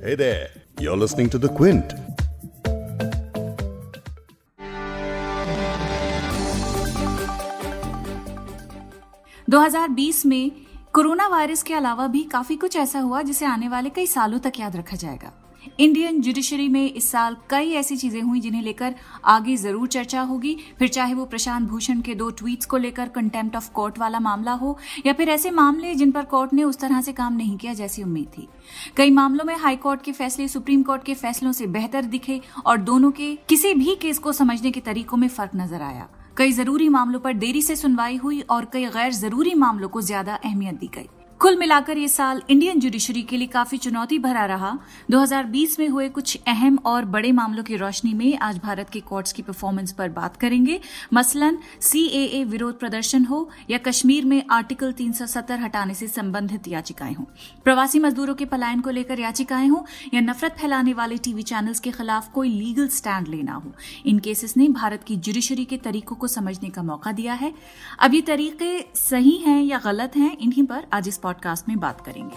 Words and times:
Hey 0.00 0.14
there, 0.14 0.50
you're 0.78 0.96
listening 0.96 1.28
to 1.30 1.38
The 1.38 1.48
Quint. 1.48 1.94
में 10.26 10.50
corona 10.92 11.26
virus 11.28 11.62
के 11.62 11.74
अलावा 11.74 12.06
भी 12.06 12.22
काफ़ी 12.24 12.56
कुछ 12.56 12.76
ऐसा 12.76 12.98
हुआ 12.98 13.22
जिसे 13.22 13.46
आने 13.46 13.68
वाले 13.68 13.90
कई 13.90 14.06
सालों 14.06 14.38
तक 14.38 14.60
याद 14.60 14.76
रखा 14.76 14.96
जाएगा 14.96 15.32
इंडियन 15.78 16.20
जुडिशरी 16.20 16.68
में 16.68 16.92
इस 16.92 17.10
साल 17.10 17.36
कई 17.50 17.72
ऐसी 17.72 17.96
चीज़ें 17.96 18.20
हुई 18.20 18.40
जिन्हें 18.40 18.62
लेकर 18.62 18.94
आगे 19.24 19.56
ज़रूर 19.56 19.88
चर्चा 19.88 20.20
होगी। 20.20 20.56
फिर 20.78 20.88
चाहे 20.88 21.14
वो 21.14 21.24
प्रशांत 21.24 21.68
भूषण 21.68 22.00
के 22.00 22.14
दो 22.14 22.30
ट्वीट्स 22.30 22.66
को 22.66 22.76
लेकर 22.76 23.08
कंटेम्प्ट 23.08 23.56
ऑफ़ 23.56 23.70
कोर्ट 23.72 23.98
वाला 23.98 24.20
मामला 24.20 24.52
हो, 24.52 24.76
या 25.06 25.12
फिर 25.12 25.28
ऐसे 25.28 25.50
मामले 25.50 25.94
जिन 25.94 26.10
पर 26.12 26.24
कोर्ट 26.24 26.52
ने 26.52 26.62
उस 26.62 26.78
तरह 26.78 27.00
से 27.00 27.12
काम 27.12 27.36
नहीं 27.36 27.56
किया 27.56 27.74
जैसी 27.74 28.02
उम्मीद 28.02 28.26
थी। 28.28 28.48
कई 28.96 29.10
मामलों 29.10 29.44
में 29.44 29.54
हाई 29.56 29.76
कोर्ट 29.76 30.02
के 30.02 30.12
फैसले, 30.12 30.48
सुप्रीम 30.48 30.82
कोर्ट 30.82 31.04
के 31.04 31.14
फैसलों 31.14 31.52
से 31.52 31.66
बेहतर 31.68 32.04
दिखे 32.06 32.40
और 32.66 32.78
दोनों 32.80 33.10
के 33.10 33.34
किसी 33.48 33.72
भी 33.74 33.94
केस 33.96 34.18
को 34.18 34.32
समझने 34.32 34.70
के 34.70 34.80
तरीकों 34.80 35.16
में 35.16 35.28
फ़र्क 35.28 35.50
नज़र 35.56 35.82
आया। 35.82 36.08
कई 36.36 36.52
ज़रूरी 36.52 36.88
मामलों 36.88 37.20
पर 37.20 37.34
देरी 37.36 37.62
से 37.62 37.76
सुनवाई 37.76 38.16
हुई 38.16 38.40
और 38.42 38.64
कई 38.72 38.84
गैर 38.88 39.12
ज़रूरी 39.12 39.54
मामलों 39.56 39.88
को 39.88 40.00
ज़्यादा 40.02 40.34
अहमियत 40.34 40.74
दी 40.74 40.90
गई। 40.94 41.08
कुल 41.40 41.56
मिलाकर 41.56 41.98
ये 41.98 42.08
साल 42.08 42.42
इंडियन 42.50 42.80
जुडिशरी 42.80 43.22
के 43.22 43.36
लिए 43.36 43.46
काफ़ी 43.46 43.78
चुनौती 43.78 44.18
भरा 44.18 44.44
रहा। 44.46 44.78
2020 45.10 45.78
में 45.78 45.88
हुए 45.88 46.08
कुछ 46.08 46.38
अहम 46.46 46.78
और 46.84 47.04
बड़े 47.04 47.32
मामलों 47.32 47.64
की 47.64 47.76
रोशनी 47.76 48.14
में 48.14 48.38
आज 48.38 48.58
भारत 48.58 48.90
के 48.90 49.00
कोर्ट्स 49.00 49.32
की 49.32 49.42
परफॉर्मेंस 49.42 49.92
पर 49.92 50.08
बात 50.08 50.36
करेंगे। 50.36 50.80
मसलन 51.12 51.58
सीएए 51.80 52.44
विरोध 52.44 52.78
प्रदर्शन 52.78 53.24
हो 53.24 53.50
या 53.70 53.78
कश्मीर 53.78 54.24
में 54.24 54.42
आर्टिकल 54.50 54.92
370 54.92 55.60
हटाने 55.60 55.94
से 55.94 56.08
संबंधित 56.08 56.68
याचिकाएँ 56.68 57.14
हों। 57.14 57.24
प्रवासी 57.64 57.98
मजदूरों 57.98 58.34
के 58.34 58.44
पलायन 58.44 58.80
को 58.80 58.90
लेकर 58.90 59.20
याचिकाएँ 59.20 59.68
हों 59.68 59.82
या 60.14 60.20
नफरत 60.20 60.56
फैलाने 60.60 60.92
वाले 60.92 61.16
टीवी 61.16 61.42
चैनल्स 61.42 61.80
के 61.80 61.90
खिलाफ 61.90 62.32
कोई 62.32 62.48
लीगल 62.48 62.88
स्टैंड 62.88 63.28
लेना 63.28 63.52
हो। 63.52 63.72
इन 64.06 64.18
केसेस 64.18 64.56
ने 64.56 64.68
भारत 64.68 65.04
की 65.04 65.16
जुडिशरी 65.16 65.64
के 65.64 65.76
तरीकों 65.76 66.16
को 66.16 66.26
समझने 66.26 66.68
का 66.68 66.82
मौका 66.82 67.12
दिया 67.12 67.32
है। 67.32 67.54
अब 67.98 68.14
ये 68.14 68.20
तरीके 68.20 68.82
सही 68.94 69.36
हैं 69.36 69.62
या 69.62 69.78
गलत 69.78 70.16
हैं, 70.16 70.36
इन्हीं 70.36 70.64
पर 70.64 70.86
आज 70.92 71.08
इस 71.08 71.20
पॉडकास्ट 71.28 71.68
में 71.68 71.78
बात 71.80 72.00
करेंगे। 72.00 72.36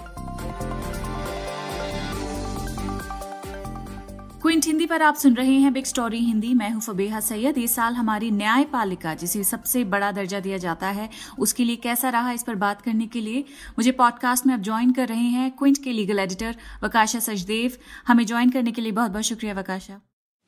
क्विंट 4.42 4.66
हिंदी 4.66 4.86
पर 4.86 5.02
आप 5.02 5.16
सुन 5.16 5.36
रहे 5.36 5.53
हैं 5.53 5.73
बिग 5.73 5.86
स्टोरी 5.86 6.20
हिंदी। 6.20 6.53
मैं 6.53 6.70
हूँ 6.70 6.81
फबेहा 6.81 7.19
सैयद। 7.19 7.58
ये 7.58 7.67
साल 7.67 7.94
हमारी 7.94 8.31
न्यायपालिका 8.31 9.14
जिसे 9.14 9.44
सबसे 9.44 9.84
बड़ा 9.84 10.12
दर्जा 10.12 10.39
दिया 10.39 10.58
जाता 10.58 10.88
है 10.88 11.09
उसके 11.39 11.64
लिए 11.64 11.75
कैसा 11.75 12.09
रहा 12.09 12.31
इस 12.31 12.44
पर 12.44 12.56
बात 12.56 12.81
करने 12.81 13.08
के 13.08 13.22
लिए 13.22 13.45
मुझे 13.69 13.92
पॉडकास्ट 13.92 14.45
में 14.45 14.53
अब 14.53 14.62
ज्वाइन 14.62 14.94
कर 14.94 15.08
रहे 15.08 15.30
हैं 15.38 15.52
क्विंट 15.52 15.78
के 15.84 15.92
लीगल 15.92 16.19
एडिटर 16.19 16.56
वकाशा 16.84 17.19
सचदेव। 17.19 17.78
हमें 18.08 18.25
ज्वाइन 18.25 18.50
करने 18.50 18.72
के 18.72 18.81
लिए 18.81 18.92
बहुत 18.92 19.12
बहुत 19.12 19.23
शुक्रिया 19.23 19.53
वकाशा। 19.53 20.02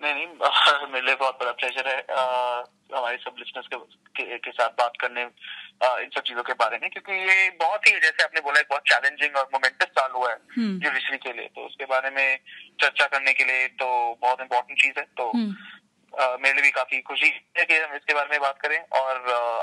नहीं 0.03 0.13
नहीं 0.13 0.27
मेरे 0.93 1.05
लिए 1.05 1.15
बहुत 1.15 1.35
बड़ा 1.41 1.51
प्लेजर 1.51 1.87
है। 1.87 1.99
हमारे 2.97 3.17
सब 3.17 3.35
लिसनर्स 3.39 3.67
के, 3.67 3.77
के, 4.17 4.37
के 4.37 4.51
साथ 4.51 4.69
बात 4.69 4.93
करने 5.01 5.23
आ, 5.23 5.27
इन 5.81 6.09
सब 6.15 6.21
चीज़ों 6.21 6.43
के 6.43 6.53
बारे 6.53 6.77
में 6.81 6.89
क्योंकि 6.89 7.13
ये 7.29 7.49
बहुत 7.49 7.87
ही 7.87 7.91
जैसे 7.91 8.23
आपने 8.23 8.41
बोला 8.41 8.59
एक 8.59 8.67
बहुत 8.69 8.81
चैलेंजिंग 8.81 9.35
और 9.35 9.49
मोमेंटस 9.53 9.85
साल 9.85 10.11
हुआ 10.11 10.29
है 10.29 10.37
जुडिशरी 10.79 11.17
के 11.17 11.33
लिए। 11.33 11.47
तो 11.47 11.65
उसके 11.65 11.85
बारे 11.85 12.09
में 12.09 12.39
चर्चा 12.81 13.05
करने 13.05 13.33
के 13.33 13.43
लिए 13.43 13.67
तो 13.67 13.87
बहुत 14.21 14.41
इम्पोर्टेंट 14.41 14.79
चीज़ 14.81 14.99
है। 14.99 15.05
तो 15.17 15.31
मेरे 16.19 16.53
लिए 16.53 16.61
भी 16.61 16.69
काफ़ी 16.71 17.01
खुशी 17.01 17.27
है 17.57 17.65
कि 17.65 17.73
हम 17.75 17.95
इसके 17.95 18.13
बारे 18.13 18.27
में 18.31 18.39
बात 18.41 18.57
करें 18.61 18.79
और 18.99 19.15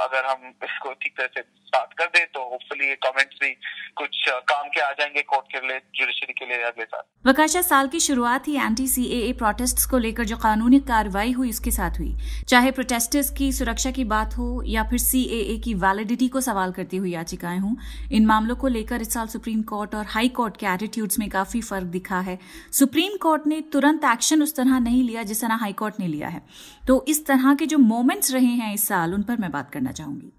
अगर 0.02 0.26
हम 0.26 0.52
इसको 0.64 0.92
ठीक 0.92 1.16
तरह 1.18 1.28
से 1.34 1.40
बात 1.74 1.92
कर 1.98 2.06
दें 2.06 2.26
तो 2.26 2.42
होपफुली 2.42 2.88
ये 2.88 2.94
कमेंट्स 2.94 3.36
भी 3.42 3.50
कुछ 3.96 4.24
काम 4.48 4.68
के 4.68 4.80
आ 4.80 4.90
जाएँगे 4.90 5.22
कोर्ट 5.22 5.52
के 5.52 5.66
लिए 5.66 5.78
जुडिशरी 5.94 6.32
के 6.32 6.46
लिए 6.46 6.62
अगले 6.62 6.84
साल। 6.84 7.02
वकाशा 7.26 7.62
साल 7.62 7.88
की 7.88 8.00
शुरुआत 8.00 8.48
ही 8.48 8.56
एंटी 8.56 8.86
सी 8.86 9.04
ए 9.20 9.32
प्रोटेस्ट 9.32 9.90
को 9.90 9.98
लेकर 9.98 10.24
जो 10.24 10.36
कानूनी 10.36 10.80
कार्रवाई 10.80 11.32
हुई, 11.32 11.50
उसके 11.50 11.70
साथ 11.70 11.98
हुई। 11.98 12.14
चाहे 12.48 12.70
प्रोटेस्टर्स 12.70 13.30
की 13.30 13.52
सुरक्षा 13.52 13.90
की 13.90 14.04
बात 14.04 14.34
हो 14.38 14.62
या 14.66 14.84
फिर 14.84 14.98
सीएए 14.98 15.56
की 15.58 15.74
वैलिडिटी 15.76 16.28
को 16.28 16.40
सवाल 16.40 16.72
करती 16.72 16.96
हुई 16.96 17.12
याचिकाएँ 17.12 17.58
हों, 17.58 17.74
इन 18.12 18.26
मामलों 18.26 18.56
को 18.56 18.68
लेकर 18.68 19.02
इस 19.02 19.12
साल 19.14 19.26
सुप्रीम 19.28 19.62
कोर्ट 19.62 19.94
और 19.94 20.06
हाई 20.06 20.28
कोर्ट 20.28 20.56
के 20.56 20.66
एटीट्यूड्स 20.66 21.18
में 21.18 21.28
काफ़ी 21.28 21.60
फ़र्क 21.60 21.86
दिखा 21.90 22.20
है। 22.20 22.38
सुप्रीम 22.72 23.16
कोर्ट 23.16 23.46
ने 23.46 23.60
तुरंत 23.72 24.04
एक्शन 24.04 24.42
उस 24.42 24.56
तरह 24.56 24.78
नहीं 24.80 25.02
लिया 25.04 25.22
जिस 25.22 25.40
तरह 25.40 25.54
हाई 25.56 25.72
कोर्ट 25.72 26.00
ने 26.00 26.06
लिया 26.06 26.28
है। 26.28 26.39
तो 26.86 27.04
इस 27.08 27.26
तरह 27.26 27.54
के 27.54 27.66
जो 27.66 27.78
मोमेंट्स 27.78 28.32
रहे 28.32 28.54
हैं 28.60 28.72
इस 28.74 28.86
साल 28.88 29.14
उन 29.14 29.22
पर 29.22 29.36
मैं 29.36 29.50
बात 29.50 29.70
करना 29.72 29.92
चाहूँगी। 29.92 30.32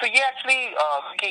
तो 0.00 0.06
ये 0.06 0.26
एक्चुअली 0.28 0.60
कि 1.20 1.30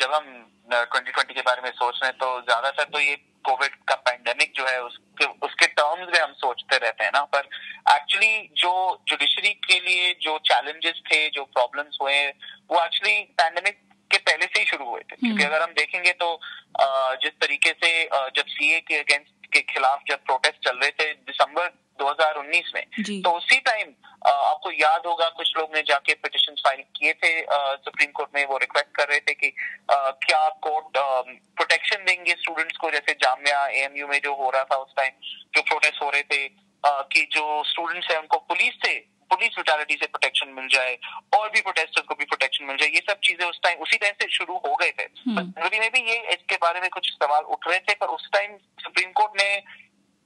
जब 0.00 0.12
हम 0.14 0.24
2020 0.72 1.32
के 1.34 1.42
बारे 1.42 1.62
में 1.62 1.70
सोच 1.72 1.94
रहे 1.94 2.08
हैं 2.08 2.18
तो 2.18 2.40
ज़्यादातर 2.40 2.84
तो 2.84 3.00
ये 3.00 3.14
कोविड 3.44 3.74
का 3.88 3.94
पैंडेमिक 4.08 4.52
जो 4.56 4.66
है 4.66 4.82
उसके 4.82 5.24
उसके 5.46 5.66
टर्म्स 5.68 6.12
में 6.12 6.20
हम 6.20 6.32
सोचते 6.34 6.76
रहते 6.78 7.04
हैं 7.04 7.10
ना। 7.14 7.22
पर 7.34 7.48
एक्चुअली 7.92 8.48
जो 8.56 8.72
जुडिशरी 9.08 9.52
के 9.66 9.78
लिए 9.80 10.12
जो 10.22 10.38
चैलेंजेस 10.50 11.00
थे 11.06 11.28
जो 11.30 11.44
प्रॉब्लम्स 11.56 11.98
हुए 12.02 12.20
वो 12.70 12.84
एक्चुअली 12.84 13.20
पैंडेमिक 13.40 13.80
के 14.10 14.18
पहले 14.20 14.46
से 14.46 14.60
ही 14.60 14.66
शुरू 14.66 14.84
हुए 14.84 15.00
थे। 15.02 15.16
क्योंकि 15.16 15.44
अगर 15.44 15.62
हम 15.62 15.70
देखेंगे 15.74 16.12
तो 16.22 16.28
जिस 17.22 17.32
तरीके 17.40 17.70
से 17.84 17.92
जब 18.36 18.46
सीए 18.48 18.80
के 18.80 18.98
अगेंस्ट 18.98 19.46
के 19.52 19.60
खिलाफ 19.72 20.02
जब 20.08 20.24
प्रोटेस्ट 20.26 20.68
चल 20.68 20.78
रहे 20.78 20.90
थे 20.90 21.12
2019 22.52 22.72
में। 22.74 23.22
तो 23.22 23.30
उसी 23.30 23.58
टाइम 23.60 23.94
आपको 24.26 24.70
याद 24.70 25.06
होगा 25.06 25.28
कुछ 25.28 25.52
लोग 25.58 25.74
ने 25.74 25.82
जाके 25.82 26.14
पिटिशन 26.14 26.54
फ़ाइल 26.54 26.82
किए 26.96 27.12
थे 27.12 27.30
सुप्रीम 27.84 28.10
कोर्ट 28.10 28.30
में 28.34 28.46
वो 28.46 28.58
रिक्वेस्ट 28.58 28.96
कर 28.96 29.08
रहे 29.08 29.20
थे 29.20 29.34
कि 29.34 29.52
आ, 29.92 30.10
क्या 30.10 30.48
कोर्ट 30.48 30.98
प्रोटेक्शन 31.56 32.04
देंगे 32.04 32.32
स्टूडेंट्स 32.32 32.76
को? 32.76 32.90
जैसे 32.90 33.12
जामिया 33.12 33.66
एएमयू 33.66 34.06
में 34.08 34.20
जो 34.24 34.34
हो 34.34 34.50
रहा 34.50 34.64
था 34.64 34.76
उस 34.76 34.92
टाइम 34.96 35.12
जो 35.54 35.62
प्रोटेस्ट 35.62 36.02
हो 36.02 36.10
रहे 36.10 36.22
थे 36.22 36.44
आ, 36.84 37.00
कि 37.02 37.28
जो 37.32 37.64
स्टूडेंट्स 37.64 38.10
है 38.10 38.18
उनको 38.18 38.36
पुलिस 38.36 38.74
से 38.74 39.12
पुलिस 39.30 39.48
ब्रुटैलिटी 39.48 39.94
से 39.94 40.06
प्रोटेक्शन 40.06 40.48
मिल 40.48 40.68
जाए 40.68 40.98
और 41.36 41.50
भी 41.50 41.60
प्रोटेस्टर्स 41.60 42.06
को 42.06 42.14
भी 42.14 42.24
प्रोटेक्शन 42.24 42.64
मिल 42.64 42.76
जाए 42.76 42.88
ये 42.88 43.02
सब 43.10 43.18
चीज़ें 43.24 43.46
उस 43.48 43.60
टाइम 43.62 43.78
उसी 43.78 43.96
टाइम 43.96 44.14
से 44.22 44.28
शुरू 44.28 44.54
हो 44.54 44.74
गए 44.74 44.90
थे। 44.90 45.04
जनवरी 45.28 45.78
में 45.80 45.90
भी 45.92 46.00
ये 46.00 46.16
इसके 46.30 46.56
बारे 46.56 46.80
में 46.80 46.90
कुछ 46.90 47.12
सवाल 47.12 47.42
उठ 47.42 47.68
रहे 47.68 47.78
थे 47.78 47.94
पर 47.94 48.06
उस 48.06 48.28
टाइम 48.32 48.56
सुप्रीम 48.56 49.12
कोर्ट 49.12 49.32
ने 49.42 49.62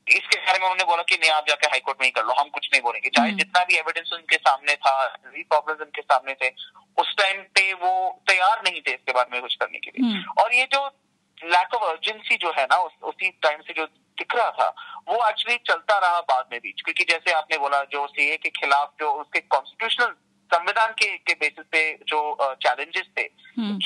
इसके 0.08 0.38
बारे 0.38 0.58
में 0.58 0.64
उन्होंने 0.66 0.84
बोला 0.84 1.02
कि 1.02 1.16
नहीं 1.16 1.30
आप 1.30 1.46
जाके 1.48 1.66
हाईकोर्ट 1.66 2.00
में 2.00 2.06
ही 2.06 2.10
कर 2.10 2.24
लो 2.24 2.34
हम 2.40 2.48
कुछ 2.48 2.68
नहीं 2.72 2.82
बोलेंगे। 2.82 3.08
चाहे 3.08 3.32
जितना 3.32 3.64
भी 3.64 3.76
एविडेंस 3.76 4.10
उनके 4.12 4.36
सामने 4.36 4.74
था 4.76 4.94
प्रॉब्लम 5.26 5.82
उनके 5.82 6.02
सामने 6.02 6.34
थे 6.34 6.50
उस 6.98 7.14
टाइम 7.18 7.42
पे 7.54 7.72
वो 7.74 7.92
तैयार 8.28 8.62
नहीं 8.64 8.80
थे 8.80 8.92
इसके 8.92 9.12
बारे 9.12 9.30
में 9.32 9.40
कुछ 9.42 9.54
करने 9.54 9.78
के 9.78 9.90
लिए। 9.90 10.22
और 10.42 10.54
ये 10.54 10.68
जो 10.72 10.86
लैक 11.44 11.74
ऑफ़ 11.74 11.82
अर्जेंसी 11.84 12.36
जो 12.36 12.52
है 12.58 12.64
ना 12.64 12.76
उस, 12.76 12.92
उसी 13.02 13.30
टाइम 13.42 13.60
से 13.60 13.72
जो 13.72 13.86
दिख 14.18 14.34
रहा 14.34 14.50
था 14.50 14.68
वो 15.08 15.16
एक्चुअली 15.28 15.56
चलता 15.68 15.98
रहा 15.98 16.20
बाद 16.28 16.48
में 16.52 16.60
भी 16.60 16.70
क्योंकि 16.72 17.04
जैसे 17.04 17.32
आपने 17.32 17.58
बोला 17.58 17.82
जो 17.92 18.06
सीए 18.06 18.36
के 18.36 18.50
खिलाफ 18.50 18.92
जो 19.00 19.12
उसके 19.12 19.40
कॉन्स्टिट्यूशनल 19.40 20.14
संविधान 20.46 20.92
के 20.92 21.06
के 21.18 21.34
बेसिस 21.34 21.64
पे 21.72 21.80
जो 22.08 22.20
चैलेंजेस 22.62 23.06
थे 23.18 23.24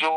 जो 0.01 0.11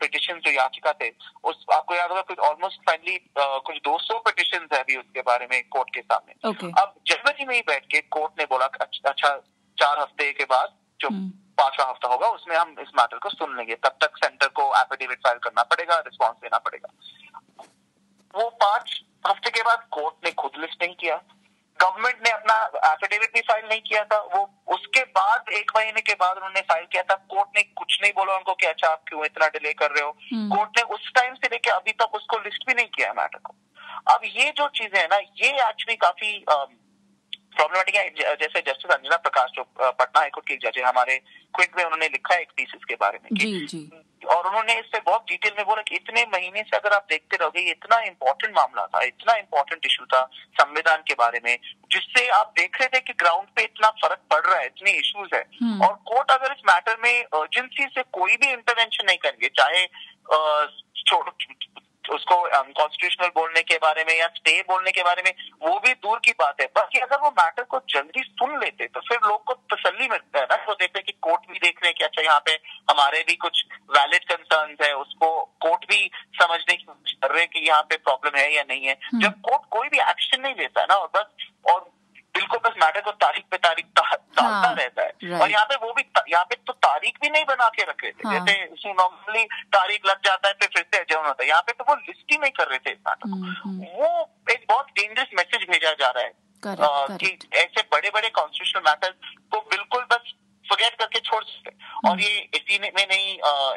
पिटिशन 0.00 0.40
जो 0.44 0.50
याचिका 0.50 0.92
थे 0.92 1.08
उस 1.44 1.64
आपको 1.74 1.94
याद 1.94 2.10
होगा 2.10 2.22
कुछ 2.28 2.38
ऑलमोस्ट 2.48 2.80
फाइनली 2.86 3.16
कुछ 3.38 3.76
200 3.88 4.18
पिटिशन 4.26 4.68
है 4.72 4.80
अभी 4.80 4.96
उसके 4.96 5.22
बारे 5.22 5.46
में 5.50 5.62
कोर्ट 5.68 5.94
के 5.94 6.00
सामने। 6.02 6.34
Okay. 6.50 6.70
अब 6.80 6.94
जनवरी 7.06 7.44
में 7.44 7.54
ही 7.54 7.60
बैठ 7.68 7.86
के 7.86 8.00
कोर्ट 8.10 8.40
ने 8.40 8.44
बोला 8.44 8.66
अच्छा 8.82 9.36
चार 9.78 9.98
हफ़्ते 9.98 10.32
के 10.32 10.44
बाद 10.44 10.76
जो 11.00 11.08
पांचवा 11.58 11.88
हफ़्ता 11.90 12.08
होगा 12.08 12.28
उसमें 12.30 12.56
हम 12.56 12.74
इस 12.80 12.88
मैटर 12.98 13.18
को 13.18 13.30
सुन 13.30 13.56
लेंगे। 13.56 13.74
तब 13.76 13.96
तक 14.02 14.16
सेंटर 14.16 14.48
को 14.48 14.70
एफिडेविट 14.76 15.18
फ़ाइल 15.18 15.38
करना 15.38 15.62
पड़ेगा 15.64 15.98
रिस्पॉन्स 16.06 16.36
देना 16.42 16.58
पड़ेगा। 16.58 16.92
वो 18.34 18.48
पाँच 18.62 19.00
हफ़्ते 19.26 19.50
के 19.50 19.62
बाद 19.62 19.86
कोर्ट 19.92 20.24
ने 20.24 20.30
खुद 20.32 20.60
लिस्टिंग 20.60 20.94
किया। 21.00 21.16
गवर्नमेंट 21.80 22.16
ने 22.26 22.30
अपना 22.30 22.54
एफिडेविट 22.86 23.34
भी 23.34 23.40
फ़ाइल 23.42 23.64
नहीं 23.68 23.80
किया 23.80 24.04
था। 24.04 24.18
वो 24.34 24.40
उसके 24.74 25.02
बाद 25.18 25.52
एक 25.54 25.70
महीने 25.76 26.00
के 26.00 26.14
बाद 26.14 26.36
उन्होंने 26.36 26.60
फ़ाइल 26.62 26.86
किया 26.92 27.02
था। 27.02 27.14
कोर्ट 27.30 27.56
ने 27.56 27.62
कुछ 27.80 27.98
नहीं 28.02 28.12
बोला 28.12 28.36
उनको 28.36 28.54
कि 28.54 28.66
अच्छा 28.66 28.88
आप 28.88 29.02
क्यों 29.08 29.24
इतना 29.24 29.48
डिले 29.48 29.72
कर 29.74 29.90
रहे 29.90 30.04
हो? 30.04 30.12
कोर्ट 30.56 30.78
ने 30.78 30.82
उस 30.94 31.12
टाइम 31.14 31.34
से 31.34 31.48
लेके 31.52 31.70
अभी 31.70 31.92
तक 32.02 32.14
उसको 32.14 32.38
लिस्ट 32.38 32.66
भी 32.66 32.74
नहीं 32.74 32.86
किया 32.96 33.12
मैटर 33.12 33.38
को। 33.38 33.54
अब 34.12 34.20
ये 34.26 34.50
जो 34.58 34.68
चीज़ें 34.74 35.00
है 35.00 35.06
ना 35.06 35.16
ये 35.16 35.50
एक्चुअली 35.68 35.96
काफ़ी 35.96 36.44
प्रॉब्लमेटिक 36.48 37.94
है। 37.94 38.36
जैसे 38.36 38.60
जस्टिस 38.60 38.90
अंजना 38.90 39.16
प्रकाश 39.18 39.50
जो 39.54 39.64
पटना 39.80 40.20
हाईकोर्ट 40.20 40.48
के 40.48 40.56
जज 40.56 40.78
है 40.78 40.84
हमारे 40.84 41.18
क्विक 41.54 41.76
में 41.76 41.84
उन्होंने 41.84 42.08
लिखा 42.08 42.34
है 42.34 42.40
एक 42.40 42.52
पीस 42.56 42.84
के 42.88 42.94
बारे 42.96 43.18
में 43.18 43.28
जी, 43.32 43.66
जी. 43.66 43.78
और 44.24 44.46
उन्होंने 44.46 44.78
इस 44.78 44.86
पे 44.86 45.00
बहुत 45.00 45.24
डिटेल 45.28 45.52
में 45.58 45.66
बोला 45.66 45.82
कि 45.82 45.94
इतने 45.94 46.22
महीने 46.22 46.62
से 46.62 46.76
अगर 46.76 46.92
आप 46.92 47.06
देखते 47.10 47.36
रहोगे 47.36 47.60
ये 47.60 47.70
इतना 47.70 48.00
इम्पोर्टेंट 48.00 48.56
मामला 48.56 48.86
था 48.86 49.02
इतना 49.02 49.34
इम्पोर्टेंट 49.34 49.86
इशू 49.86 50.04
था 50.04 50.30
संविधान 50.60 50.96
के 50.96 51.14
बारे 51.14 51.40
में 51.44 51.58
जिससे 51.92 52.28
आप 52.28 52.52
देख 52.58 52.80
रहे 52.80 52.88
थे 52.88 53.00
कि 53.00 53.12
ग्राउंड 53.12 53.48
पे 53.56 53.62
इतना 53.62 53.90
फ़र्क 53.90 54.18
पड़ 54.30 54.46
रहा 54.46 54.60
है 54.60 54.66
इतने 54.66 54.90
इश्यूज़ 54.90 55.34
है। 55.34 55.42
और 55.86 55.94
कोर्ट 55.94 56.30
अगर 56.30 56.52
इस 56.52 56.62
मैटर 56.70 56.96
में 57.04 57.24
अर्जेंसी 57.24 57.84
से 57.84 58.02
कोई 58.02 58.36
भी 58.36 58.52
इंटरवेंशन 58.52 59.06
नहीं 59.06 59.18
करेंगे 59.18 59.48
चाहे 59.48 59.84
उसको 62.10 62.34
अनकॉन्स्टिट्यूशनल 62.58 63.28
बोलने 63.34 63.62
के 63.62 63.76
बारे 63.78 64.04
में 64.04 64.14
या 64.14 64.26
स्टे 64.34 64.60
बोलने 64.68 64.90
के 64.90 65.02
बारे 65.02 65.22
में 65.22 65.32
वो 65.62 65.78
भी 65.78 65.92
दूर 65.96 66.18
की 66.18 66.32
बात 66.38 66.60
है 66.60 66.66
बाकी 66.74 66.98
अगर 67.00 67.20
वो 67.20 67.30
मैटर 67.32 67.62
को 67.66 67.80
जल्दी 67.88 68.22
सुन 68.22 68.58
लेते 68.58 68.86
तो 68.88 69.00
फिर 69.08 69.18
लोग 69.24 69.44
को 69.44 69.54
तसली 69.72 70.08
मिलता 70.08 70.40
है 70.40 70.44
ना 70.46 70.56
वो 70.68 70.74
देखते 70.74 71.02
कि 71.02 71.12
कोर्ट 71.20 71.50
भी 71.50 71.58
देख 71.58 71.82
रहे 71.82 71.88
हैं 71.88 71.94
कि 71.94 72.04
अच्छा 72.04 72.22
यहाँ 72.22 72.40
पे 72.46 72.58
हमारे 72.90 73.22
भी 73.22 73.34
कुछ 73.38 73.64
वैलिड 73.90 74.24
कंसर्न 74.26 74.76
है 74.82 74.92
उसको 74.96 75.30
कोर्ट 75.60 75.84
भी 75.86 76.10
समझने 76.34 76.74
की 76.74 76.82
कोशिश 76.84 77.16
कर 77.22 77.30
रहे 77.30 77.40
हैं 77.40 77.50
कि 77.50 77.68
यहाँ 77.68 77.82
पे 77.82 77.96
प्रॉब्लम 77.98 78.38
है 78.38 78.48
या 78.54 78.64
नहीं 78.64 78.86
है 78.86 78.98
हम्म। 79.04 79.22
जब 79.22 79.40
कोर्ट 79.42 79.68
कोई 79.70 79.88
भी 79.88 79.98
एक्शन 80.00 80.40
नहीं 80.40 80.54
लेता 80.56 80.80
है 80.80 80.86
ना 80.86 80.94
और 80.96 81.10
बस 81.14 81.48
और 81.66 81.86
बिल्कुल 82.38 82.58
बस 82.64 82.74
मैटर 82.82 83.00
को 83.00 83.10
तारीख 83.24 83.44
पे 83.50 83.56
तारीख 83.66 83.86
डालता 83.98 84.42
हाँ, 84.42 84.74
रहता 84.74 85.02
है। 85.02 85.38
और 85.40 85.50
यहाँ 85.50 85.64
पे 85.66 85.76
वो 85.84 85.92
भी 85.92 86.04
यहाँ 86.32 86.44
पे 86.44 86.56
तो 86.66 86.72
तारीख 86.86 87.20
भी 87.22 87.30
नहीं 87.30 87.44
बना 87.44 87.68
के 87.76 87.82
रखे 87.90 88.10
थे। 88.10 88.28
हाँ, 88.28 88.34
जैसे 88.34 88.66
उसमें 88.72 88.92
नॉर्मली 88.98 89.44
तारीख 89.76 90.06
लग 90.06 90.20
जाता 90.26 90.48
है 90.48 90.54
फिर 90.60 90.68
फिर 90.74 90.82
से 90.82 91.00
एडजर्न 91.00 91.26
होता 91.26 91.42
है। 91.42 91.48
यहाँ 91.48 91.62
पे 91.62 91.72
तो 91.72 91.84
वो 91.88 91.94
लिस्ट 91.94 92.32
ही 92.32 92.38
नहीं 92.38 92.50
कर 92.58 92.68
रहे 92.68 92.78
थे 92.78 92.92
इस 92.92 92.98
मैटर 93.08 93.30
हम्म, 93.30 93.54
हम्म। 93.62 93.86
वो 93.94 94.10
एक 94.52 94.64
बहुत 94.68 94.90
डेंजरस 94.98 95.30
मैसेज 95.38 95.68
भेजा 95.70 95.92
जा 96.02 96.10
रहा 96.10 96.24
है। 96.24 96.32
कि 96.62 97.38
ऐसे 97.54 97.82
बड़े 97.92 98.10
बड़े 98.14 98.28
कॉन्स्टिट्यूशनल 98.36 98.82
मैटर 98.86 99.10
को 99.52 99.60
बिल्कुल 99.70 100.04
बस 100.12 100.32
फॉरगेट 100.64 100.94
करके 101.00 101.20
छोड़ 101.20 101.42
सकते 101.44 101.70
और 101.70 102.10
हम्म। 102.10 102.20
ये 102.20 102.38
इसी 102.54 102.78
में 102.78 102.90
नहीं 102.96 103.28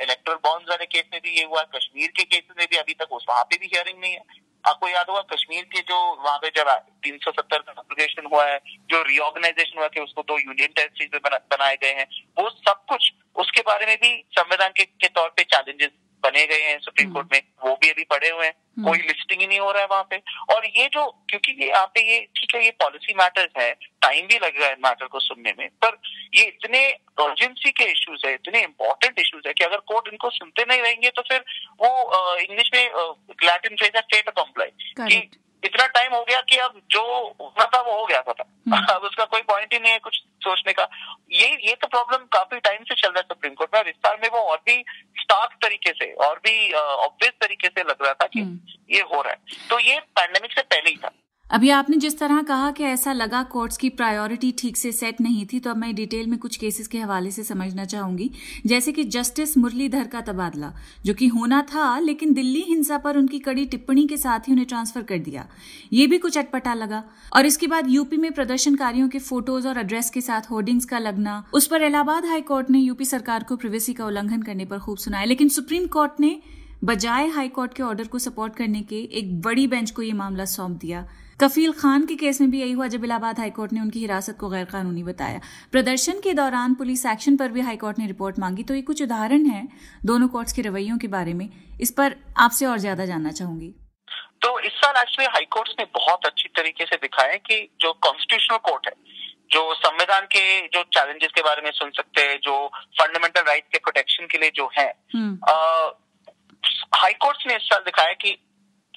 इलेक्ट्रल 0.04 0.36
बॉन्ड 0.46 0.69
वाले 0.69 0.86
केस 0.86 1.04
में 1.14 1.19
भी 1.24 1.36
ये 1.38 1.44
हुआ 1.44 1.62
कश्मीर 1.75 2.12
के 2.18 2.24
केस 2.24 2.56
में 2.57 2.66
भी 2.72 2.78
अभी 2.78 2.94
तक 3.02 3.14
उस 3.14 3.25
वहाँ 3.30 3.44
पे 3.44 3.57
भी 3.57 3.69
हियरिंग 3.74 4.00
नहीं 4.00 4.14
है। 4.14 4.40
आपको 4.68 4.88
याद 4.88 5.06
होगा 5.10 5.22
कश्मीर 5.22 5.63
के 5.63 5.81
जो 5.81 6.16
वहाँ 6.24 6.38
पे 6.38 6.50
जब 6.50 6.69
तीन 7.04 7.18
सौ 7.18 7.31
सत्तर 7.31 7.58
का 7.58 8.28
हुआ 8.34 8.46
है 8.46 8.60
जो 8.90 9.04
रिओर्गेनाइजेशन 9.04 9.80
हुआ 9.80 9.88
कि 9.88 10.00
उसको 10.00 10.22
दो 10.22 10.38
यूनियन 10.38 10.68
टेरिटरीज 10.68 11.10
में 11.13 11.22
बना, 11.24 11.38
बनाए 11.38 11.75
गए 11.75 11.94
हैं 11.94 12.08
वो 12.40 12.50
सब 12.50 12.86
कुछ 12.90 13.12
उसके 13.36 13.62
बारे 13.62 13.86
में 13.86 13.98
भी 13.98 14.24
संविधान 14.31 14.69
के, 14.69 14.84
के 14.84 15.08
तौर 15.08 15.30
पे 15.30 15.44
चैलेंजेस 15.44 15.90
बने 16.23 16.45
गए 16.47 16.62
हैं 16.62 16.77
सुप्रीम 16.79 17.12
कोर्ट 17.12 17.25
हम्म। 17.25 17.35
में 17.35 17.69
वो 17.69 17.75
भी 17.75 17.89
अभी 17.89 18.03
पड़े 18.06 18.29
हुए 18.29 18.45
हैं 18.45 18.53
हम्म। 18.71 18.88
कोई 18.88 18.97
लिस्टिंग 19.00 19.41
ही 19.41 19.47
नहीं 19.47 19.59
हो 19.59 19.71
रहा 19.71 19.81
है 19.81 19.88
वहाँ 19.88 20.07
पे 20.09 20.21
और 20.51 20.65
ये 20.68 20.88
जो 20.89 21.06
क्योंकि 21.29 21.51
ये 21.53 21.68
यहाँ 21.68 21.85
पे 21.88 22.01
ये 22.03 22.19
ठीक 22.31 22.56
है 22.56 22.63
ये 22.65 22.71
पॉलिसी 22.79 23.13
मैटर 23.15 23.50
है 23.57 23.71
टाइम 24.01 24.27
भी 24.27 24.35
लग 24.38 24.59
रहा 24.59 24.69
है 24.69 24.75
मैटर 24.81 25.07
को 25.07 25.19
सुनने 25.21 25.53
में 25.57 25.68
पर 25.81 25.97
ये 26.33 26.45
इतने 26.45 26.85
अर्जेंसी 27.21 27.71
के 27.71 27.91
इश्यूज़ 27.91 28.25
है 28.25 28.33
इतने 28.35 28.62
इंपॉर्टेंट 28.62 29.19
इश्यूज़ 29.19 29.47
है 29.47 29.53
कि 29.53 29.63
अगर 29.63 29.85
कोर्ट 29.88 30.07
इनको 30.07 30.29
सुनते 30.31 30.65
नहीं 30.65 30.81
रहेंगे 30.81 31.09
तो 31.12 31.21
फिर 31.23 31.44
वो 31.79 32.38
इंग्लिश 32.39 32.71
में 32.73 32.83
लैटिन 33.44 33.75
फ्रेज 33.75 33.91
है 33.95 34.01
स्टेट 34.01 34.27
अकॉम्प्लाई 34.29 34.69
कि 35.01 35.21
इतना 35.63 35.86
टाइम 35.90 36.13
हो 36.13 36.24
गया 36.24 36.40
कि 36.42 36.58
अब 36.58 36.81
जो 36.92 37.02
होना 37.42 37.66
था 37.66 37.81
वो 37.81 38.00
हो 38.00 38.06
गया 38.06 38.22
था 38.22 38.34
हम्म। 38.40 38.86
अब 38.94 39.02
उसका 39.04 39.25
कोई 39.25 39.42
पॉइंट 39.44 39.74
ही 39.74 39.80
नहीं 39.80 39.92
है 39.92 40.00
कुछ 40.00 40.18
सोचने 40.42 40.74
का 40.74 40.88
ये 41.31 41.48
ये 41.63 41.75
तो 41.75 41.88
प्रॉब्लम 41.88 42.25
काफ़ी 42.31 42.60
टाइम 42.60 42.84
से 42.84 42.96
चल 42.96 43.08
रहा 43.08 43.19
है 43.19 43.24
सुप्रीम 43.25 43.54
कोर्ट 43.54 43.74
में 43.74 43.80
और 43.81 43.90
इस 43.90 43.96
बार 44.04 44.18
में 44.22 44.30
वो 44.30 44.40
और 44.52 44.58
भी 44.66 44.84
स्टार्क 45.18 45.58
तरीके 45.62 45.92
से 45.94 46.12
और 46.25 46.40
भी 46.40 46.72
ऑब्वियस 46.74 47.34
तरीके 47.42 47.68
से 47.69 47.84
लग 47.84 48.04
रहा 48.04 48.13
था 48.13 48.28
कि 48.28 48.40
हम्म। 48.40 48.60
ये 48.90 49.02
हो 49.13 49.22
रहा 49.22 49.31
है 49.31 49.68
तो 49.69 49.80
ये 49.81 50.00
पैंडेमिक 50.16 50.54
से 50.54 50.62
पहले 50.63 50.90
ही 50.90 50.98
था 50.98 51.12
अभी 51.51 51.69
आपने 51.69 51.98
जिस 51.98 52.18
तरह 52.19 52.42
कहा 52.42 52.69
कि 52.71 52.83
ऐसा 52.83 53.13
लगा 53.13 53.42
कोर्ट्स 53.44 53.77
की 53.77 53.89
प्रायोरिटी 53.89 54.51
ठीक 54.51 54.77
से 54.77 54.92
सेट 54.92 55.19
नहीं 55.21 55.45
थी 55.45 55.59
तो 55.59 55.69
अब 55.69 55.77
मैं 55.77 55.94
डिटेल 55.95 56.27
में 56.27 56.38
कुछ 56.39 56.56
केसेस 56.56 56.88
के 56.88 57.00
हवाले 57.00 57.31
से 57.31 57.44
समझना 57.44 57.86
चाहूँगी। 57.86 58.30
जैसे 58.65 58.92
कि 58.92 59.03
जस्टिस 59.03 59.57
मुरलीधर 59.57 60.07
का 60.07 60.21
तबादला, 60.21 60.71
जो 61.06 61.13
कि 61.13 61.27
होना 61.27 61.62
था, 61.62 62.00
लेकिन 62.00 62.33
दिल्ली 62.33 62.62
हिंसा 62.62 62.98
पर 62.98 63.18
उनकी 63.18 63.39
कड़ी 63.39 63.65
टिप्पणी 63.65 64.07
के 64.07 64.18
साथ 64.18 64.39
ही 64.39 64.51
उन्हें 64.51 64.68
ट्रांसफ़र 64.68 65.01
कर 65.01 65.18
दिया। 65.18 65.45
ये 65.94 66.07
भी 66.07 66.18
कुछ 66.18 66.38
अटपटा 66.38 66.74
लगा। 66.74 67.03
और 67.36 67.45
इसके 67.45 67.68
बाद 67.68 67.89
यूपी 67.89 68.18
में 68.18 68.31
प्रदर्शनकारियों 68.31 69.09
के 69.09 69.19
फ़ोटोज़ 69.19 69.68
और 69.68 69.77
एड्रेस 69.77 70.09
के 70.09 70.21
साथ 70.21 70.50
होर्डिंग्स 70.51 70.86
का 70.86 71.00
लगना, 71.00 71.44
उस 71.54 71.68
पर 71.68 71.81
इलाहाबाद 71.81 72.25
हाईकोर्ट 72.25 72.69
ने 72.69 72.80
यूपी 72.80 73.06
सरकार 73.06 73.44
को 73.44 73.56
प्रिवेसी 73.56 73.94
का 73.94 74.06
उल्लंघन 74.06 74.42
करने 74.42 74.65
पर 74.65 74.80
खूब 74.80 74.97
सुनाया। 74.97 75.25
लेकिन 75.25 75.50
सुप्रीम 75.50 75.88
कोर्ट 75.88 76.19
ने 76.19 76.39
बजाय 76.83 77.27
हाईकोर्ट 77.27 77.74
के 77.74 77.83
ऑर्डर 77.83 78.07
को 78.07 78.19
सपोर्ट 78.19 78.56
करने 78.56 78.81
के 78.81 79.00
एक 79.13 79.42
बड़ी 79.42 79.65
बेंच 79.68 79.92
को 79.92 80.01
ये 80.01 80.13
मामला 80.13 80.45
सौंप 80.45 80.71
दिया। 80.71 81.07
कफील 81.42 81.72
खान 81.74 82.06
के 82.06 82.16
केस 82.16 82.40
में 82.42 82.50
भी 82.52 82.60
यही 82.60 82.72
हुआ 82.72 82.88
जब 82.88 83.04
इलाहाबाद 83.04 83.40
हाईकोर्ट 83.40 83.72
ने 83.74 83.80
उनकी 83.82 84.00
हिरासत 84.00 84.38
को 84.40 84.50
गैर 84.50 84.66
कानूनी 84.66 85.04
बताया। 85.04 85.40
प्रदर्शन 85.72 86.20
के 86.20 86.34
दौरान 86.34 86.74
पुलिस 86.76 87.06
एक्शन 87.06 87.38
पर 87.38 87.52
भी 87.52 87.62
हाईकोर्ट 87.62 88.00
ने 88.00 88.08
रिपोर्ट 88.08 88.40
मांगी। 88.40 88.64
तो 88.64 88.76
ये 88.76 88.82
कुछ 88.82 89.02
उदाहरण 89.02 89.46
है 89.46 89.68
दोनों 90.06 90.28
कोर्ट्स 90.28 90.54
के 90.54 90.62
रवैयों 90.62 90.98
के 90.98 91.08
बारे 91.10 91.34
में। 91.34 91.48
इस 91.82 91.92
पर 91.92 92.16
आपसे 92.40 92.66
और 92.66 92.78
ज़्यादा 92.78 93.06
जानना 93.06 93.32
चाहूँगी। 93.32 93.70
तो 94.42 94.60
इस 94.60 94.74
साल 94.76 95.02
एक्चुअली 95.02 95.30
हाईकोर्ट 95.34 95.70
ने 95.80 95.86
बहुत 95.96 96.26
अच्छी 96.26 96.50
तरीके 96.58 96.86
से 96.86 96.96
दिखाया 96.98 97.36
कि 97.40 97.58
जो 97.82 97.94
कॉन्स्टिट्यूशनल 98.04 98.58
कोर्ट 98.70 98.88
है 98.88 98.94
जो 99.52 99.74
संविधान 99.76 100.26
के 100.32 100.44
जो 100.68 100.84
चैलेंजेस 100.96 101.32
के 101.36 101.42
बारे 101.42 101.62
में 101.62 101.72
सुन 101.72 101.90
सकते 101.92 102.22
हैं 102.22 102.38
जो 102.44 102.56
फंडामेंटल 103.02 103.42
राइट 103.48 103.64
के 103.64 103.80
प्रोटेक्शन 103.80 104.28
के 104.32 104.38
लिए 104.38 104.52
जो 104.56 104.70
है 104.78 104.88
हाईकोर्ट 106.96 107.38
हम्म। 107.38 107.50
ने 107.50 107.56
इस 107.56 107.64
साल 107.64 107.82
दिखाया 107.86 108.14
कि 108.14 108.38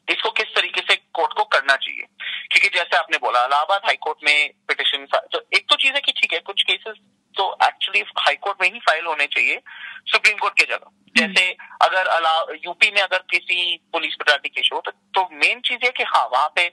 इसको 0.08 0.30
किस 0.32 0.54
तरीके 0.54 0.80
से 0.80 0.96
कोर्ट 1.14 1.32
को 1.32 1.44
करना 1.54 1.76
चाहिए 1.76 2.06
क्योंकि 2.50 2.68
जैसे 2.68 2.96
आपने 2.96 3.18
बोला 3.18 3.44
इलाहाबाद 3.44 3.82
हाईकोर्ट 3.84 4.24
में 4.24 4.52
पिटिशन 4.68 5.06
तो 5.32 5.40
एक 5.52 5.66
तो 5.68 5.76
चीज़ 5.76 5.92
है 5.92 6.00
कि 6.00 6.12
ठीक 6.12 6.32
है 6.32 6.38
कुछ 6.42 6.62
केसेस 6.62 6.96
तो 7.36 7.46
एक्चुअली 7.64 8.00
हाईकोर्ट 8.18 8.62
में 8.62 8.70
ही 8.70 8.78
फ़ाइल 8.80 9.04
होने 9.04 9.26
चाहिए 9.26 9.60
सुप्रीम 10.06 10.36
कोर्ट 10.38 10.54
के 10.54 10.64
जगह 10.64 10.86
हम्म। 10.86 11.32
जैसे 11.32 11.50
अगर 11.82 12.56
यूपी 12.64 12.90
में 12.90 13.00
अगर 13.02 13.24
किसी 13.30 13.76
पुलिस 13.92 14.14
ब्रिटाटी 14.14 14.48
केस 14.48 14.70
हो 14.72 14.80
तो, 14.80 14.90
तो 14.90 15.28
मेन 15.34 15.60
चीज़ 15.60 15.84
है 15.84 15.90
कि 15.90 16.04
हाँ 16.04 16.26
वहाँ 16.28 16.52
पे 16.56 16.68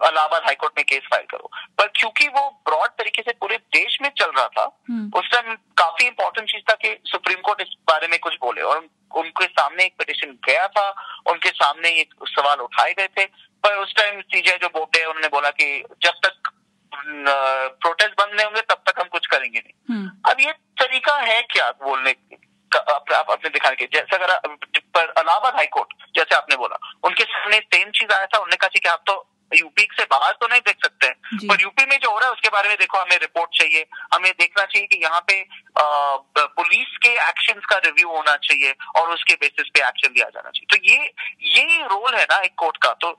इलाहाबाद 0.00 0.42
हाईकोर्ट 0.44 0.72
में 0.76 0.84
केस 0.84 1.02
फ़ाइल 1.04 1.26
करो 1.26 1.50
पर 1.78 1.86
क्योंकि 1.96 2.28
वो 2.30 2.48
ब्रॉड 2.66 2.90
तरीके 2.92 3.22
से 3.22 3.32
पूरे 3.34 3.56
देश 3.72 3.98
में 4.02 4.08
चल 4.12 4.30
रहा 4.30 4.46
था 4.50 4.64
हम्म। 4.90 5.18
उस 5.18 5.30
टाइम 5.32 5.54
काफ़ी 5.76 6.06
इंपॉर्टेंट 6.06 6.48
चीज़ 6.48 6.62
था 6.70 6.74
कि 6.76 6.96
सुप्रीम 7.06 7.40
कोर्ट 7.40 7.60
इस 7.60 7.74
बारे 7.88 8.08
में 8.08 8.18
कुछ 8.20 8.36
बोले 8.40 8.62
और 8.64 8.86
उनके 9.14 9.46
सामने 9.48 9.84
एक 9.84 9.94
पिटिशन 9.98 10.32
गया 10.44 10.66
था 10.68 10.88
उनके 11.26 11.50
सामने 11.52 11.90
ये 11.90 12.06
सवाल 12.28 12.60
उठाए 12.60 12.92
गए 12.92 13.08
थे 13.10 13.26
पर 13.64 13.76
उस 13.76 13.94
टाइम 13.96 14.20
सीजे 14.22 14.56
जो 14.58 14.68
बोटे 14.70 15.04
उन्होंने 15.04 15.28
बोला 15.28 15.50
कि 15.52 15.68
जब 16.02 16.18
तक 16.24 16.50
प्रोटेस्ट 16.92 18.12
बंद 18.12 18.34
नहीं 18.34 18.44
होंगे 18.44 18.60
तब 18.64 18.82
तक 18.86 19.00
हम 19.00 19.08
कुछ 19.08 19.26
करेंगे 19.26 19.58
नहीं 19.58 19.94
हम्म। 19.94 20.30
अब 20.30 20.40
ये 20.40 20.52
तरीका 20.78 21.16
है 21.20 21.40
क्या 21.48 21.70
बोलने 21.82 22.14
आप 22.72 23.30
अपने 23.30 23.50
दिखाने 23.50 23.76
के 23.76 23.86
जैसे 23.88 24.16
अगर 24.16 24.36
पर 24.94 25.12
इलाहाबाद 25.12 25.54
हाईकोर्ट 25.54 25.92
जैसे 26.16 26.34
आपने 26.34 26.56
बोला 26.56 26.78
उनके 27.04 27.24
सामने 27.26 27.58
सेम 27.66 27.90
चीज़ 27.90 28.12
आया 28.12 28.26
था 28.26 28.38
उन्होंने 28.38 28.56
कहा 28.56 28.68
कि 28.74 28.88
आप 28.88 29.02
तो 29.06 29.14
यूपी 29.56 29.88
से 29.92 30.04
बाहर 30.10 30.32
तो 30.40 30.48
नहीं 30.48 30.60
देख 30.60 30.76
सकते। 30.84 31.06
हैं 31.06 31.48
पर 31.48 31.62
यूपी 31.62 31.86
में 31.86 31.98
जो 31.98 32.10
हो 32.10 32.18
रहा 32.18 32.28
है 32.28 32.32
उसके 32.32 32.48
बारे 32.48 32.68
में 32.68 32.76
देखो 32.78 32.98
हमें 32.98 33.16
रिपोर्ट 33.18 33.50
चाहिए। 33.58 33.86
हमें 34.14 34.30
देखना 34.32 34.64
चाहिए 34.64 34.86
कि 34.86 34.98
यहाँ 35.02 35.20
पे 35.28 35.42
पुलिस 35.78 36.96
के 37.02 37.12
एक्शन 37.28 37.60
का 37.70 37.76
रिव्यू 37.84 38.08
होना 38.08 38.34
चाहिए 38.42 38.74
और 38.96 39.10
उसके 39.14 39.34
बेसिस 39.36 39.68
पे 39.74 39.80
एक्शन 39.88 40.12
लिया 40.16 40.28
जाना 40.34 40.50
चाहिए। 40.50 40.66
तो 40.70 40.82
ये 40.84 40.98
यही 41.50 41.82
रोल 41.84 42.14
है 42.14 42.24
ना 42.24 42.38
एक 42.40 42.54
कोर्ट 42.58 42.76
का। 42.82 42.92
तो 43.00 43.10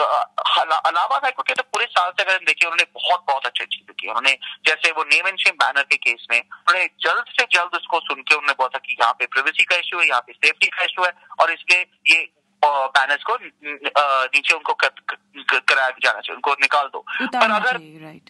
अलाहाबाद 0.00 1.24
हाईकोर्ट 1.24 1.48
के 1.48 1.54
तो 1.54 1.62
पूरे 1.64 1.86
साल 1.88 2.10
से 2.10 2.22
अगर 2.22 2.34
हम 2.34 2.44
देखें 2.46 2.66
उन्होंने 2.66 2.84
बहुत 2.94 3.24
बहुत 3.28 3.46
अच्छी 3.46 3.64
चीज़ें 3.66 3.94
की 3.94 4.08
उन्होंने 4.08 4.36
जैसे 4.66 4.90
वो 4.92 5.04
नेम 5.04 5.28
एंड 5.28 5.38
शेम 5.38 5.56
बैनर 5.56 5.82
के 5.84 5.96
केस 5.98 6.26
में 6.30 6.38
उन्होंने 6.38 6.86
जल्द 7.06 7.24
से 7.30 7.46
जल्द 7.52 7.74
उसको 7.76 8.00
सुन 8.00 8.22
के 8.22 8.34
उन्होंने 8.34 8.54
बोला 8.58 8.68
था 8.74 8.78
कि 8.86 8.96
यहाँ 9.00 9.12
पे 9.12 9.26
प्रिवेसी 9.28 9.64
का 9.64 9.76
इश्यू 9.76 10.00
है 10.00 10.06
यहाँ 10.08 10.20
पे 10.20 10.32
सेफ्टी 10.34 10.66
का 10.68 10.84
इश्यू 10.84 11.04
है 11.04 11.12
और 11.40 11.52
इसलिए 11.52 11.86
ये 12.08 12.20
बैनर्स 12.64 13.22
को 13.22 13.36
नीचे 13.42 14.54
उनको 14.54 14.72
कराया 14.72 15.88
जाना 15.88 16.20
चाहिए 16.20 16.34
उनको 16.34 16.52
निकाल 16.52 16.86
दो। 16.86 17.04
पर 17.22 17.50
अगर 17.50 17.78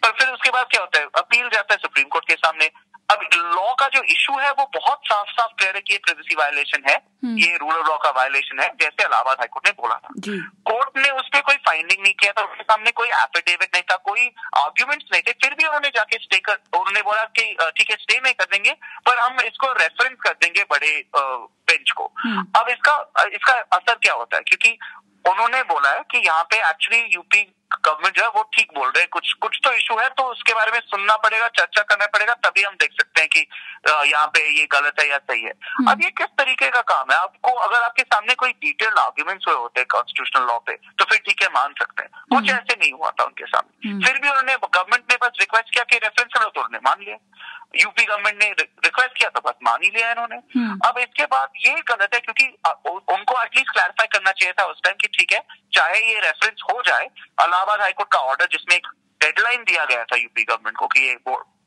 पर 0.02 0.10
फिर 0.10 0.28
उसके 0.28 0.50
बाद 0.50 0.66
क्या 0.70 0.80
होता 0.80 0.98
है? 0.98 1.06
अपील 1.18 1.48
जाता 1.48 1.74
है 1.74 1.78
सुप्रीम 1.78 2.06
कोर्ट 2.08 2.28
के 2.28 2.34
सामने 2.34 2.70
अब 3.10 3.20
लॉ 3.34 3.72
का 3.74 3.86
जो 3.88 4.02
इशू 4.12 4.36
है 4.38 4.50
वो 4.50 4.64
बहुत 4.74 5.00
साफ़ 5.04 5.30
साफ़ 5.30 5.52
कह 5.60 5.70
रहे 5.70 5.80
कि 5.80 5.92
ये 5.92 5.98
प्रिवेसी 5.98 6.34
वायलेशन 6.34 6.82
है। 6.88 6.94
हम्म। 7.24 7.38
ये 7.38 7.56
रूल 7.56 7.74
ऑफ़ 7.74 7.88
लॉ 7.88 7.96
का 7.96 8.10
वायलेशन 8.16 8.60
है 8.60 8.68
जैसे 8.80 9.04
इलाहाबाद 9.04 9.36
हाईकोर्ट 9.38 9.66
ने 9.66 9.72
बोला 9.80 9.94
था। 9.96 10.14
कोर्ट 10.70 10.98
ने 10.98 11.10
उस 11.12 11.28
पर 11.34 11.40
कोई 11.40 11.56
फाइंडिंग 11.66 12.02
नहीं 12.02 12.12
किया 12.14 12.32
था 12.32 12.42
उसके 12.44 12.62
सामने 12.62 12.90
कोई 13.00 13.08
एफिडेविट 13.08 13.74
नहीं 13.74 13.82
था 13.90 13.96
कोई 14.08 14.26
आर्ग्यूमेंट्स 14.58 15.06
नहीं 15.12 15.22
थे। 15.22 15.32
फिर 15.42 15.54
भी 15.54 15.66
उन्होंने 15.66 15.88
जाके 15.96 16.18
स्टे 16.18 16.38
कर 16.38 16.58
उन्होंने 16.74 17.02
बोला 17.02 17.24
कि 17.38 17.44
ठीक 17.76 17.90
है 17.90 17.96
स्टे 17.96 18.20
नहीं 18.20 18.34
कर 18.34 18.44
देंगे 18.52 18.72
पर 19.06 19.18
हम 19.18 19.40
इसको 19.40 19.72
रेफरेंस 19.72 20.16
कर 20.22 20.36
देंगे 20.42 20.64
बड़े 20.70 20.92
बेंच 21.16 21.90
को। 21.90 22.12
हम्म। 22.18 22.46
अब 22.56 22.68
इसका 22.68 22.96
इसका 23.34 23.52
असर 23.52 23.94
क्या 23.94 24.14
होता 24.14 24.36
है? 24.36 24.42
क्योंकि 24.42 24.78
उन्होंने 25.24 25.62
बोला 25.64 25.90
है 25.90 26.04
कि 26.10 26.18
यहाँ 26.18 26.42
पे 26.50 26.56
एक्चुअली 26.68 27.00
यूपी 27.14 27.42
गवर्नमेंट 27.70 28.16
जो 28.16 28.22
है 28.22 28.28
वो 28.28 28.42
ठीक 28.54 28.72
बोल 28.74 28.88
रहे 28.88 29.00
हैं। 29.00 29.08
कुछ 29.12 29.32
कुछ 29.42 29.58
तो 29.64 29.72
इशू 29.72 29.98
है 29.98 30.08
तो 30.10 30.22
उसके 30.30 30.54
बारे 30.54 30.72
में 30.72 30.78
सुनना 30.80 31.16
पड़ेगा 31.18 31.48
चर्चा 31.58 31.82
करना 31.90 32.06
पड़ेगा 32.08 32.34
तभी 32.46 32.62
हम 32.62 32.74
देख 32.80 32.92
सकते 32.92 33.20
हैं 33.20 33.28
कि 33.28 33.40
यहाँ 34.10 34.26
पे 34.26 34.40
ये 34.50 34.66
गलत 34.72 35.00
है 35.00 35.08
या 35.08 35.18
सही 35.20 35.42
है। 35.42 35.52
हम्म। 35.68 35.90
अब 35.90 36.02
ये 36.04 36.10
किस 36.12 36.32
तरीके 36.38 36.68
का 36.70 36.80
काम 36.88 37.12
है? 37.12 37.18
आपको 37.18 37.52
अगर 37.60 37.82
आपके 37.82 38.02
सामने 38.04 38.34
कोई 38.34 38.52
डिटेल्ड 38.64 38.98
आर्ग्यूमेंट्स 38.98 39.48
हुए 39.48 39.56
होते 39.56 39.80
हैं 39.80 39.86
कॉन्स्टिट्यूशनल 39.90 40.46
लॉ 40.46 40.58
पे 40.66 40.76
तो 40.98 41.04
फिर 41.04 41.18
ठीक 41.26 41.42
है 41.42 41.48
मान 41.54 41.74
सकते 41.78 42.02
हैं। 42.02 42.10
कुछ 42.10 42.50
हम्म। 42.50 42.58
ऐसे 42.58 42.76
नहीं 42.80 42.92
हुआ 42.92 43.10
था 43.10 43.24
उनके 43.24 43.46
सामने। 43.46 43.88
हम्म। 43.88 44.04
फिर 44.06 44.18
भी 44.18 44.28
उन्होंने 44.28 44.56
गवर्नमेंट 44.56 45.04
ने 45.10 45.16
बस 45.22 45.40
रिक्वेस्ट 45.40 45.72
किया 45.74 45.84
कि 45.84 45.98
रेफरेंस 45.98 46.32
करो 46.34 46.48
तो 46.48 46.60
उन्होंने 46.60 46.78
मान 46.84 47.04
लिया। 47.04 47.16
यूपी 47.76 48.04
गवर्नमेंट 48.04 48.42
ने 48.42 48.50
रिक्वेस्ट 48.58 49.16
किया 49.18 49.28
तो 49.30 49.40
बस 49.40 49.54
मान 49.62 49.82
ही 49.82 49.90
लिया 49.90 50.10
इन्होंने। 50.10 50.36
अब 50.88 50.98
इसके 50.98 51.24
बाद 51.34 51.52
ये 51.66 51.74
गलत 51.88 52.14
है 52.14 52.20
क्योंकि 52.20 52.46
उनको 53.14 53.42
एटलीस्ट 53.42 53.70
क्लैरिफाई 53.72 54.06
करना 54.12 54.32
चाहिए 54.32 54.52
था 54.60 54.64
उस 54.66 54.80
टाइम 54.84 54.96
की 55.00 55.06
ठीक 55.18 55.32
है 55.32 55.40
चाहे 55.74 56.00
ये 56.02 56.20
रेफरेंस 56.20 56.62
हो 56.64 56.80
जाए 56.86 57.06
इलाहाबाद 57.60 57.80
हाईकोर्ट 57.82 58.08
का 58.12 58.18
ऑर्डर 58.24 58.46
जिसमें 58.52 58.76
एक 58.76 58.86
डेडलाइन 59.20 59.64
दिया 59.64 59.84
गया 59.84 60.04
था 60.04 60.16
यूपी 60.16 60.44
गवर्नमेंट 60.44 60.76
को 60.76 60.86
कि 60.88 61.00
ये 61.00 61.16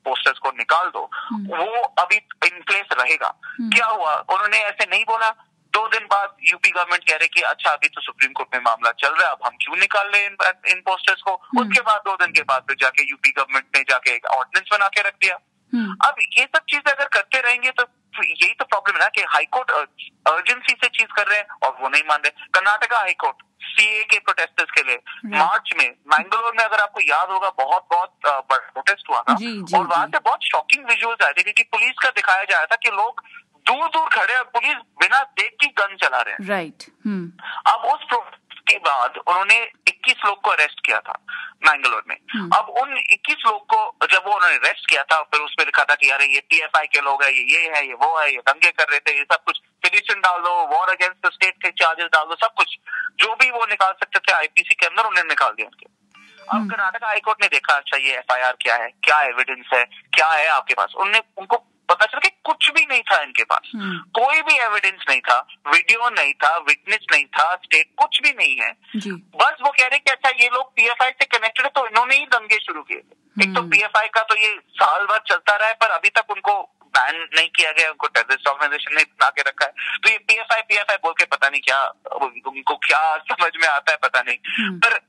पोस्टर्स 0.05 0.39
को 0.39 0.51
निकाल 0.53 0.87
दो 0.89 1.09
हम्म। 1.13 1.57
वो 1.57 1.81
अभी 2.01 2.15
इन 2.15 2.61
प्लेस 2.61 2.87
रहेगा 2.93 3.27
हम्म। 3.43 3.69
क्या 3.71 3.85
हुआ 3.87 4.13
उन्होंने 4.29 4.57
ऐसे 4.61 4.85
नहीं 4.85 5.03
बोला 5.05 5.29
दो 5.73 5.87
दिन 5.87 6.05
बाद 6.07 6.35
यूपी 6.45 6.71
गवर्नमेंट 6.71 7.03
कह 7.03 7.15
रहे 7.15 7.27
कि 7.27 7.41
अच्छा 7.43 7.71
अभी 7.71 7.87
तो 7.89 8.01
सुप्रीम 8.01 8.33
कोर्ट 8.33 8.55
में 8.55 8.61
मामला 8.63 8.91
चल 8.99 9.13
रहा 9.13 9.27
है 9.27 9.31
अब 9.31 9.45
हम 9.45 9.55
क्यों 9.61 9.77
निकाल 9.77 10.07
रहे 10.07 10.25
इन, 10.25 10.35
इन 10.67 10.81
पोस्टर्स 10.81 11.21
को 11.21 11.35
हम्म। 11.35 11.61
उसके 11.61 11.81
बाद 11.81 12.01
दो 12.05 12.15
दिन 12.15 12.31
के 12.31 12.43
बाद 12.51 12.65
फिर 12.67 12.77
जाके 12.81 13.09
यूपी 13.09 13.31
गवर्नमेंट 13.31 13.65
ने 13.77 13.81
जाके 13.89 14.15
एक 14.15 14.25
ऑर्डिनेंस 14.33 14.69
बना 14.71 14.87
के 14.87 15.07
रख 15.07 15.15
दिया। 15.21 15.39
अब 15.77 16.15
ये 16.37 16.43
सब 16.43 16.61
चीज़ें 16.69 16.91
अगर 16.93 17.05
करते 17.05 17.41
रहेंगे 17.41 17.71
तो 17.71 17.85
यही 18.23 18.53
तो 18.53 18.65
प्रॉब्लम 18.65 18.95
है 18.95 19.01
ना 19.01 19.07
कि 19.07 19.21
हाईकोर्ट 19.21 19.71
अर्जेंसी 19.71 20.73
से 20.73 20.87
चीज़ 20.87 21.07
कर 21.15 21.27
रहे 21.27 21.37
हैं 21.37 21.47
और 21.63 21.77
वो 21.81 21.89
नहीं 21.89 22.03
मान 22.09 22.19
रहे। 22.19 22.29
कर्नाटका 22.53 22.97
हाईकोर्ट 22.97 23.35
सीए 23.63 24.03
के 24.03 24.19
प्रोटेस्टर्स 24.19 24.71
के 24.71 24.83
लिए। 24.83 24.99
मार्च 25.25 25.73
में 25.77 25.95
मैंगलोर 26.07 26.53
में 26.57 26.63
अगर 26.65 26.79
आपको 26.79 26.99
याद 26.99 27.29
होगा 27.29 27.49
बहुत 27.49 27.87
बहुत 27.91 28.13
बड़ा 28.25 28.57
प्रोटेस्ट 28.57 29.09
हुआ 29.09 29.21
था। 29.21 29.33
जी, 29.33 29.61
जी, 29.63 29.77
और 29.77 29.87
वहाँ 29.87 30.07
से 30.07 30.19
बहुत 30.19 30.39
शॉकिंग 30.43 30.85
विजुअल्स 30.85 31.25
आए 31.25 31.31
थे 31.31 31.43
क्योंकि 31.43 31.63
पुलिस 31.63 31.93
का 32.03 32.09
दिखाया 32.09 32.43
जा 32.43 32.57
रहा 32.57 32.65
था 32.65 32.75
कि 32.75 32.89
लोग 32.89 33.23
दूर 33.67 33.87
दूर 33.87 34.09
खड़े 34.09 34.35
और 34.35 34.43
पुलिस 34.43 34.75
बिना 34.75 35.23
देख 35.23 35.55
के 35.61 35.67
गन 35.67 35.95
चला 35.95 36.21
रहे 36.21 36.33
हैं। 36.33 36.47
Right 36.47 36.83
hmm. 37.05 37.31
अब 37.71 37.79
उस 37.79 38.03
प्रोटेस्ट 38.03 38.69
के 38.69 38.77
बाद 38.77 39.17
उन्होंने 39.27 39.71
21 39.87 40.25
लोग 40.25 40.41
को 40.41 40.49
अरेस्ट 40.49 40.85
किया 40.85 40.99
था। 40.99 41.25
मैंगलोर 41.65 42.03
में। 42.07 42.15
हम्म। 42.31 42.49
अब 42.57 42.69
उन 42.69 42.97
21 42.97 43.45
लोग 43.45 43.73
को 43.73 44.07
जब 44.07 44.23
वो 44.27 44.33
उन्होंने 44.33 44.55
अरेस्ट 44.55 44.89
किया 44.89 45.03
था 45.03 45.21
फिर 45.21 45.41
उस 45.41 45.55
पर 45.57 45.65
लिखा 45.65 45.83
था 45.83 45.95
कि 45.95 46.11
यार 46.11 46.21
ये 46.21 46.39
टीएफआई 46.39 46.87
के 46.87 47.01
लोग 47.01 47.23
हैं 47.23 47.31
ये 47.31 47.43
ये 47.43 47.69
है 47.75 47.87
ये 47.87 47.93
वो 47.93 48.19
है 48.19 48.31
ये 48.31 48.37
दंगे 48.37 48.71
कर 48.71 48.85
रहे 48.89 48.99
थे 48.99 49.17
ये 49.17 49.23
सब 49.23 49.43
कुछ 49.43 49.61
पिटिशन 49.83 50.21
डाल 50.21 50.39
दो 50.39 50.77
वॉर 50.77 50.89
अगेंस्ट 50.89 51.27
द 51.27 51.29
स्टेट 51.33 51.53
के 51.61 51.69
चार्जेस 51.69 52.05
डाल 52.05 52.25
दो 52.25 52.35
सब 52.35 52.53
कुछ। 52.57 52.77
जो 53.19 53.35
भी 53.35 53.49
वो 53.49 53.65
निकाल 53.65 53.91
सकते 53.91 54.19
थे 54.19 54.31
आईपीसी 54.31 54.75
के 54.75 54.85
अंदर 54.85 55.03
उन्होंने 55.03 55.29
निकाल 55.29 55.51
दिया 55.51 55.67
उनके। 55.67 56.03
अब 56.51 56.69
कर्नाटक 56.71 57.03
हाईकोर्ट 57.03 57.41
ने 57.41 57.47
देखा 57.47 57.73
अच्छा 57.73 57.97
ये 57.97 58.17
एफआईआर 58.17 58.57
क्या 58.61 58.75
है 58.75 58.89
क्या 59.03 59.21
एविडेंस 59.21 59.65
है 59.73 59.83
क्या 59.85 60.27
है 60.27 60.47
आपके 60.47 60.73
पास? 60.73 60.93
उनने 60.97 61.21
उनको 61.37 61.55
पता 61.93 62.05
चला 62.07 62.19
कि 62.19 62.29
कुछ 62.43 62.69
भी 62.71 62.85
नहीं 62.85 63.01
था 63.03 63.21
इनके 63.21 63.43
पास 63.45 63.71
हम्म। 63.73 63.97
कोई 64.15 64.41
भी 64.43 64.57
एविडेंस 64.59 65.05
नहीं 65.09 65.21
था 65.21 65.39
वीडियो 65.67 66.09
नहीं 66.11 66.33
था 66.35 66.55
विटनेस 66.59 67.05
नहीं 67.11 67.25
था 67.31 67.55
स्टेट 67.57 67.89
कुछ 67.97 68.21
भी 68.21 68.31
नहीं 68.33 68.55
है 68.57 68.71
जी 68.97 69.11
बस 69.37 69.57
वो 69.61 69.71
कह 69.71 69.85
रहे 69.85 69.99
कि 69.99 70.11
अच्छा 70.11 70.29
ये 70.35 70.49
लोग 70.49 70.71
पीएफआई 70.73 71.11
से 71.11 71.25
कनेक्टेड 71.27 71.65
है 71.65 71.71
तो 71.71 71.87
इन्होंने 71.87 72.15
ही 72.15 72.25
दंगे 72.33 72.59
शुरू 72.59 72.81
किए 72.83 72.97
एक 72.97 73.43
तो 73.45 73.59
हम्म। 73.59 73.69
पीएफआई 73.69 74.07
का 74.09 74.21
तो 74.23 74.35
ये 74.37 74.55
साल 74.75 75.05
भर 75.05 75.19
चलता 75.27 75.55
रहा 75.55 75.67
है 75.67 75.73
पर 75.75 75.91
अभी 75.91 76.09
तक 76.11 76.31
उनको 76.31 76.61
बैन 76.93 77.15
नहीं 77.15 77.47
किया 77.49 77.71
गया 77.71 77.89
उनको 77.89 78.07
टेररिस्ट 78.09 78.47
ऑर्गेनाइजेशन 78.47 78.95
ने 78.95 79.03
बना 79.03 79.29
के 79.29 79.41
रखा 79.41 79.65
है 79.65 79.97
तो 79.97 80.09
ये 80.09 80.17
पीएफआई 80.27 80.61
पीएफआई 80.63 80.97
बोल 81.03 81.13
के 81.13 81.25
पता 81.27 81.49
नहीं 81.49 81.61
क्या 81.61 81.79
उनको 82.21 82.75
क्या 82.83 83.01
समझ 83.25 83.51
में 83.55 83.67
आता 83.69 83.91
है 83.91 83.97
पता 84.03 84.21
नहीं 84.21 84.37
हम्म। 84.57 84.77
पर 84.79 84.99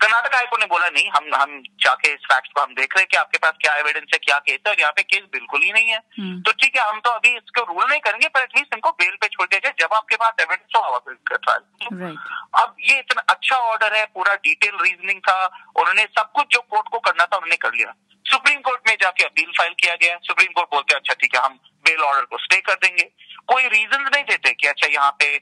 कर्नाटक 0.00 0.34
हाईकोर्ट 0.34 0.62
ने 0.62 0.66
बोला 0.66 0.88
नहीं 0.88 1.08
हम 1.10 1.34
हम 1.34 1.62
जाके 1.82 2.12
इस 2.12 2.24
फैक्ट 2.24 2.52
को 2.54 2.60
हम 2.60 2.74
देख 2.74 2.94
रहे 2.94 3.02
हैं 3.02 3.08
कि 3.10 3.16
आपके 3.16 3.38
पास 3.38 3.52
क्या 3.60 3.74
एविडेंस 3.76 4.10
है 4.14 4.18
क्या 4.18 4.38
केस 4.38 4.58
है 4.66 4.72
और 4.72 4.80
यहाँ 4.80 4.92
पे 4.92 5.02
केस 5.04 5.22
बिल्कुल 5.32 5.62
ही 5.62 5.72
नहीं 5.72 5.88
है। 5.88 5.98
हम्म। 6.18 6.40
तो 6.42 6.52
ठीक 6.52 6.76
है 6.76 6.88
हम 6.88 7.00
तो 7.00 7.10
अभी 7.10 7.34
इसको 7.36 7.62
रूल 7.64 7.84
नहीं 7.84 8.00
करेंगे 8.00 8.28
पर 8.28 8.42
एटलीस्ट 8.42 8.74
इनको 8.74 8.90
बेल 9.02 9.16
पे 9.20 9.28
छोड़ 9.28 9.46
दिया 9.46 9.60
जाए 9.64 9.74
जब 9.80 9.94
आपके 9.96 10.16
पास 10.16 10.40
एविडेंस 10.40 10.76
हो 10.76 10.80
आप 10.94 11.08
ट्रायल 11.34 12.16
अब 12.54 12.76
ये 12.80 12.98
इतना 12.98 13.22
अच्छा 13.28 13.56
ऑर्डर 13.70 13.96
है 13.96 14.04
पूरा 14.14 14.34
डिटेल 14.44 14.76
रीजनिंग 14.82 15.20
था 15.20 15.38
उन्होंने 15.76 16.04
सब 16.18 16.30
कुछ 16.32 16.46
जो 16.52 16.60
कोर्ट 16.60 16.88
को 16.88 16.98
करना 17.00 17.24
था 17.24 17.36
उन्होंने 17.36 17.56
कर 17.56 17.72
लिया। 17.74 17.94
सुप्रीम 18.26 18.60
कोर्ट 18.60 18.88
में 18.88 18.96
जाके 19.00 19.24
अपील 19.24 19.50
फ़ाइल 19.58 19.72
किया 19.80 19.94
गया। 20.02 20.16
सुप्रीम 20.22 20.52
कोर्ट 20.52 20.68
बोलते 20.70 20.94
हैं 20.94 21.00
अच्छा 21.00 21.14
ठीक 21.20 21.34
है 21.34 21.40
हम 21.42 21.58
बेल 21.84 22.00
ऑर्डर 22.02 22.24
को 22.24 22.38
स्टे 22.38 22.60
कर 22.68 22.74
देंगे। 22.84 23.04
कोई 23.46 23.68
रीजन 23.68 24.02
नहीं 24.04 24.24
देते 24.24 24.52
कि 24.52 24.66
अच्छा 24.66 24.86
यहाँ 24.86 25.10
पे 25.22 25.36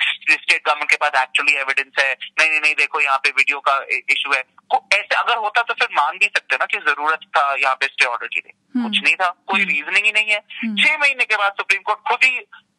स्टेट 0.00 0.62
गवर्नमेंट 0.66 0.90
के 0.90 0.96
पास 0.96 1.22
एक्चुअली 1.22 1.54
एविडेंस 1.54 1.92
है। 2.00 2.12
नहीं 2.12 2.50
नहीं 2.50 2.60
नहीं 2.60 2.74
देखो 2.74 3.00
यहाँ 3.00 3.18
पे 3.18 3.30
वीडियो 3.30 3.60
का 3.68 3.76
इशू 4.10 4.32
है। 4.32 4.42
ऐसे 4.94 5.14
अगर 5.14 5.36
होता 5.36 5.62
तो 5.62 5.74
फिर 5.74 5.88
मान 5.92 6.18
भी 6.18 6.26
सकते 6.26 6.56
ना 6.56 6.64
कि 6.64 6.78
ज़रूरत 6.78 7.20
था 7.36 7.42
यहाँ 7.54 7.74
पे 7.74 7.86
स्टे 7.86 8.04
ऑर्डर 8.04 8.26
के 8.26 8.40
लिए 8.40 8.82
कुछ 8.82 9.02
नहीं 9.02 9.14
था 9.14 9.28
कोई 9.46 9.64
रीजनिंग 9.64 10.04
ही 10.06 10.12
नहीं 10.12 10.30
है। 10.30 10.40
हम्म। 10.62 10.76
छह 10.76 10.98
महीने 10.98 11.24
के 11.24 11.36
बाद 11.36 11.52
सुप्रीम 11.52 11.82
कोर्ट 11.82 11.98
खुद 12.08 12.24
ही 12.24 12.38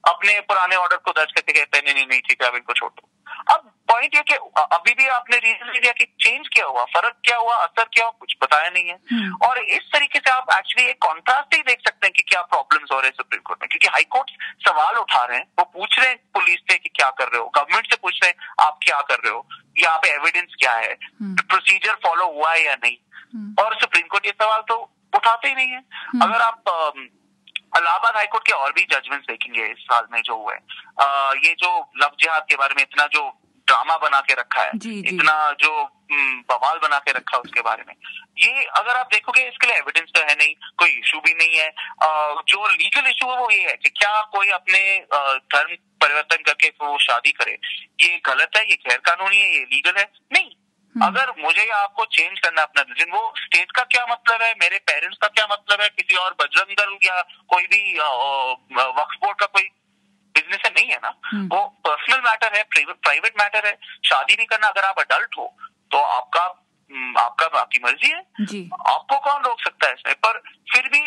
अपने 0.10 0.40
पुराने 0.42 0.76
ऑर्डर 0.76 0.98
को 0.98 1.12
दर्ज 1.12 1.32
करके 1.32 1.54
कहते 1.54 1.78
हैं 1.78 1.94
नहीं 1.94 2.06
नहीं 2.06 2.22
ठीक 2.22 2.44
है 2.44 2.50
अब 2.50 2.56
इनको 2.56 2.74
छोड़ 2.74 2.92
दो। 2.92 3.10
अब 3.54 3.72
पॉइंट 3.88 4.16
ये 4.16 4.22
कि 4.22 4.34
अभी 4.74 4.94
भी 4.94 5.08
आपने 5.08 5.38
रीजन 5.38 5.72
दिया 5.72 5.92
कि 5.92 6.06
चेंज 6.22 6.48
क्या 6.54 6.66
हुआ? 6.66 6.84
फ़र्क 6.86 7.16
क्या 7.26 7.38
हुआ? 7.38 7.56
असर 7.56 7.84
क्या 7.84 8.04
हुआ? 8.06 8.12
कुछ 8.20 8.36
बताया 8.44 8.70
नहीं 8.70 8.88
है। 8.90 8.98
हम्म। 9.12 9.48
और 9.48 9.60
इस 9.60 9.90
तरीके 9.94 10.20
से 10.20 10.32
आप 10.32 10.52
एक्चुअली 10.54 10.90
एक 10.90 10.98
कॉन्ट्रास्ट 11.02 11.56
ही 11.56 11.62
देख 11.62 11.80
सकते 11.80 12.08
हैं 12.08 12.14
कि 12.14 12.24
क्या 12.24 12.42
प्रॉब्लम्स 12.42 12.92
हो 12.92 13.00
रहे 13.00 13.08
हैं 13.08 13.16
सुप्रीम 13.18 13.42
कोर्ट 13.42 13.64
में। 13.64 13.68
क्योंकि 13.70 13.88
हाईकोर्ट 13.88 14.32
सवाल 14.68 14.96
उठा 14.96 15.24
रहे 15.24 15.38
हैं 15.38 15.46
वो 15.60 15.66
पूछ 15.74 16.00
रहे 16.00 16.10
हैं 16.10 16.18
पुलिस 16.34 16.60
से 16.72 16.78
कि 16.78 16.90
क्या 16.90 17.10
कर 17.10 17.28
रहे 17.28 17.42
हो। 17.42 17.52
गवर्नमेंट 17.56 17.90
से 17.90 17.96
पूछ 17.96 18.20
रहे 18.24 18.32
हैं 18.32 18.66
आप 18.66 18.80
क्या 18.84 19.02
कर 19.02 19.16
रहे 19.16 19.34
हो? 19.34 19.48
यहाँ 19.78 19.98
पे 19.98 20.10
एविडेंस 20.10 20.56
क्या 20.60 20.74
है? 20.74 20.94
हम्म। 21.22 21.36
प्रोसीजर 21.36 21.96
फॉलो 22.04 22.28
हुआ 22.28 22.54
है 22.54 22.66
या 22.66 22.76
नहीं? 22.76 22.98
हम्म। 23.34 23.64
और 23.64 23.80
सुप्रीम 23.80 24.08
कोर्ट 24.08 24.26
ये 24.26 24.32
सवाल 24.42 24.62
तो 24.68 24.76
उठाते 25.16 25.48
ही 25.48 25.56
नहीं 25.56 25.70
है। 25.70 25.84
अगर 26.24 26.42
आप 26.42 26.64
अम, 27.74 27.82
इलाहाबाद 27.82 28.16
हाईकोर्ट 28.16 28.46
के 28.48 28.54
और 28.54 28.72
भी 28.72 28.82
जजमेंट्स 28.92 29.28
देखेंगे 29.28 29.66
इस 29.66 29.84
साल 29.84 30.08
में 30.12 30.22
जो 30.22 30.36
हुए 30.44 30.56
अ, 30.56 31.34
ये 31.46 31.54
जो 31.64 31.92
लव 32.04 32.16
जिहाद 32.20 32.46
के 32.50 32.56
बारे 32.56 32.76
में 32.76 32.82
इतना 32.84 33.08
जो 33.14 33.30
ड्रामा 33.68 33.98
बना 33.98 34.20
के 34.20 34.34
रखा 34.34 34.62
है 34.62 34.72
जी, 34.76 35.02
जी। 35.02 35.16
इतना 35.16 35.34
जो 35.62 35.72
हम्म, 36.12 36.40
बवाल 36.50 36.78
बना 36.84 37.00
के 37.00 37.12
रखा 37.12 37.36
है 37.38 37.42
उसके 37.42 37.62
बारे 37.62 37.84
में 37.88 37.94
ये 38.38 38.64
अगर 38.66 38.96
आप 38.98 39.10
देखोगे 39.14 39.48
इसके 39.48 39.68
लिए 39.68 39.76
एविडेंस 39.76 40.10
तो 40.16 40.22
है 40.22 40.36
नहीं 40.36 40.54
कोई 40.78 40.90
इशू 40.90 41.20
भी 41.20 41.34
नहीं 41.34 41.60
है 41.60 41.68
अ, 41.70 42.42
जो 42.48 42.68
लीगल 42.68 43.10
इशू 43.10 43.30
है 43.32 43.38
वो 43.38 43.50
ये 43.52 43.60
है 43.60 43.76
कि 43.78 43.90
क्या 43.90 44.22
कोई 44.22 44.50
अपने 44.50 44.80
धर्म 45.56 45.76
परिवर्तन 46.02 46.44
करके 46.46 46.70
वो 46.82 46.98
शादी 46.98 47.32
करे 47.32 47.58
ये 48.02 48.22
गलत 48.26 48.58
है 48.58 48.64
ये 48.70 48.76
गैर 48.88 48.98
कानूनी 48.98 49.38
है 49.38 49.54
ये 49.54 49.64
लीगल 49.64 50.00
है 50.00 50.12
नहीं। 50.34 50.50
अगर 50.96 51.32
मुझे 51.40 51.64
या 51.64 51.78
आपको 51.78 52.06
चेंज 52.08 52.40
करना 52.40 52.62
अपना 52.62 52.82
रिलीजन 52.82 53.12
वो 53.12 53.34
स्टेट 53.38 53.72
का 53.72 53.84
क्या 53.86 54.06
मतलब 54.06 54.42
है? 54.42 54.54
मेरे 54.62 54.78
पेरेंट्स 54.88 55.18
का 55.18 55.28
क्या 55.28 55.46
मतलब 55.52 55.82
है? 55.82 55.90
किसी 55.90 56.16
और 56.18 56.36
बजरंग 56.42 56.76
दल 56.78 56.98
या 57.06 57.22
कोई 57.50 57.64
भी 57.66 57.82
वक्फ 57.94 59.16
बोर्ड 59.24 59.40
का 59.40 59.46
कोई 59.46 59.64
बिज़नेस 60.36 60.60
है? 60.66 60.72
नहीं 60.72 60.90
है 60.90 60.98
ना। 61.04 61.14
हम्म। 61.26 61.48
वो 61.48 61.64
पर्सनल 61.88 62.22
मैटर 62.22 62.58
है 62.58 62.64
प्राइवेट 62.66 63.42
मैटर 63.42 63.68
है। 63.68 63.78
शादी 64.06 64.36
भी 64.36 64.46
करना 64.46 64.68
अगर 64.68 64.86
आप 64.86 65.00
अडल्ट 65.00 65.38
हो 65.38 65.48
तो 65.92 65.98
आपका 66.00 66.44
हम्म, 66.92 67.18
आपका 67.20 67.46
आपकी 67.60 67.80
मर्ज़ी 67.84 68.10
है। 68.10 68.22
जी। 68.42 68.70
आपको 68.90 69.18
कौन 69.20 69.42
रोक 69.44 69.60
सकता 69.62 69.88
है 69.88 69.94
इसमें? 69.94 70.16
पर 70.16 70.40
फिर 70.74 70.88
भी 70.90 71.02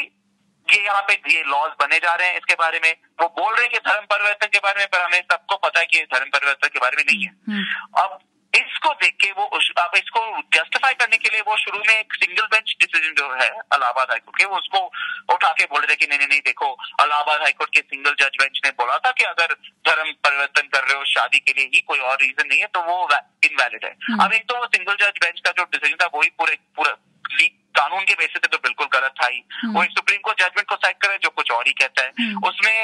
ये 0.69 0.85
यहाँ 0.85 1.03
पे 1.03 1.15
ये 1.29 1.43
लॉज 1.43 1.71
बने 1.81 1.99
जा 1.99 2.15
रहे 2.15 2.29
हैं 2.29 2.37
इसके 2.37 2.55
बारे 2.55 2.81
में। 2.83 2.93
वो 3.21 3.27
बोल 3.39 3.55
रहे 3.55 3.63
हैं 3.63 3.73
कि 3.73 3.79
धर्म 3.89 4.05
परिवर्तन 4.07 4.47
के 4.47 4.59
बारे 4.59 4.79
में 4.79 4.87
पर 4.89 5.01
हमें 5.01 5.23
सबको 5.23 5.57
पता 5.57 5.81
है 5.81 5.87
कि 5.87 6.05
धर्म 6.15 6.29
परिवर्तन 6.29 6.69
के 6.69 6.79
बारे 6.79 6.97
में 6.97 7.05
नहीं 7.05 7.25
है। 7.25 7.33
हम्म। 7.49 8.03
अब 8.03 8.19
इसको 8.55 8.93
देख 8.95 9.17
के 9.21 9.31
वो 9.33 9.45
उस, 9.57 9.71
अब 9.79 9.82
इसको 9.95 10.21
जस्टिफाई 10.55 10.95
करने 10.95 11.17
के 11.17 11.29
लिए 11.29 11.41
वो 11.43 11.57
शुरू 11.59 11.79
में 11.81 11.95
एक 11.95 12.15
सिंगल 12.15 12.47
बेंच 12.47 12.75
डिसीज़न 12.81 13.15
जो 13.15 13.29
है 13.33 13.49
इलाहाबाद 13.49 14.11
हाईकोर्ट 14.11 14.39
के 14.39 14.45
वो 14.47 14.57
उसको 14.57 14.81
उठा 15.29 15.53
के 15.53 15.65
बोल 15.67 15.81
रहे 15.81 15.93
थे 15.93 15.97
कि 15.97 16.07
नहीं 16.07 16.27
नहीं 16.27 16.41
देखो 16.43 16.71
इलाहाबाद 17.01 17.41
हाईकोर्ट 17.43 17.75
के 17.75 17.81
सिंगल 17.87 18.15
जज 18.21 18.37
बेंच 18.39 18.61
ने 18.65 18.71
बोला 18.79 18.99
था 18.99 19.11
कि 19.13 19.25
अगर 19.27 19.55
धर्म 19.85 20.13
परिवर्तन 20.25 20.69
कर 20.69 20.85
रहे 20.85 20.99
हो 20.99 21.05
शादी 21.13 21.39
के 21.41 21.53
लिए 21.53 21.71
ही 21.75 21.81
कोई 21.83 21.99
और 22.03 22.17
रीजन 22.19 22.49
नहीं 22.49 22.61
है 22.61 22.67
तो 22.75 22.83
वो 22.83 22.99
इनवैलिड 23.45 23.85
है 23.85 23.95
हम्म। 24.03 24.25
अब 24.25 24.33
एक 24.33 24.45
तो 24.49 24.57
वो 24.57 24.67
सिंगल 24.69 24.95
जज 24.97 25.19
बेंच 25.21 25.41
का 25.41 25.51
जो 25.53 25.65
डिसीज़न 25.67 25.97
था 25.97 26.11
वही 26.15 26.31
पूरे 26.35 26.59
पूरा 26.77 26.97
लीग 27.33 27.51
कानून 27.75 28.05
के 28.05 28.15
बेसिस 28.15 28.39
पे 28.39 28.49
तो 28.49 28.59
बिल्कुल 28.61 28.87
गलत 28.93 29.15
था 29.17 29.27
ही 29.27 29.43
हम्म। 29.55 29.75
वो 29.75 29.85
सुप्रीम 29.93 30.21
कोर्ट 30.21 30.41
जजमेंट 30.41 30.69
को 30.69 30.77
साइड 30.77 30.97
करे 30.99 31.19
जो 31.23 31.31
कुछ 31.33 31.51
और 31.53 31.67
ही 31.67 31.73
कहता 31.75 32.03
है 32.03 32.13
हम्म। 32.19 32.49
उसमें 32.49 32.75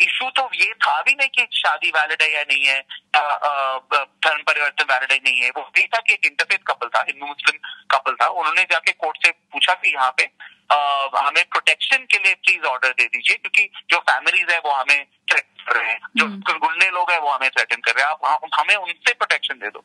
इशू 0.00 0.28
तो 0.30 0.48
ये 0.54 0.72
था 0.84 1.00
भी 1.02 1.12
नहीं 1.12 1.28
कि 1.28 1.46
शादी 1.58 1.88
वैलिड 1.88 2.22
है 2.22 2.32
या 2.34 2.42
नहीं 2.42 2.64
है 2.66 2.80
धर्म 4.24 4.42
परिवर्तन 4.42 4.84
वैलिड 4.92 5.12
है 5.12 5.18
नहीं 5.18 5.40
है। 5.40 5.50
वो 5.50 5.70
ये 5.78 5.86
था 5.86 5.98
कि 5.98 6.12
एक 6.12 6.26
इंटरफेथ 6.26 6.58
कपल 6.66 6.88
था 6.88 7.04
हिंदू 7.08 7.26
मुस्लिम 7.26 7.58
कपल 7.90 8.16
था। 8.22 8.26
उन्होंने 8.26 8.62
जाके 8.72 8.92
कोर्ट 8.92 9.26
से 9.26 9.30
पूछा 9.52 9.74
कि 9.74 9.94
यहाँ 9.94 10.10
पे 10.10 10.30
अ, 10.70 10.76
हमें 11.16 11.44
प्रोटेक्शन 11.44 11.96
के 11.96 12.18
लिए 12.18 12.34
प्लीज़ 12.34 12.64
ऑर्डर 12.66 12.88
दे 12.88 13.04
दीजिए 13.04 13.36
क्योंकि 13.36 13.62
जो 13.90 13.98
फैमिलीज़ 13.98 14.50
है 14.50 14.58
वो 14.58 14.70
हमें 14.70 15.04
थ्रेटन 15.30 15.64
कर 15.64 15.76
रहे 15.76 15.92
हैं। 15.92 16.00
जो 16.16 16.24
हम्म। 16.24 16.58
गुंडे 16.58 16.88
लोग 16.90 17.10
हैं 17.10 17.18
वो 17.18 17.30
हमें 17.30 17.48
थ्रेटन 17.50 17.76
कर 17.76 17.92
रहे 17.92 18.04
हैं। 18.04 18.10
आप 18.10 18.40
हमें 18.54 18.74
उनसे 18.76 19.12
प्रोटेक्शन 19.12 19.54
दे 19.54 19.68
दो। 19.68 19.80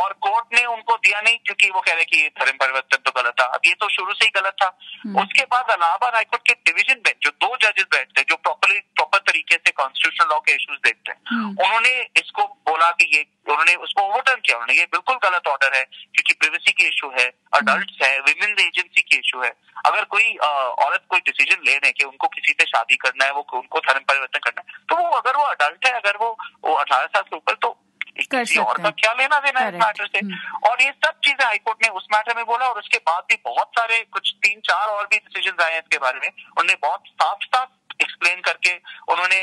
और 0.00 0.12
कोर्ट 0.12 0.54
ने 0.54 0.64
उनको 0.64 0.96
दिया 0.96 1.20
नहीं 1.20 1.36
क्योंकि 1.36 1.70
वो 1.70 1.80
कह 1.80 1.92
रहे 1.92 2.04
कि 2.04 2.16
ये 2.16 2.28
धर्म 2.40 2.56
परिवर्तन 2.56 2.96
तो 3.06 3.22
गलत 3.22 3.34
था। 3.40 3.44
अब 3.44 3.60
ये 3.66 3.74
तो 3.74 3.88
शुरू 3.88 4.12
से 4.12 4.24
ही 4.24 4.30
गलत 4.34 4.56
था। 4.62 4.78
हम्म। 5.04 5.22
उसके 5.22 5.42
बाद 5.44 5.70
अलाहाबाद 5.70 6.14
हाईकोर्ट 6.14 6.42
के 6.48 6.54
डिविजन 6.66 7.00
बेंच 7.04 7.16
जो 7.22 7.30
दो 7.30 7.56
जजेस 7.56 7.86
बैठते 7.92 8.22
जो 8.22 8.36
प्रॉपरली 8.36 8.78
प्रॉपर 8.78 9.18
तरीके 9.36 9.56
से 9.56 9.70
कॉन्स्टिट्यूशनल 9.72 10.28
लॉ 10.30 10.38
के 10.40 10.52
इश्यूज़ 10.52 10.78
देखते 10.84 11.12
हैं। 11.12 11.18
हम्म। 11.28 11.64
उन्होंने 11.64 11.94
इसको 12.16 12.44
बोला 12.68 12.90
कि 12.92 13.10
ये 13.16 13.24
उन्होंने 13.46 13.74
उसको 13.86 14.02
ओवरटर्न 14.02 14.40
किया। 14.40 14.56
उन्होंने 14.56 14.78
ये 14.78 14.84
बिल्कुल 14.92 15.16
गलत 15.24 15.46
ऑर्डर 15.48 15.76
है 15.76 15.82
क्योंकि 15.84 16.32
प्रिवेसी 16.34 16.72
के 16.72 16.88
इशू 16.88 17.10
है 17.18 17.26
अडल्ट 17.52 18.02
है 18.02 18.18
विमेन्स 18.20 18.60
एजेंसी 18.60 19.02
के 19.02 19.16
इशू 19.16 19.42
है। 19.42 19.52
अगर 19.86 20.04
कोई 20.14 20.36
औरत 20.36 21.04
कोई 21.10 21.20
डिसीज़न 21.26 21.64
ले 21.64 21.72
रहे 21.72 21.86
हैं 21.86 21.92
कि 21.92 22.04
उनको 22.04 22.28
किसी 22.28 22.52
से 22.52 22.64
शादी 22.66 22.96
करना 22.96 23.24
है 23.24 23.32
वो 23.32 23.46
उनको 23.54 23.80
धर्म 23.80 24.04
परिवर्तन 24.08 24.38
करना 24.38 24.62
है 24.62 24.84
तो 24.88 24.96
वो 24.96 25.16
अगर 25.16 25.36
वो 25.36 25.44
अडल्ट 25.46 25.86
है 25.86 25.92
अगर 25.92 26.16
वो 26.20 26.36
वो 26.64 26.74
अठारह 26.74 27.06
साल 27.06 27.22
से 27.22 27.36
ऊपर 27.36 27.54
तो 27.62 27.76
किसी 28.18 28.58
और 28.60 28.78
का 28.82 28.90
क्या 28.90 29.12
लेना 29.12 29.38
देना 29.40 29.60
है 29.60 29.68
इस 29.68 29.74
मैटर 29.74 30.06
से? 30.06 30.18
हम्म। 30.18 30.68
और 30.68 30.82
ये 30.82 30.90
सब 30.90 31.18
चीज़ें 31.24 31.44
हाईकोर्ट 31.44 31.82
ने 31.82 31.88
उस 31.98 32.06
मैटर 32.12 32.36
में 32.36 32.44
बोला 32.46 32.68
और 32.68 32.78
उसके 32.78 32.98
बाद 33.08 33.24
भी 33.30 33.36
बहुत 33.44 33.68
सारे 33.78 33.98
कुछ 34.12 34.34
तीन 34.44 34.60
चार 34.60 34.86
और 34.88 35.06
भी 35.06 35.16
डिसीज़न 35.18 35.62
आए 35.64 35.72
हैं 35.72 35.78
इसके 35.78 35.98
बारे 35.98 36.20
में। 36.20 36.28
उन्होंने 36.28 36.74
बहुत 36.82 37.02
साफ़ 37.12 37.44
साफ़ 37.46 37.68
एक्सप्लेन 38.02 38.40
करके 38.40 38.74
उन्होंने 39.12 39.40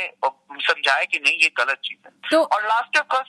समझाया 0.64 1.04
कि 1.04 1.20
नहीं 1.20 1.38
ये 1.38 1.52
गलत 1.58 1.80
चीज़ 1.84 1.98
है। 2.06 2.12
तो, 2.32 2.42
और 2.44 2.64
लास्ट 2.64 2.98
ऑफ़ 2.98 3.22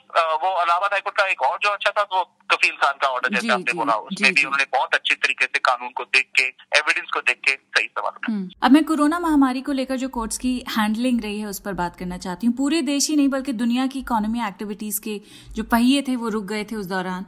वो 0.43 0.49
इलाहाबाद 0.63 0.93
हाईकोर्ट 0.93 1.17
का 1.17 1.25
एक 1.27 1.41
और 1.41 1.57
जो 1.63 1.69
अच्छा 1.69 1.91
था 1.91 2.01
वो 2.13 2.23
कफील 2.51 2.71
खान 2.71 2.93
का 3.01 3.07
ऑर्डर 3.07 3.33
जैसे 3.33 3.49
आपने 3.53 3.73
बोला 3.73 3.93
उसमें 3.93 4.33
भी 4.33 4.43
उन्होंने 4.43 4.65
बहुत 4.73 4.93
अच्छे 4.93 5.15
तरीके 5.15 5.45
से 5.45 5.59
कानून 5.59 5.89
को 5.89 6.03
देख 6.03 6.29
के 6.35 6.43
एविडेंस 6.77 7.09
को 7.13 7.21
देख 7.21 7.39
के 7.47 7.51
सही 7.51 7.87
सवाल 7.87 8.19
हम्म। 8.27 8.49
अब 8.63 8.71
मैं 8.71 8.83
कोरोना 8.83 9.19
महामारी 9.19 9.61
को 9.61 9.71
लेकर 9.71 9.97
जो 9.97 10.09
कोर्ट्स 10.09 10.37
की 10.37 10.53
हैंडलिंग 10.77 11.21
रही 11.21 11.39
है 11.39 11.45
उस 11.45 11.59
पर 11.59 11.73
बात 11.73 11.95
करना 11.95 12.17
चाहती 12.17 12.47
हूँ। 12.47 12.55
पूरे 12.55 12.81
देश 12.81 13.09
ही 13.09 13.15
नहीं 13.15 13.29
बल्कि 13.29 13.53
दुनिया 13.53 13.87
की 13.87 13.99
इकोनॉमी 13.99 14.47
एक्टिविटीज़ 14.47 15.01
के 15.01 15.19
जो 15.51 15.63
पहिए 15.63 16.01
थे 16.01 16.15
वो 16.15 16.29
रुक 16.29 16.45
गए 16.45 16.63
थे 16.63 16.75
उस 16.75 16.85
दौरान। 16.85 17.25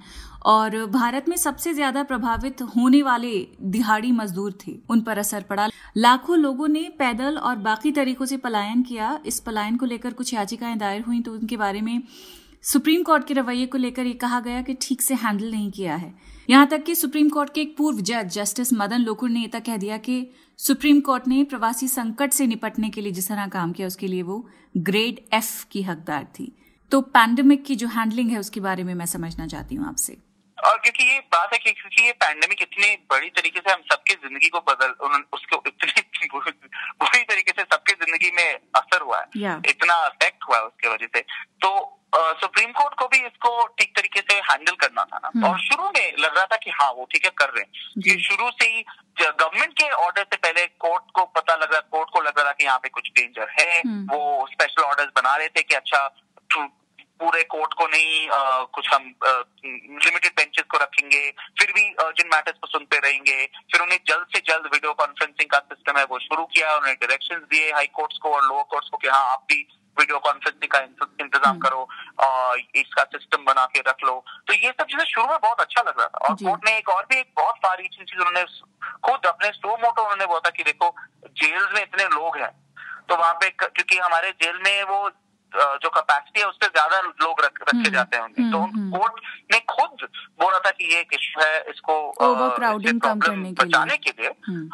और 0.48 0.86
भारत 0.88 1.26
में 1.30 1.36
सबसे 1.38 1.74
ज़्यादा 1.74 2.04
प्रभावित 2.04 2.62
होने 2.76 3.02
वाले 3.02 3.32
दिहाड़ी 3.64 4.12
मजदूर 4.12 4.54
थे। 4.62 4.76
उन 4.90 5.02
पर 5.02 5.18
असर 5.18 5.42
पड़ा। 5.42 5.68
लाखों 5.98 6.38
लोगों 6.38 6.68
ने 6.68 6.88
पैदल 7.00 7.38
और 7.38 7.56
बाकी 7.58 7.92
तरीकों 7.92 8.26
से 8.26 8.38
पलायन 8.38 8.84
किया। 8.84 9.20
इस 9.26 9.40
पलायन 9.40 9.78
को 9.78 9.86
लेकर 9.86 10.14
कुछ 10.14 10.34
याचिकाएँ 10.34 10.78
दायर 10.78 11.02
हुई 11.02 11.20
तो 11.22 11.34
उनके 11.34 11.58
बारे 11.58 11.82
में 11.82 12.02
सुप्रीम 12.64 13.04
कोर्ट 13.04 13.28
के 13.28 13.34
रवैये 13.34 13.66
को 13.66 13.78
लेकर 13.78 14.06
ये 14.06 14.14
कहा 14.14 14.40
गया 14.40 14.62
कि 14.62 14.74
ठीक 14.82 15.02
से 15.02 15.14
हैंडल 15.16 15.52
नहीं 15.52 15.70
किया 15.72 15.96
है। 15.96 16.14
यहाँ 16.50 16.68
तक 16.68 16.84
कि 16.84 16.96
सुप्रीम 16.96 17.30
कोर्ट 17.30 17.54
के 17.54 17.62
एक 17.62 17.76
पूर्व 17.78 18.00
जज 18.02 18.34
जस्टिस 18.34 18.74
मदन 18.74 19.02
लोकुर 19.02 19.30
ने 19.30 19.40
यह 19.40 19.60
कह 19.60 19.78
दिया 19.78 19.98
कि 19.98 20.30
सुप्रीम 20.60 21.00
कोर्ट 21.00 21.28
ने 21.28 21.44
प्रवासी 21.44 21.88
संकट 21.88 22.32
से 22.32 22.48
निपटने 22.48 22.90
के 22.90 23.02
लिए 23.02 23.12
जिस 23.12 23.28
तरह 23.28 23.48
काम 23.48 23.72
किया, 23.72 23.88
उसके 23.88 24.08
लिए 24.08 24.22
वो 24.22 24.46
ग्रेड 24.76 25.20
एफ़ 25.34 25.66
की 25.72 25.82
हकदार 25.82 26.28
थी। 26.40 26.52
तो 26.92 27.02
पैंडेमिक 27.02 27.66
की 27.66 27.76
जो 27.76 27.88
हैंडलिंग 27.88 28.30
है, 28.30 28.40
उसके 28.40 28.60
बारे 28.60 28.84
में 28.84 28.94
मैं 28.96 29.06
समझना 29.06 29.48
चाहती 29.48 29.76
हूँ 29.76 29.88
आपसे। 29.88 30.18
और 30.66 30.78
क्योंकि 30.78 31.04
ये 31.04 31.20
बात 31.20 31.54
है 31.54 31.60
कि 31.60 31.72
क्योंकि 31.72 32.04
ये 32.04 32.12
पैंडेमिक 32.12 32.62
इतनी 32.62 32.96
बड़ी 33.12 33.30
तरीके 33.30 33.60
से 33.60 33.72
हम 33.72 33.82
सबकी 33.92 34.14
ज़िंदगी 34.14 34.50
को 34.50 34.60
बदल 34.60 34.90
उसको 35.34 35.64
इतनी 35.68 36.28
बुरी 36.28 37.24
तरीके 37.24 37.52
से 37.52 37.64
सबकी 37.64 37.94
ज़िंदगी 37.94 38.32
में 38.32 38.60
असर 38.76 39.02
हुआ 39.02 39.20
है 39.20 39.28
yeah. 39.38 39.70
इतना 39.70 39.94
अफेक्ट 39.94 40.44
हुआ 40.50 40.58
है 40.58 40.64
उसके 40.64 40.88
वजह 40.88 41.08
से 41.16 41.22
तो 41.62 41.94
सुप्रीम 42.16 42.72
कोर्ट 42.72 42.94
को 42.94 43.08
भी 43.08 43.18
इसको 43.18 43.66
ठीक 43.80 43.96
तरीके 43.96 44.20
से 44.20 44.36
हैंडल 44.36 44.76
करना 44.76 45.04
था 45.04 45.20
ना 45.24 45.30
hmm. 45.30 45.50
और 45.50 45.60
शुरू 45.60 45.84
में 45.84 46.14
लग 46.20 46.36
रहा 46.36 46.46
था 46.46 46.56
कि 46.56 46.72
हाँ 46.72 46.92
वो 46.92 47.08
ठीक 47.12 47.26
है 47.26 47.32
कर 47.38 47.50
रहे 47.50 47.62
हैं 47.62 48.02
कि 48.04 48.20
शुरू 48.24 48.50
से 48.52 48.66
ही 48.66 48.84
गवर्नमेंट 49.22 49.74
के 49.74 49.90
ऑर्डर 49.90 50.24
से 50.24 50.38
पहले 50.38 50.66
कोर्ट 50.80 51.12
को 51.14 51.26
पता 51.26 51.56
लग 51.56 51.72
रहा 51.72 51.82
कोर्ट 51.92 52.10
को 52.10 52.22
लग 52.22 52.40
रहा 52.40 52.48
था 52.48 52.52
कि 52.52 52.66
यहाँ 52.66 52.78
पे 52.78 52.90
कुछ 52.90 53.12
डेंजर 53.16 53.56
है 53.60 53.82
hmm. 53.82 54.14
वो 54.14 54.48
स्पेशल 54.52 54.84
ऑर्डर्स 54.84 55.10
बना 55.16 55.36
रहे 55.36 55.48
थे 55.48 55.64
कि 55.64 55.76
अच्छा 55.76 56.08
पूरे 57.20 57.44
कोर्ट 57.46 57.74
को 57.74 57.88
नहीं 57.88 58.28
आ, 58.30 58.64
कुछ 58.74 58.94
हम 58.94 59.14
लिमिटेड 59.66 60.32
बेंचेस 60.38 60.66
को 60.72 60.78
रखेंगे 60.78 61.22
फिर 61.60 61.72
भी 61.72 61.88
अर्जेंट 62.06 62.34
मैटर्स 62.34 62.58
को 62.62 62.68
सुनते 62.68 63.00
रहेंगे 63.00 63.46
फिर 63.72 63.82
उन्हें 63.82 64.00
जल्द 64.08 64.28
से 64.36 64.40
जल्द 64.50 64.70
वीडियो 64.74 64.94
कॉन्फ्रेंसिंग 65.02 65.50
का 65.50 65.60
सिस्टम 65.74 65.98
है 65.98 66.06
वो 66.12 66.20
शुरू 66.20 66.46
किया 66.46 66.76
उन्होंने 66.76 66.94
डायरेक्शंस 66.96 67.50
दिए 67.52 67.72
हाई 67.72 67.88
कोर्ट्स 67.94 68.18
को 68.18 68.34
और 68.34 68.46
लोअर 68.46 68.64
कोर्ट्स 68.72 68.90
को 68.90 68.98
कि 68.98 69.08
हाँ 69.08 69.26
आप 69.32 69.46
भी 69.50 69.68
वीडियो 69.98 70.20
कॉन्फ्रेंसिंग 70.20 70.72
का 70.72 70.80
इंतज़ाम 70.80 71.50
हम्म। 71.50 71.60
करो 71.60 71.88
और 72.20 72.60
इसका 72.76 73.04
सिस्टम 73.14 73.46
बना 73.46 73.66
के 73.66 73.80
रख 73.88 74.04
लो। 74.04 74.14
तो 74.48 74.54
ये 74.54 74.70
सब 74.70 74.86
चीज़ें 74.86 75.06
शुरू 75.06 75.26
में 75.28 75.38
बहुत 75.42 75.62
अच्छा 75.62 75.82
लग 75.82 76.00
रहा 76.00 76.08
था। 76.08 76.28
और 76.28 76.36
कोर्ट 76.36 76.66
ने 76.66 76.78
एक 76.78 76.90
और 76.90 77.06
भी 77.10 77.20
एक 77.20 77.32
बहुत 77.38 77.58
सारी 77.58 77.88
चीज़ 77.88 78.20
उन्होंने 78.20 78.44
खुद 79.08 79.26
अपने 79.26 79.52
स्टो 79.52 79.78
मोटो 79.78 80.02
उन्होंने 80.02 80.26
बोला 80.26 80.40
था 80.40 80.50
कि 80.50 80.64
देखो 80.64 80.94
जेल 81.42 81.68
में 81.74 81.82
इतने 81.82 82.04
लोग 82.16 82.38
हैं 82.38 82.52
तो 83.10 83.16
वहाँ 83.16 83.34
पे 83.34 83.50
क्योंकि 83.50 83.98
हमारे 83.98 84.32
जेल 84.44 84.60
में 84.66 84.84
वो 84.84 85.10
जो 85.54 85.90
कैपेसिटी 85.90 86.40
है 86.40 86.46
उससे 86.48 86.68
ज़्यादा 86.68 87.00
लोग 87.00 87.42
रख, 87.42 87.62
रखे 87.62 87.78
हम्म, 87.78 87.90
जाते 87.90 88.18
हैं 88.18 88.52
तो 88.52 88.58
हम्म, 88.60 88.92
कोर्ट 88.92 89.14
हम्म। 89.14 89.54
ने 89.54 89.60
खुद 89.70 90.08
बोला 90.40 90.60
था 90.60 90.72
कि 90.72 90.94
ये 90.94 91.00
एक 91.00 91.14
इशू 91.14 91.42
है 91.42 91.60
इसको 91.70 91.96
प्रॉब्लम 92.20 93.44
बचाने 93.54 93.98
के 93.98 94.12
लिए 94.12 94.30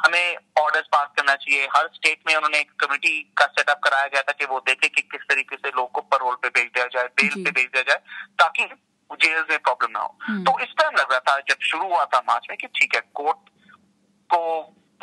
हमें 0.05 0.37
ऑर्डर्स 0.61 0.87
पास 0.87 1.07
करना 1.17 1.35
चाहिए। 1.35 1.67
हर 1.75 1.89
स्टेट 1.93 2.19
में 2.27 2.35
उन्होंने 2.35 2.59
एक 2.59 2.71
कमेटी 2.79 3.19
का 3.37 3.45
सेटअप 3.47 3.79
कराया 3.83 4.07
गया 4.07 4.21
था 4.21 4.31
कि 4.31 4.45
वो 4.45 4.59
देखे 4.67 4.87
कि 4.87 5.01
किस 5.01 5.21
तरीके 5.29 5.55
से 5.55 5.71
लोग 5.75 5.91
को 5.91 6.01
परोल 6.15 6.35
पे 6.35 6.49
भेज 6.49 6.69
दिया 6.73 6.85
जाए 6.93 7.07
बेल 7.21 7.43
पे 7.43 7.51
भेज 7.51 7.65
दिया 7.65 7.83
जाए 7.83 8.01
ताकि 8.39 8.65
जेल 9.11 9.43
में 9.49 9.57
प्रॉब्लम 9.59 9.91
ना 9.91 9.99
हो। 9.99 10.43
तो 10.43 10.59
इस 10.59 10.73
टाइम 10.77 10.95
लग 10.99 11.11
रहा 11.11 11.19
था 11.19 11.39
जब 11.49 11.57
शुरू 11.61 11.87
हुआ 11.87 12.05
था 12.13 12.19
मार्च 12.27 12.47
में 12.49 12.57
कि 12.57 12.67
ठीक 12.67 12.95
है 12.95 13.01
कोर्ट 13.13 13.49
को 14.29 14.39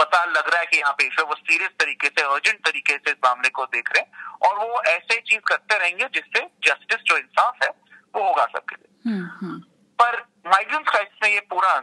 पता 0.00 0.24
लग 0.26 0.48
रहा 0.48 0.60
है 0.60 0.66
कि 0.66 0.78
यहाँ 0.78 0.92
पे 0.92 1.08
वो 1.22 1.34
सीरियस 1.36 1.70
तरीके 1.80 2.08
से 2.08 2.22
अर्जेंट 2.24 2.58
तरीके 2.66 2.96
से 2.96 3.10
इस 3.10 3.16
मामले 3.24 3.48
को 3.50 3.64
देख 3.68 3.90
रहे 3.90 4.02
हैं 4.02 4.28
और 4.40 4.58
वो 4.60 4.82
ऐसे 4.88 5.20
चीज़ 5.22 5.40
करते 5.46 5.78
रहेंगे 5.78 6.08
जिससे 6.14 6.46
जस्टिस 6.64 7.06
जो 7.06 7.16
इंसाफ 7.18 7.62
है 7.62 7.70
वो 8.14 8.22
होगा 8.22 8.44
सबके 8.48 8.76
लिए 8.76 8.90
हम्म, 9.04 9.28
हम्म। 9.40 9.58
पर 9.98 10.16
माइग्रेंट 10.46 10.88
क्राइसिस 10.88 11.22
में 11.22 11.30
ये 11.30 11.40
पूरा 11.50 11.80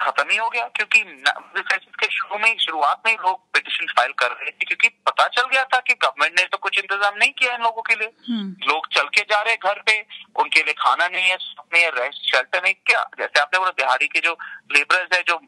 खत्म 0.00 0.30
ही 0.30 0.36
हो 0.36 0.48
गया 0.48 0.66
क्योंकि 0.76 1.02
क्राइसिस 1.02 1.94
के 1.94 2.06
शुरू 2.08 2.38
में 2.38 2.56
शुरुआत 2.58 3.02
में 3.06 3.12
लोग 3.14 3.40
पिटिशन 3.52 3.86
फ़ाइल 3.88 4.12
कर 4.18 4.30
रहे 4.32 4.50
थे 4.50 4.64
क्योंकि 4.64 4.88
पता 5.06 5.26
चल 5.28 5.48
गया 5.48 5.64
था 5.64 5.80
कि 5.80 5.94
गवर्नमेंट 5.96 6.38
ने 6.38 6.44
तो 6.46 6.58
कुछ 6.58 6.78
इंतज़ाम 6.78 7.16
नहीं 7.16 7.32
किया 7.32 7.54
इन 7.54 7.62
लोगों 7.62 7.82
के 7.82 7.94
लिए 7.94 8.12
हम्म। 8.28 8.68
लोग 8.68 8.86
चल 8.88 9.08
के 9.10 9.22
जा 9.24 9.40
रहे 9.40 9.56
घर 9.64 9.82
पे 9.86 10.00
उनके 10.36 10.62
लिए 10.62 10.74
खाना 10.78 11.08
नहीं 11.08 11.24
है 11.24 11.36
है 11.76 11.88
रेस्ट 11.94 12.30
शेल्टर 12.30 12.62
नहीं 12.62 12.74
क्या? 12.86 13.02
जैसे 13.18 13.40
आपने 13.40 13.58
बोला 13.58 13.70
दिहाड़ी 13.78 14.06
के 14.08 14.20
जो 14.20 14.32
लेबरर्स 14.72 15.14
है 15.14 15.22
जो 15.28 15.38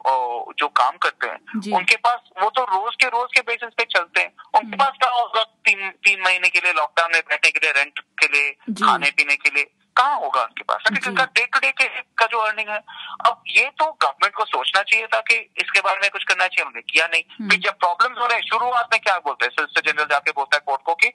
जो 0.59 0.69
काम 0.81 0.97
करते 1.03 1.27
हैं 1.27 1.75
उनके 1.77 1.97
पास 2.07 2.31
वो 2.42 2.51
तो 2.51 2.64
रोज 2.66 2.94
के 3.01 3.07
रोज 3.09 3.35
के 3.35 3.40
बेसिस 3.49 3.75
पे 3.77 3.85
चलते 3.97 4.21
हैं। 4.21 4.29
उनके 4.29 4.66
हम्म। 4.66 4.77
पास 4.77 4.97
क्या 4.99 5.11
होगा 5.11 5.42
तीन 5.66 5.90
तीन 6.05 6.23
महीने 6.25 6.49
के 6.49 6.61
लिए 6.61 6.73
लॉकडाउन 6.73 7.12
में 7.12 7.21
बैठने 7.21 7.51
के 7.51 7.61
लिए 7.61 7.73
रेंट 7.73 8.01
के 8.21 8.27
लिए 8.27 8.51
खाने 8.81 9.11
पीने 9.11 9.37
के 9.37 9.51
लिए 9.51 9.71
कहाँ 9.97 10.18
होगा 10.21 10.42
उनके 10.42 10.62
पास? 10.62 10.83
क्योंकि 10.88 11.11
डे 11.40 11.47
टू 11.47 11.59
डे 11.61 11.71
के 11.73 11.87
का 12.18 12.27
जो 12.27 12.38
अर्निंग 12.38 12.68
है 12.68 12.79
अब 13.27 13.42
ये 13.49 13.64
तो 13.79 13.90
गवर्नमेंट 14.03 14.35
को 14.35 14.44
सोचना 14.44 14.83
चाहिए 14.83 15.07
था 15.14 15.21
कि 15.31 15.35
इसके 15.61 15.81
बारे 15.81 16.01
में 16.03 16.11
कुछ 16.11 16.25
करना 16.25 16.47
चाहिए 16.47 16.64
उन्होंने 16.64 16.83
किया 16.92 17.07
नहीं। 17.07 17.23
हम्म। 17.33 17.51
फिर 17.51 17.61
जब 17.61 17.79
प्रॉब्लम 17.79 18.21
हो 18.21 18.27
रहे 18.27 18.38
हैं 18.38 18.47
शुरुआत 18.47 18.88
में 18.92 19.01
क्या 19.01 19.18
बोलते 19.18 19.44
हैं? 19.44 19.53
सोलिसिटर 19.53 19.90
जनरल 19.90 20.09
जाके 20.11 20.31
बोलता 20.31 20.57
है 20.57 20.62
कोर्ट 20.66 20.83
को 20.83 20.94
कि 20.94 21.09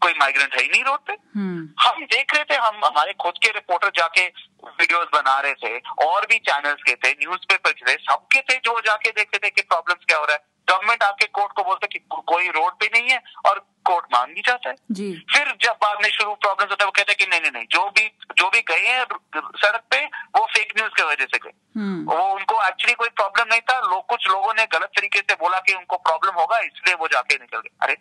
कोई 0.00 0.14
माइग्रेंट 0.18 0.54
है 0.54 0.62
ही 0.62 0.68
नहीं 0.68 0.84
रोड 0.84 1.00
पे 1.06 1.12
हम्म। 1.36 1.68
हम 1.80 2.04
देख 2.06 2.34
रहे 2.34 2.44
थे 2.44 2.56
हम 2.58 2.80
हमारे 2.84 3.12
खुद 3.20 3.38
के 3.42 3.48
रिपोर्टर 3.50 3.90
जाके 3.96 4.26
वीडियोस 4.62 5.08
बना 5.14 5.38
रहे 5.40 5.54
थे 5.54 5.78
और 6.06 6.26
भी 6.26 6.38
चैनल्स 6.44 6.82
के 6.82 6.94
थे 6.96 7.12
न्यूज़पेपर 7.14 7.72
के 7.72 7.92
थे 7.92 7.96
सबके 8.02 8.40
थे 8.42 8.58
जो 8.60 8.80
जाके 8.80 9.10
देख 9.10 9.28
रहे 9.34 9.46
थे 9.46 9.50
कि 9.50 9.62
प्रॉब्लम्स 9.64 10.04
क्या 10.04 10.18
हो 10.18 10.24
रहा 10.24 10.34
है 10.34 10.50
गवर्नमेंट 10.68 11.02
आपके 11.02 11.26
कोर्ट 11.32 11.52
को 11.52 11.62
बोलते 11.62 11.86
कि 11.86 11.98
कोई 12.08 12.48
रोड 12.50 12.72
पे 12.72 12.88
नहीं 12.92 13.10
है 13.10 13.22
और 13.46 13.58
कोर्ट 13.84 14.04
मान 14.12 14.32
भी 14.34 14.40
जाता 14.40 14.68
है 14.68 14.74
जी। 14.90 15.12
फिर 15.32 15.54
जब 15.62 15.78
बाद 15.82 15.98
में 16.02 16.08
शुरू 16.10 16.34
प्रॉब्लम 16.36 16.68
होता 16.68 16.84
है 16.84 16.86
वो 16.86 16.92
कहते 16.96 17.12
हैं 17.12 17.18
कि 17.18 17.26
नहीं 17.26 17.40
नहीं 17.40 17.50
नहीं 17.50 17.66
जो 17.70 17.88
भी 17.90 18.06
जो 18.38 18.48
भी 18.50 18.60
गए 18.68 18.86
हैं 18.88 19.04
सड़क 19.56 19.82
पे 19.90 20.04
फेक 20.62 20.78
न्यूज़ 20.78 20.92
की 20.92 21.02
वजह 21.04 21.24
से 21.26 21.38
गए 21.38 21.52
हम्म। 21.76 22.04
वो 22.06 22.26
उनको 22.32 22.62
एक्चुअली 22.64 22.94
कोई 22.94 23.08
प्रॉब्लम 23.12 23.48
नहीं 23.48 23.60
था 23.62 23.78
लोग 23.80 24.06
कुछ 24.08 24.28
लोगों 24.28 24.52
ने 24.54 24.66
गलत 24.72 24.90
तरीके 24.96 25.18
से 25.20 25.34
बोला 25.36 25.58
कि 25.60 25.74
उनको 25.74 25.96
प्रॉब्लम 26.02 26.34
होगा 26.34 26.58
इसलिए 26.62 26.94
वो 26.96 27.08
जाके 27.08 27.34
निकल 27.36 27.58
गए 27.58 27.74
अरे 27.82 27.96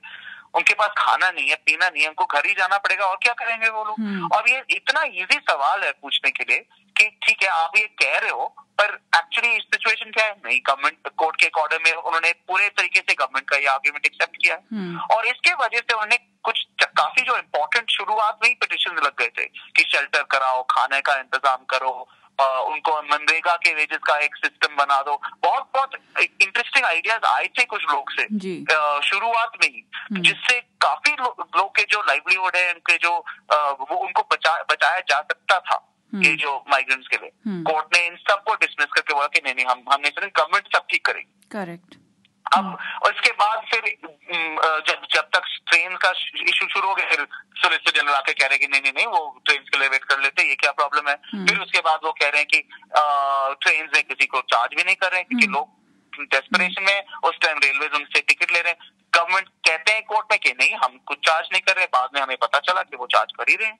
उनके 0.55 0.73
पास 0.73 0.89
खाना 0.97 1.29
नहीं 1.29 1.49
है 1.49 1.55
पीना 1.65 1.87
नहीं 1.87 2.03
है 2.03 2.07
उनको 2.09 2.25
घर 2.27 2.45
ही 2.45 2.53
जाना 2.53 2.77
पड़ेगा 2.79 3.05
और 3.05 3.17
क्या 3.23 3.33
करेंगे 3.35 3.69
वो 3.69 3.83
लोग 3.85 3.99
हम्म। 3.99 4.27
और 4.29 4.49
ये 4.49 4.63
इतना 4.71 5.03
इजी 5.03 5.39
सवाल 5.41 5.83
है 5.83 5.91
पूछने 6.01 6.31
के 6.31 6.43
लिए 6.43 6.65
कि 6.95 7.07
ठीक 7.23 7.43
है 7.43 7.49
आप 7.51 7.77
ये 7.77 7.85
कह 8.01 8.17
रहे 8.17 8.31
हो 8.31 8.47
पर 8.79 8.93
एक्चुअली 9.15 9.57
सिचुएशन 9.59 10.11
क्या 10.11 10.25
है 10.25 10.35
नहीं 10.37 10.59
गवर्नमेंट 10.65 11.09
कोर्ट 11.17 11.35
के 11.35 11.49
ऑर्डर 11.61 11.79
में 11.79 11.91
उन्होंने 11.93 12.31
पूरे 12.43 12.67
तरीके 12.71 12.99
से 12.99 13.13
गवर्नमेंट 13.13 13.49
का 13.49 13.57
ये 13.57 13.67
आर्ग्यूमेंट 13.69 14.05
एक्सेप्ट 14.05 14.37
किया 14.37 14.55
है 14.55 14.61
हम्म। 14.73 14.99
और 15.11 15.25
इसके 15.27 15.53
वजह 15.55 15.77
से 15.79 15.93
उन्होंने 15.93 16.17
कुछ 16.43 16.65
काफ़ी 16.83 17.21
जो 17.23 17.37
इम्पोर्टेंट 17.37 17.89
शुरुआत 17.91 18.39
में 18.41 18.49
ही 18.49 18.55
पिटिशन 18.57 18.95
लग 18.97 19.15
गए 19.19 19.27
थे 19.35 19.45
कि 19.45 19.83
शेल्टर 19.85 20.23
कराओ 20.31 20.63
खाने 20.71 21.01
का 21.01 21.17
इंतज़ाम 21.17 21.65
करो 21.69 21.93
उनको 22.39 23.01
मनरेगा 23.01 23.55
के 23.55 23.73
वेजेस 23.73 23.99
का 24.07 24.17
एक 24.17 24.35
सिस्टम 24.35 24.75
बना 24.75 25.01
दो। 25.01 25.21
बहुत 25.43 25.69
बहुत 25.73 25.91
इंटरेस्टिंग 26.41 26.85
आइडियाज़ 26.85 27.25
आए 27.25 27.47
थे 27.47 27.65
कुछ 27.65 27.83
लोग 27.83 28.11
से। 28.11 28.23
शुरुआत 29.09 29.51
में 29.63 29.69
ही। 29.69 29.89
हम्म। 29.93 30.21
जिससे 30.21 30.59
काफ़ी 30.59 31.11
लोग 31.11 31.49
लो 31.57 31.63
के 31.63 31.83
जो 31.83 32.01
लाइवलीहुड 32.01 32.55
है 32.55 32.73
उनके 32.73 32.97
जो 32.97 33.25
वो 33.53 33.95
उनको 33.95 34.21
बचा 34.21 34.63
बचाया 34.71 34.99
जा 34.99 35.21
सकता 35.21 35.59
था 35.59 35.93
हम्म। 36.13 36.23
ये 36.23 36.35
जो 36.35 36.65
माइग्रेंट्स 36.69 37.07
के 37.07 37.17
लिए। 37.17 37.31
Court 37.47 37.85
hmm. 37.85 37.97
ने 37.97 38.07
इन 38.07 38.15
सबको 38.15 38.53
डिसमिस 38.53 38.87
करके 38.93 39.13
बोला 39.13 39.27
कि 39.27 39.41
नहीं 39.43 39.55
नहीं 39.55 39.65
हम 39.65 39.83
हमने 39.93 40.09
गवर्नमेंट 40.09 40.75
सब 40.75 40.85
ठीक 40.91 41.05
करेगी। 41.05 41.49
करेक्ट 41.51 41.95
अब 42.57 42.77
इसके 43.15 43.31
बाद 43.31 43.65
फिर 43.71 43.79
जब 44.33 45.01
जब 45.13 45.29
तक 45.35 45.43
ट्रेन 45.67 45.95
का 45.95 46.09
इशू 46.49 46.67
शुरू 46.67 46.87
हो 46.87 46.93
गया 46.95 47.05
फिर 47.09 47.27
सोलिसिटर 47.61 48.01
जनरल 48.01 48.13
आके 48.13 48.33
कह 48.33 48.45
रहे 48.45 48.57
हैं 48.57 48.59
कि 48.59 48.67
नहीं 48.67 48.81
नहीं 48.81 48.93
नहीं 48.93 49.05
वो 49.05 49.41
ट्रेन 49.45 49.61
के 49.61 49.79
लिए 49.79 49.87
वेट 49.87 50.03
कर 50.03 50.19
लेते 50.19 50.47
ये 50.49 50.55
क्या 50.55 50.71
प्रॉब्लम 50.71 51.09
है? 51.09 51.15
हम्म। 51.33 51.45
फिर 51.47 51.59
उसके 51.59 51.79
बाद 51.79 51.99
वो 52.03 52.11
कह 52.11 52.29
रहे 52.29 52.41
हैं 52.41 52.47
कि 52.47 52.59
ट्रेन 53.65 53.89
में 53.95 54.03
किसी 54.03 54.25
को 54.25 54.41
चार्ज 54.41 54.75
भी 54.75 54.83
नहीं 54.83 54.95
कर 54.95 55.11
रहे 55.11 55.19
हैं 55.19 55.27
क्योंकि 55.27 55.47
लोग 55.47 55.79
डेस्परेशन 56.19 56.83
में 56.83 57.03
उस 57.23 57.37
टाइम 57.41 57.57
रेलवे 57.63 57.87
उनसे 57.87 58.21
टिकट 58.21 58.51
ले 58.53 58.59
रहे 58.61 58.71
हैं। 58.71 58.89
गवर्नमेंट 59.15 59.47
कहते 59.67 59.91
हैं 59.91 60.03
कोर्ट 60.03 60.25
में 60.31 60.39
कि 60.39 60.51
नहीं 60.51 60.75
हम 60.75 60.97
कुछ 61.05 61.17
चार्ज 61.17 61.47
नहीं 61.51 61.61
कर 61.61 61.75
रहे 61.75 61.85
बाद 61.85 62.09
में 62.13 62.21
हमें 62.21 62.37
पता 62.37 62.59
चला 62.59 62.81
कि 62.81 62.97
वो 62.97 63.07
चार्ज 63.07 63.31
कर 63.39 63.49
ही 63.49 63.55
रहे 63.55 63.67
हैं। 63.67 63.77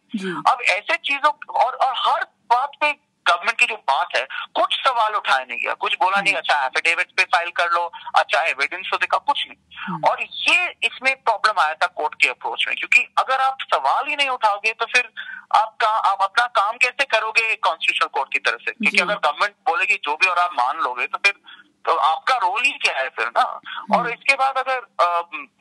अब 0.52 0.62
ऐसे 0.62 0.98
चीज़ों 0.98 1.32
और, 1.64 1.74
और 1.74 1.94
हर 1.98 2.24
बात 2.24 2.72
पे 2.82 2.92
गवर्नमेंट 3.32 3.60
की 3.60 3.66
जो 3.66 3.76
बात 3.90 4.16
है 4.16 4.26
कुछ 4.56 4.76
सवाल 4.78 5.16
उठाया 5.16 5.44
नहीं 5.44 5.58
गया। 5.58 5.74
कुछ 5.82 5.96
बोला 6.02 6.22
नहीं 6.22 6.34
अच्छा 6.36 6.64
एफिडेविट 6.66 7.12
पे 7.18 7.24
फ़ाइल 7.26 7.50
कर 7.58 7.72
लो 7.72 7.86
अच्छा 8.16 8.42
एविडेंस 8.46 8.90
तो 8.92 8.98
देखा 8.98 9.18
कुछ 9.18 9.46
नहीं। 9.48 9.58
हम्म। 9.80 10.10
और 10.10 10.22
ये 10.22 10.66
इसमें 10.84 11.14
प्रॉब्लम 11.24 11.62
आया 11.62 11.74
था 11.74 11.88
कोर्ट 11.96 12.16
के 12.22 12.28
अप्रोच 12.30 12.66
में 12.68 12.76
क्योंकि 12.78 13.08
अगर 13.20 13.42
आप 13.42 13.58
सवाल 13.74 14.08
ही 14.08 14.16
नहीं 14.16 14.30
उठाओगे 14.30 14.74
तो 14.74 14.86
फिर 14.86 15.10
आपका 15.56 15.88
आप 16.10 16.22
अपना 16.22 16.46
काम 16.58 16.78
कैसे 16.78 17.06
करोगे 17.06 17.54
कॉन्स्टिट्यूशन 17.64 18.10
कोर्ट 18.14 18.34
की 18.34 18.40
तरफ़ 18.40 18.62
से? 18.62 18.72
क्योंकि 18.72 18.98
अगर 18.98 19.16
गवर्नमेंट 19.16 19.56
बोलेगी 19.70 19.96
जो 20.04 20.16
भी 20.16 20.28
और 20.28 20.40
आप 20.40 20.54
मान 20.54 20.80
लोगे 20.84 21.08
तो 21.08 21.18
फिर 21.18 21.34
तो 21.86 21.96
आपका 21.98 22.36
रोल 22.38 22.64
ही 22.64 22.72
क्या 22.82 22.98
है 22.98 23.08
फिर 23.10 23.28
ना? 23.28 23.42
और 23.42 23.98
हम्म। 23.98 24.10
इसके 24.10 24.36
बाद 24.36 24.58
अगर 24.58 24.82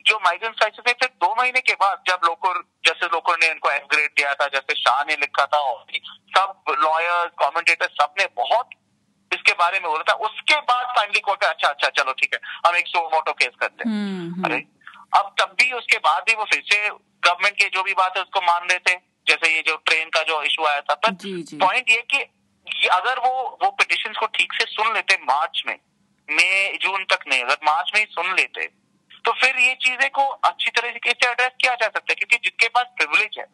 जो 0.07 0.19
माइग्रेंट 0.25 0.55
क्राइसिस 0.55 0.87
है 0.87 0.93
फिर 0.93 1.09
दो 1.21 1.33
महीने 1.37 1.61
के 1.61 1.73
बाद 1.81 2.03
जब 2.07 2.25
लोकर 2.25 2.61
जैसे 2.85 3.05
लोकर 3.05 3.37
ने 3.41 3.47
इनको 3.47 3.71
एफ़ 3.71 3.85
ग्रेड 3.91 4.11
दिया 4.17 4.33
था 4.33 4.47
जैसे 4.47 4.75
शाह 4.75 5.03
ने 5.03 5.15
लिखा 5.21 5.45
था 5.45 5.57
और 5.69 5.85
सब 6.37 6.75
लॉयर्स 6.79 7.31
कॉमेंटेटर 7.37 7.87
सबने 8.01 8.25
बहुत 8.37 8.69
इसके 9.31 9.53
बारे 9.59 9.79
में 9.79 9.89
बोला 9.89 10.03
था। 10.09 10.13
उसके 10.25 10.55
बाद 10.69 10.85
फाइनली 10.95 11.19
कोर्ट 11.19 11.43
अच्छा 11.43 11.67
अच्छा 11.67 11.89
चलो 11.97 12.13
ठीक 12.13 12.33
है 12.33 12.39
हम 12.65 12.75
एक 12.77 12.87
सो 12.87 13.03
मोटो 13.09 13.33
केस 13.33 13.55
करते 13.59 13.89
हैं। 13.89 13.95
हम्म, 13.95 14.43
अरे 14.45 14.57
अब 15.19 15.35
तब 15.39 15.55
भी 15.59 15.71
उसके 15.73 15.97
बाद 15.99 16.23
भी 16.27 16.35
वो 16.35 16.43
फिर 16.43 16.61
से 16.71 16.89
गवर्नमेंट 16.89 17.55
की 17.57 17.69
जो 17.69 17.83
भी 17.83 17.93
बात 17.93 18.17
है 18.17 18.23
उसको 18.23 18.41
मान 18.41 18.67
रहे 18.69 18.79
थे। 18.79 18.99
जैसे 19.27 19.55
ये 19.55 19.61
जो 19.61 19.75
ट्रेन 19.85 20.09
का 20.09 20.21
जो 20.23 20.41
इशू 20.43 20.65
आया 20.65 20.81
था। 20.81 20.93
पर। 20.95 21.11
पॉइंट 21.63 21.89
ये 21.89 22.01
कि 22.11 22.87
अगर 22.87 23.19
वो 23.19 23.31
वो 23.63 23.69
पिटिशन 23.71 24.13
को 24.19 24.25
ठीक 24.35 24.53
से 24.53 24.65
सुन 24.65 24.93
लेते 24.93 25.15
मार्च 25.23 25.63
में 25.67 25.77
मई 26.31 26.77
जून 26.81 27.03
तक 27.03 27.19
नहीं 27.27 27.43
अगर 27.43 27.57
मार्च 27.63 27.91
में 27.95 28.01
ही 28.01 28.07
सुन 28.11 28.35
लेते 28.35 28.81
तो 29.25 29.31
फिर 29.31 29.59
ये 29.59 29.73
चीज़ें 29.73 30.09
को 30.09 30.21
अच्छी 30.21 30.71
तरीके 30.71 31.11
से 31.11 31.29
एड्रेस 31.29 31.51
किया 31.61 31.75
जा 31.75 31.85
सकता 31.85 32.05
है 32.09 32.15
क्योंकि 32.15 32.37
जिनके 32.37 32.67
पास 32.67 32.85
प्रिविलेज 32.97 33.35
है 33.37 33.45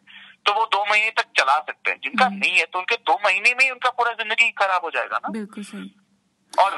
तो 0.46 0.54
वो 0.54 0.66
दो 0.66 0.84
महीने 0.90 1.10
तक 1.10 1.26
चला 1.38 1.58
सकते 1.58 1.90
हैं। 1.90 2.00
जिनका 2.02 2.28
नहीं।, 2.28 2.38
नहीं 2.38 2.50
है 2.50 2.64
तो 2.64 2.78
उनके 2.78 2.94
दो 2.96 3.18
महीने 3.24 3.54
में 3.54 3.64
ही 3.64 3.70
उनका 3.70 3.90
पूरा 3.90 4.12
ज़िंदगी 4.12 4.50
खराब 4.50 4.84
हो 4.84 4.90
जाएगा 4.90 5.16
ना। 5.16 5.28
बिल्कुल 5.28 5.64
सही। 5.64 5.94
और 6.58 6.70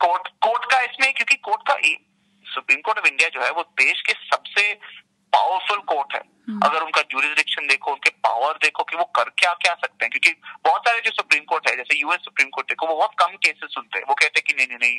कोर्ट 0.00 0.28
कोर्ट 0.28 0.64
का 0.64 0.80
इसमें 0.80 1.14
क्योंकि 1.14 1.36
कोर्ट 1.36 1.60
का 1.70 1.74
सुप्रीम 2.54 2.80
कोर्ट 2.80 2.98
ऑफ़ 2.98 3.06
इंडिया 3.06 3.28
जो 3.28 3.42
है 3.42 3.50
वो 3.50 3.62
देश 3.62 4.00
के 4.00 4.12
सबसे 4.12 4.78
पावरफुल 5.32 5.78
कोर्ट 5.92 6.14
है। 6.14 6.20
हम्म। 6.48 6.60
अगर 6.66 6.82
उनका 6.82 7.02
जूरिस्डिक्शन 7.10 7.66
देखो 7.66 7.90
उनके 7.90 8.10
पावर 8.24 8.56
देखो 8.62 8.82
कि 8.82 8.96
वो 8.96 9.04
कर 9.16 9.28
क्या 9.38 9.52
क्या 9.54 9.74
सकते 9.74 10.04
हैं 10.04 10.10
क्योंकि 10.10 10.30
बहुत 10.64 10.88
सारे 10.88 11.00
जो 11.00 11.10
सुप्रीम 11.10 11.44
कोर्ट 11.44 11.68
है 11.68 11.76
जैसे 11.76 11.98
यूएस 11.98 12.20
सुप्रीम 12.20 12.48
कोर्ट 12.48 12.68
देखो 12.68 12.86
वो 12.86 12.96
बहुत 12.96 13.14
कम 13.18 13.36
केसेस 13.36 13.74
सुनते 13.74 13.98
हैं। 13.98 14.04
वो 14.08 14.14
कहते 14.14 14.40
हैं 14.40 14.44
कि 14.46 14.54
नहीं 14.54 14.66
नहीं 14.66 14.78
नहीं 14.78 14.98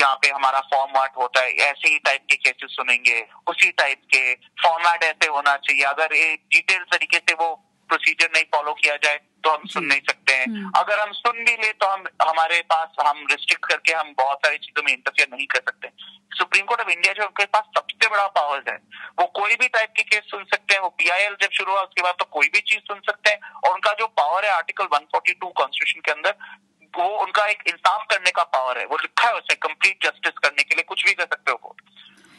यहाँ 0.00 0.16
पे 0.16 0.28
हमारा 0.28 0.60
फॉर्मेट 0.74 1.16
होता 1.16 1.40
है 1.40 1.52
ऐसे 1.68 1.88
ही 1.88 1.98
टाइप 1.98 2.26
के 2.30 2.36
केसेस 2.36 2.76
सुनेंगे 2.76 3.24
उसी 3.48 3.70
टाइप 3.72 4.02
के 4.14 4.34
फॉर्मेट 4.62 5.04
ऐसे 5.04 5.30
होना 5.30 5.56
चाहिए। 5.56 5.82
अगर 5.84 6.14
डिटेल 6.54 6.82
तरीके 6.92 7.18
से 7.18 7.34
वो 7.34 7.50
प्रोसीजर 7.90 8.28
नहीं 8.34 8.44
फॉलो 8.44 8.74
किया 8.74 8.96
जाए 8.96 9.20
तो 9.44 9.50
हम 9.50 9.66
सुन 9.66 9.84
नहीं 9.84 10.00
सकते 10.00 10.32
हैं। 10.32 10.46
हम्म। 10.46 10.72
अगर 10.76 11.00
हम 11.00 11.12
सुन 11.12 11.32
भी 11.32 11.52
ले 11.52 11.72
तो 11.72 11.86
हम 11.86 12.04
हमारे 12.28 12.60
पास 12.60 13.06
हम 13.06 13.26
रिस्ट्रिक्ट 13.30 13.66
करके 13.66 13.92
हम 13.92 14.14
बहुत 14.18 14.38
सारी 14.38 14.58
चीज़ों 14.58 14.82
में 14.82 14.92
इंटरफियर 14.92 15.36
नहीं 15.36 15.46
कर 15.46 15.58
सकते। 15.58 15.88
सुप्रीम 16.32 16.64
कोर्ट 16.64 16.80
ऑफ़ 16.80 16.88
इंडिया 16.88 17.12
जो 17.12 17.22
उनके 17.22 17.44
पास 17.44 17.62
सबसे 17.62 18.08
बड़ा 18.08 18.26
पावर्स 18.26 18.64
है। 18.68 18.78
वो 19.20 19.26
कोई 19.26 19.56
भी 19.56 19.68
टाइप 19.68 19.92
के 19.96 20.02
केस 20.02 20.22
सुन 20.24 20.44
सकते 20.44 20.74
हैं। 20.74 20.80
वो 20.80 20.88
पीआईएल 20.88 21.36
जब 21.42 21.48
शुरू 21.50 21.72
हुआ 21.72 21.80
उसके 21.80 22.02
बाद 22.02 22.14
तो 22.18 22.24
कोई 22.24 22.48
भी 22.48 22.60
चीज़ 22.60 22.80
सुन 22.80 23.00
सकते 23.00 23.30
हैं। 23.30 23.40
और 23.50 23.74
उनका 23.74 23.92
जो 23.92 24.06
पावर 24.06 24.44
है 24.44 24.50
आर्टिकल 24.50 24.84
142 24.84 25.52
कॉन्स्टिट्यूशन 25.56 26.00
के 26.00 26.12
अंदर 26.12 26.34
वो 26.98 27.04
उनका 27.04 27.46
एक 27.46 27.62
इंसाफ 27.68 28.06
करने 28.10 28.30
का 28.30 28.42
पावर 28.42 28.78
है। 28.78 28.84
वो 28.84 28.96
लिखा 28.96 29.28
है 29.28 29.34
उसे 29.34 29.54
कंप्लीट 29.54 30.04
जस्टिस 30.04 30.38
करने 30.38 30.62
के 30.62 30.74
लिए 30.74 30.84
कुछ 30.84 31.04
भी 31.04 31.12
कर 31.12 31.24
सकते 31.24 31.50
हो 31.50 31.56
कोर्ट 31.56 31.90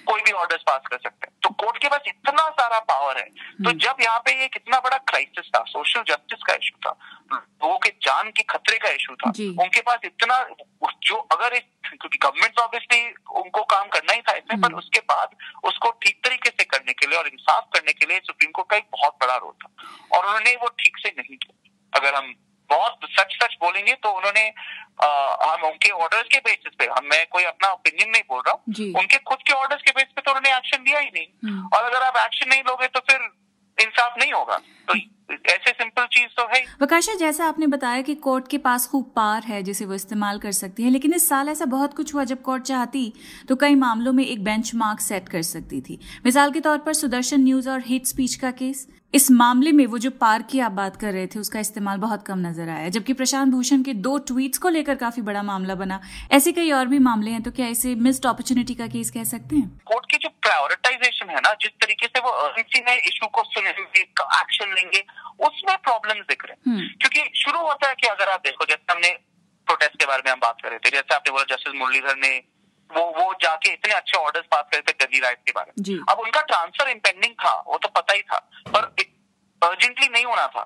कोई 0.02 0.22
भी 0.22 0.32
ऑर्डर्स 0.32 0.62
पास 0.62 0.82
कर 0.88 0.98
सकते 0.98 1.28
हैं। 1.28 1.34
तो 1.44 1.50
कोर्ट 1.50 1.78
के 1.82 1.88
पास 1.88 2.02
इतना 2.08 2.50
सारा 2.50 2.80
पावर 2.80 3.18
है। 3.18 3.30
तो 3.64 3.72
जब 3.72 3.96
यहाँ 4.02 4.20
पे 4.20 4.42
ये 4.42 4.48
कितना 4.48 4.80
बड़ा 4.80 4.98
क्राइसिस 4.98 5.52
था 5.56 5.64
सोशल 5.68 6.04
जस्टिस 6.04 6.40
का 6.48 6.54
इशू 6.54 6.78
था 6.78 6.98
लोगों 7.34 7.80
के 7.80 7.90
जान 7.90 8.30
के 8.30 8.44
खतरे 8.44 8.78
का 8.78 8.90
इशू 8.90 9.16
था 9.16 9.32
उनके 9.50 9.82
पास 9.82 10.00
इतना 10.06 10.48
जो 11.04 11.16
अगर 11.16 11.54
इस- 11.54 11.90
क्योंकि 11.90 12.18
गवर्नमेंट 12.18 12.60
ऑब्वियसली 12.60 13.10
उनको 13.32 13.64
काम 13.64 13.88
करना 13.88 14.14
ही 14.14 14.22
था 14.22 14.32
इसमें 14.32 14.62
पर 14.62 14.68
उसके 14.78 15.00
बाद 15.00 15.36
उसको 15.64 15.92
ठीक 15.92 16.24
तरीके 16.24 16.50
से 16.50 16.64
करने 16.64 16.94
के 16.94 17.08
लिए 17.08 17.18
और 17.20 17.28
इंसाफ 17.28 17.68
करने 17.74 17.94
के 17.94 18.06
लिए 18.06 18.20
सुप्रीम 18.20 18.52
कोर्ट 18.52 18.70
का 18.70 18.78
एक 18.78 18.88
बहुत 18.92 19.18
बड़ा 19.22 19.36
रोल 19.36 19.52
था। 19.52 19.70
और 20.18 20.26
उन्होंने 20.26 20.56
वो 20.56 20.68
ठीक 20.68 20.98
से 20.98 21.10
नहीं 21.10 21.38
किया। 21.38 21.70
अगर 22.00 22.16
हम 22.16 22.36
बहुत 22.72 23.10
सच 23.12 23.36
सच 23.36 23.56
बोलेंगे 23.62 23.94
तो 24.04 24.10
उन्होंने 24.12 24.48
आ, 25.04 25.08
हम 25.44 25.64
उनके 25.68 25.90
ऑर्डर्स 25.90 26.28
के 26.34 26.40
बेसिस 26.40 26.74
पे 26.80 26.86
हम 26.88 27.06
मैं 27.12 27.26
कोई 27.32 27.44
अपना 27.44 27.72
ओपिनियन 27.72 28.10
नहीं 28.12 28.24
बोल 28.30 28.42
रहा 28.48 28.54
हूँ। 28.56 28.92
उनके 29.00 29.18
खुद 29.30 29.38
के 29.48 29.54
ऑर्डर्स 29.54 29.82
के 29.82 29.92
बेसिस 29.92 30.14
पे 30.16 30.22
तो 30.22 30.32
उन्होंने 30.32 30.58
एक्शन 30.58 30.84
लिया 30.88 31.00
ही 31.00 31.10
नहीं। 31.10 31.28
हम्म। 31.46 31.70
और 31.74 31.84
अगर 31.84 32.04
आप 32.04 32.18
एक्शन 32.18 32.50
नहीं 32.50 32.62
लोगे 32.68 32.88
तो 32.88 33.00
फिर 33.10 33.30
इंसाफ 33.78 34.18
नहीं 34.20 34.34
होगा। 34.34 34.58
तो 34.88 34.96
ऐसे 35.50 35.72
सिंपल 35.72 36.06
चीज़ 36.06 36.30
तो 36.38 36.44
है। 36.54 36.60
प्रकाशा 36.78 37.14
जैसा 37.16 37.46
आपने 37.46 37.68
बताया 37.68 38.02
कि 38.02 38.16
कोर्ट 38.26 38.48
के 38.48 38.58
पास 38.58 38.88
खूब 38.88 39.12
पार 39.16 39.44
है 39.44 39.62
जिसे 39.64 39.86
वो 39.86 39.94
इस्तेमाल 39.94 40.40
कर 40.40 40.52
सकती 40.52 40.84
है 40.84 40.90
लेकिन 40.90 41.14
इस 41.14 41.28
साल 41.30 41.50
ऐसा 41.50 41.66
बहुत 41.74 41.94
कुछ 41.94 42.14
हुआ 42.14 42.24
जब 42.24 42.42
कोर्ट 42.42 42.64
चाहती 42.64 43.12
तो 43.50 43.56
कई 43.56 43.76
मामलों 43.78 44.14
में 44.14 44.26
एक 44.26 44.44
बेंचमार्क 44.44 45.00
सेट 45.02 45.30
कर 45.30 45.42
सकती 45.50 45.82
थी। 45.82 46.00
मिसाल 46.26 46.52
के 46.52 46.60
तौर 46.60 46.78
पर 46.78 46.94
सुदर्शन 46.96 47.42
न्यूज़ 47.42 47.70
और 47.70 47.84
हिट 47.86 48.06
स्पीच 48.08 48.36
का 48.36 48.52
केस 48.54 48.88
इस 49.14 49.30
मामले 49.32 49.72
में 49.72 49.86
वो 49.86 49.98
जो 49.98 50.10
पार 50.12 50.42
की 50.42 50.60
आप 50.60 50.72
बात 50.72 50.96
कर 50.96 51.12
रहे 51.14 51.28
थे 51.28 51.40
उसका 51.40 51.60
इस्तेमाल 51.60 51.98
बहुत 51.98 52.26
कम 52.28 52.40
नज़र 52.40 52.70
आया 52.70 52.90
जबकि 52.90 53.14
प्रशांत 53.14 53.52
भूषण 53.52 53.82
के 53.84 53.94
दो 53.94 54.18
ट्वीट्स 54.18 54.58
को 54.58 54.70
लेकर 54.70 54.96
काफ़ी 54.96 55.22
बड़ा 55.22 55.42
मामला 55.44 55.76
बना। 55.76 56.00
ऐसे 56.32 56.52
कई 56.52 56.72
और 56.72 56.86
भी 56.88 57.00
मामले 57.00 57.32
हैं 57.32 57.42
तो 57.44 57.52
क्या 57.52 57.68
इसे 57.68 57.96
मिस्ड 57.96 58.26
अपॉर्चुनिटी 58.26 58.76
का 58.76 58.88
केस 58.88 59.12
कह 59.12 59.24
सकते 59.24 59.56
हैं? 59.56 59.82
कोर्ट 59.86 60.06
की 60.12 60.18
जो 60.18 60.30
प्रायोरिटाइजेशन 60.30 61.30
है 61.30 61.40
ना 61.40 61.54
जिस 61.54 61.72
तरीके 61.82 62.08
से 62.08 62.20
वो 62.20 62.32
urgency 62.48 62.86
में 62.88 62.98
इशू 62.98 63.28
को 63.28 63.44
सुनेंगे 63.44 64.02
एक्शन 64.02 64.74
लेंगे 64.74 65.04
उसमें 65.46 65.76
प्रॉब्लम 65.78 66.22
दिख 66.22 66.46
रहे 66.46 66.54
हैं। 66.54 66.76
हम्म। 66.76 66.88
क्योंकि 66.88 67.40
शुरू 67.40 67.60
होता 67.60 67.88
है 67.88 67.96
कि 68.02 68.08
अगर 68.08 68.30
आप 68.30 68.42
देखो 68.46 68.66
जैसे 68.66 68.94
हमने 68.94 69.12
प्रोटेस्ट 69.68 69.96
के 69.96 70.06
बारे 70.06 70.24
में 70.26 70.32
हम 70.32 70.40
बात 70.40 70.58
कर 70.64 70.70
रहे 70.70 70.80
थे 70.80 70.90
जैसे 70.90 71.16
आपने 71.16 71.32
बोला 71.32 71.56
जस्टिस 71.56 71.76
मुरलीधर 71.76 72.16
ने 72.18 72.32
वो 72.96 73.04
वो 73.18 73.34
जाके 73.42 73.70
इतने 73.70 73.94
अच्छे 73.94 74.18
ऑर्डर्स 74.18 74.46
पास 74.52 74.64
करे 74.72 74.82
थे 74.82 74.94
दिल्ली 74.96 75.20
राइट 75.20 75.38
के 75.38 75.52
बारे 75.52 75.72
में। 75.72 76.00
अब 76.10 76.20
उनका 76.20 76.42
ट्रांसफ़र 76.42 76.90
इम्पेंडिंग 76.90 77.34
था 77.36 77.54
वो 77.68 77.78
तो 77.78 77.90
पता 77.98 78.14
ही 78.14 78.22
था 78.22 78.38
पर 78.68 78.84
अर्जेंटली 79.62 80.08
नहीं 80.08 80.26
होना 80.26 80.48
था। 80.48 80.62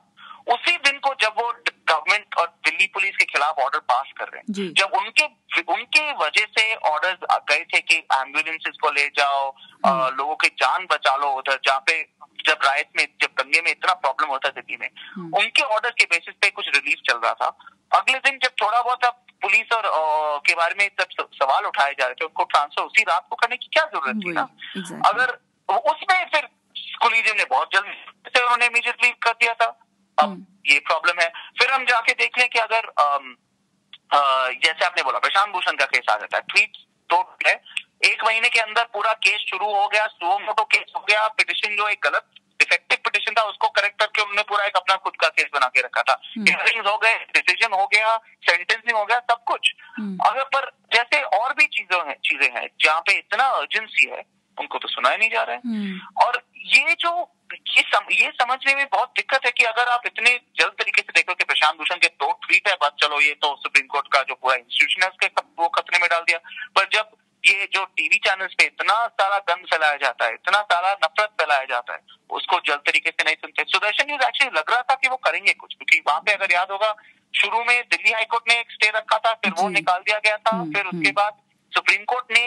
उसी 0.47 0.75
दिन 0.79 0.99
को 0.99 1.13
जब 1.21 1.33
वो 1.37 1.51
गवर्नमेंट 1.89 2.35
और 2.37 2.47
दिल्ली 2.65 2.85
पुलिस 2.93 3.15
के 3.17 3.25
खिलाफ 3.25 3.59
ऑर्डर 3.59 3.79
पास 3.79 4.11
कर 4.17 4.25
रहे 4.25 4.39
हैं। 4.39 4.53
जब 4.73 4.93
उनके 4.99 5.25
उनके 5.73 6.11
वजह 6.13 6.45
से 6.57 6.75
ऑर्डर्स 6.75 7.17
गए 7.49 7.63
थे 7.73 7.79
कि 7.81 7.95
एम्बुलेंसेस 7.95 8.77
को 8.81 8.91
ले 8.91 9.07
जाओ 9.07 9.49
अ, 9.85 9.89
लोगों 10.17 10.35
की 10.35 10.47
जान 10.47 10.85
बचा 10.91 11.15
लो 11.15 11.27
उधर 11.31 11.59
जहाँ 11.65 11.79
पे 11.79 12.01
जब 12.47 12.59
राइट 12.65 12.89
में 12.97 13.05
जब 13.21 13.29
दंगे 13.41 13.61
में 13.61 13.71
इतना 13.71 13.93
प्रॉब्लम 13.93 14.29
होता 14.29 14.47
है 14.47 14.61
दिल्ली 14.61 14.77
में 14.81 14.89
हम्म। 15.15 15.37
उनके 15.37 15.63
ऑर्डर 15.63 15.89
के 15.89 16.05
बेसिस 16.05 16.33
पे 16.41 16.49
कुछ 16.49 16.67
रिलीफ 16.75 16.97
चल 17.09 17.17
रहा 17.17 17.33
था। 17.33 17.47
अगले 17.99 18.17
दिन 18.19 18.39
जब 18.43 18.51
थोड़ा 18.61 18.81
बहुत 18.81 19.05
अब 19.05 19.21
पुलिस 19.41 19.71
और 19.73 19.85
अ, 19.85 20.39
के 20.47 20.53
बारे 20.55 20.75
में 20.79 20.89
जब 20.99 21.27
सवाल 21.33 21.65
उठाए 21.65 21.93
जा 21.93 22.05
रहे 22.05 22.13
थे 22.13 22.25
उनको 22.25 22.43
ट्रांसफ़र 22.43 22.83
उसी 22.83 23.03
रात 23.03 23.27
को 23.29 23.35
करने 23.35 23.57
की 23.57 23.67
क्या 23.73 23.85
ज़रूरत 23.85 24.21
थी 24.25 24.31
ना? 24.31 24.41
अगर 25.09 25.37
उसमें 25.69 26.25
फिर 26.25 26.47
कोलिजियम 27.01 27.37
ने 27.37 27.45
बहुत 27.45 27.69
जल्दी 27.73 27.91
से 28.35 28.41
उन्होंने 28.43 28.65
इमीडिएटली 28.65 29.09
कर 29.09 29.31
दिया 29.31 29.53
था। 29.53 29.65
अब 30.17 30.29
हम्म। 30.29 30.45
ये 30.65 30.79
प्रॉब्लम 30.81 31.21
है 31.21 31.27
फिर 31.59 31.71
हम 31.71 31.85
जाके 31.85 32.13
देख 32.15 32.37
लें 32.39 32.47
कि 32.49 32.59
अगर 32.59 32.85
अ, 32.87 34.19
जैसे 34.63 34.85
आपने 34.85 35.03
बोला 35.03 35.19
प्रशांत 35.19 35.53
भूषण 35.53 35.75
का 35.75 35.85
केस 35.87 36.09
आ 36.09 36.15
जाता 36.17 36.37
है 36.37 36.43
ट्वीट 36.49 36.77
तो 37.09 37.21
है 37.47 37.53
एक 38.05 38.23
महीने 38.23 38.49
के 38.49 38.59
अंदर 38.59 38.83
पूरा 38.93 39.11
केस 39.25 39.45
शुरू 39.49 39.65
हो 39.67 39.87
गया 39.87 40.05
सुओ 40.07 40.37
मोटो 40.39 40.63
केस 40.73 40.91
हो 40.95 41.03
गया 41.09 41.27
पिटिशन 41.37 41.75
जो 41.75 41.87
एक 41.87 41.99
गलत 42.03 42.27
डिफेक्टिव 42.59 42.97
पिटिशन 43.05 43.33
था 43.37 43.43
उसको 43.45 43.67
करेक्ट 43.69 43.99
करके 43.99 44.21
उन्होंने 44.21 44.43
पूरा 44.49 44.65
एक 44.65 44.75
अपना 44.75 44.95
खुद 44.97 45.15
का 45.21 45.27
केस 45.29 45.49
बना 45.53 45.67
के 45.67 45.81
रखा 45.81 46.01
था 46.01 46.13
हम्म। 46.27 46.45
हियरिंग्स 46.49 46.89
हो 46.91 46.97
गए 46.97 47.15
डिसीज़न 47.35 47.73
हो 47.73 47.85
गया 47.87 48.15
सेंटेंसिंग 48.47 48.97
हो 48.97 49.03
गया 49.05 49.19
सब 49.31 49.43
कुछ 49.47 49.73
हम्म। 49.97 50.17
अगर 50.25 50.43
पर 50.55 50.69
जैसे 50.93 51.21
और 51.39 51.53
भी 51.53 51.65
चीज़ों 51.69 52.05
हैं 52.07 52.15
चीज़ें 52.25 52.49
हैं 52.51 52.67
जहाँ 52.83 52.99
पे 53.01 53.17
इतना 53.17 53.47
अर्जेंसी 53.57 54.09
है 54.09 54.21
उनको 54.57 54.77
तो 54.77 54.87
सुनाया 54.87 55.17
नहीं 55.17 55.29
जा 55.29 55.43
रहा 55.43 55.55
है 55.55 55.61
हम्म। 55.65 56.23
और 56.25 56.41
ये 56.67 56.95
जो 56.99 57.11
ये 57.53 57.81
सम, 57.83 58.05
ये 58.11 58.29
समझने 58.33 58.73
में 58.75 58.85
बहुत 58.91 59.09
दिक्कत 59.15 59.45
है 59.45 59.51
कि 59.51 59.63
अगर 59.65 59.87
आप 59.87 60.05
इतने 60.05 60.31
जल्द 60.59 60.73
तरीके 60.79 61.01
से 61.01 61.11
देखो 61.15 61.33
कि 61.33 61.43
प्रशांत 61.43 61.77
भूषण 61.77 61.97
के 61.97 62.07
दो 62.15 62.31
ट्वीट 62.45 62.67
है 62.67 62.73
बस 62.81 62.91
चलो 63.01 63.19
ये 63.21 63.33
तो 63.41 63.55
सुप्रीम 63.57 63.87
कोर्ट 63.87 64.07
का 64.13 64.21
जो 64.23 64.35
पूरा 64.35 64.55
इंस्टीट्यूशन 64.55 65.03
है 65.03 65.09
उसके 65.09 65.27
सब- 65.29 65.59
वो 65.59 65.67
खतरे 65.75 65.99
में 65.99 66.07
डाल 66.09 66.23
दिया 66.23 66.37
पर 66.75 66.89
जब 66.93 67.15
ये 67.43 67.67
जो 67.73 67.83
टीवी 67.97 68.17
चैनल्स 68.19 68.53
पे 68.53 68.65
इतना 68.65 68.93
सारा 69.15 69.37
गंद 69.49 69.65
फैलाया 69.71 69.97
जाता 69.97 70.25
है 70.25 70.33
इतना 70.33 70.61
सारा 70.71 70.93
नफरत 71.03 71.35
फैलाया 71.41 71.63
जाता 71.65 71.93
है 71.93 71.99
उसको 72.29 72.59
जल्द 72.67 72.81
तरीके 72.85 73.09
से 73.09 73.23
नहीं 73.23 73.35
सुनते 73.35 73.63
सुदर्शन 73.67 74.07
न्यूज़ 74.07 74.23
एक्चुअली 74.23 74.57
लग 74.57 74.71
रहा 74.71 74.81
था 74.81 74.95
कि 74.95 75.07
वो 75.07 75.17
करेंगे 75.25 75.53
कुछ 75.55 75.73
क्योंकि 75.73 76.01
वहाँ 76.07 76.19
पे 76.19 76.33
अगर 76.33 76.53
याद 76.53 76.71
होगा 76.71 76.93
शुरू 77.33 77.63
में 77.63 77.75
दिल्ली 77.89 78.11
हाईकोर्ट 78.11 78.49
ने 78.49 78.59
एक 78.59 78.71
स्टे 78.71 78.89
रखा 78.95 79.17
था 79.25 79.33
फिर 79.35 79.53
वो 79.57 79.67
निकाल 79.71 80.01
दिया 80.01 80.19
गया 80.19 80.37
था 80.37 80.55
हम्म, 80.55 80.73
फिर 80.73 80.85
उसके 80.85 80.97
हम्म। 80.97 81.11
बाद 81.13 81.41
सुप्रीम 81.73 82.03
कोर्ट 82.05 82.31
ने 82.31 82.45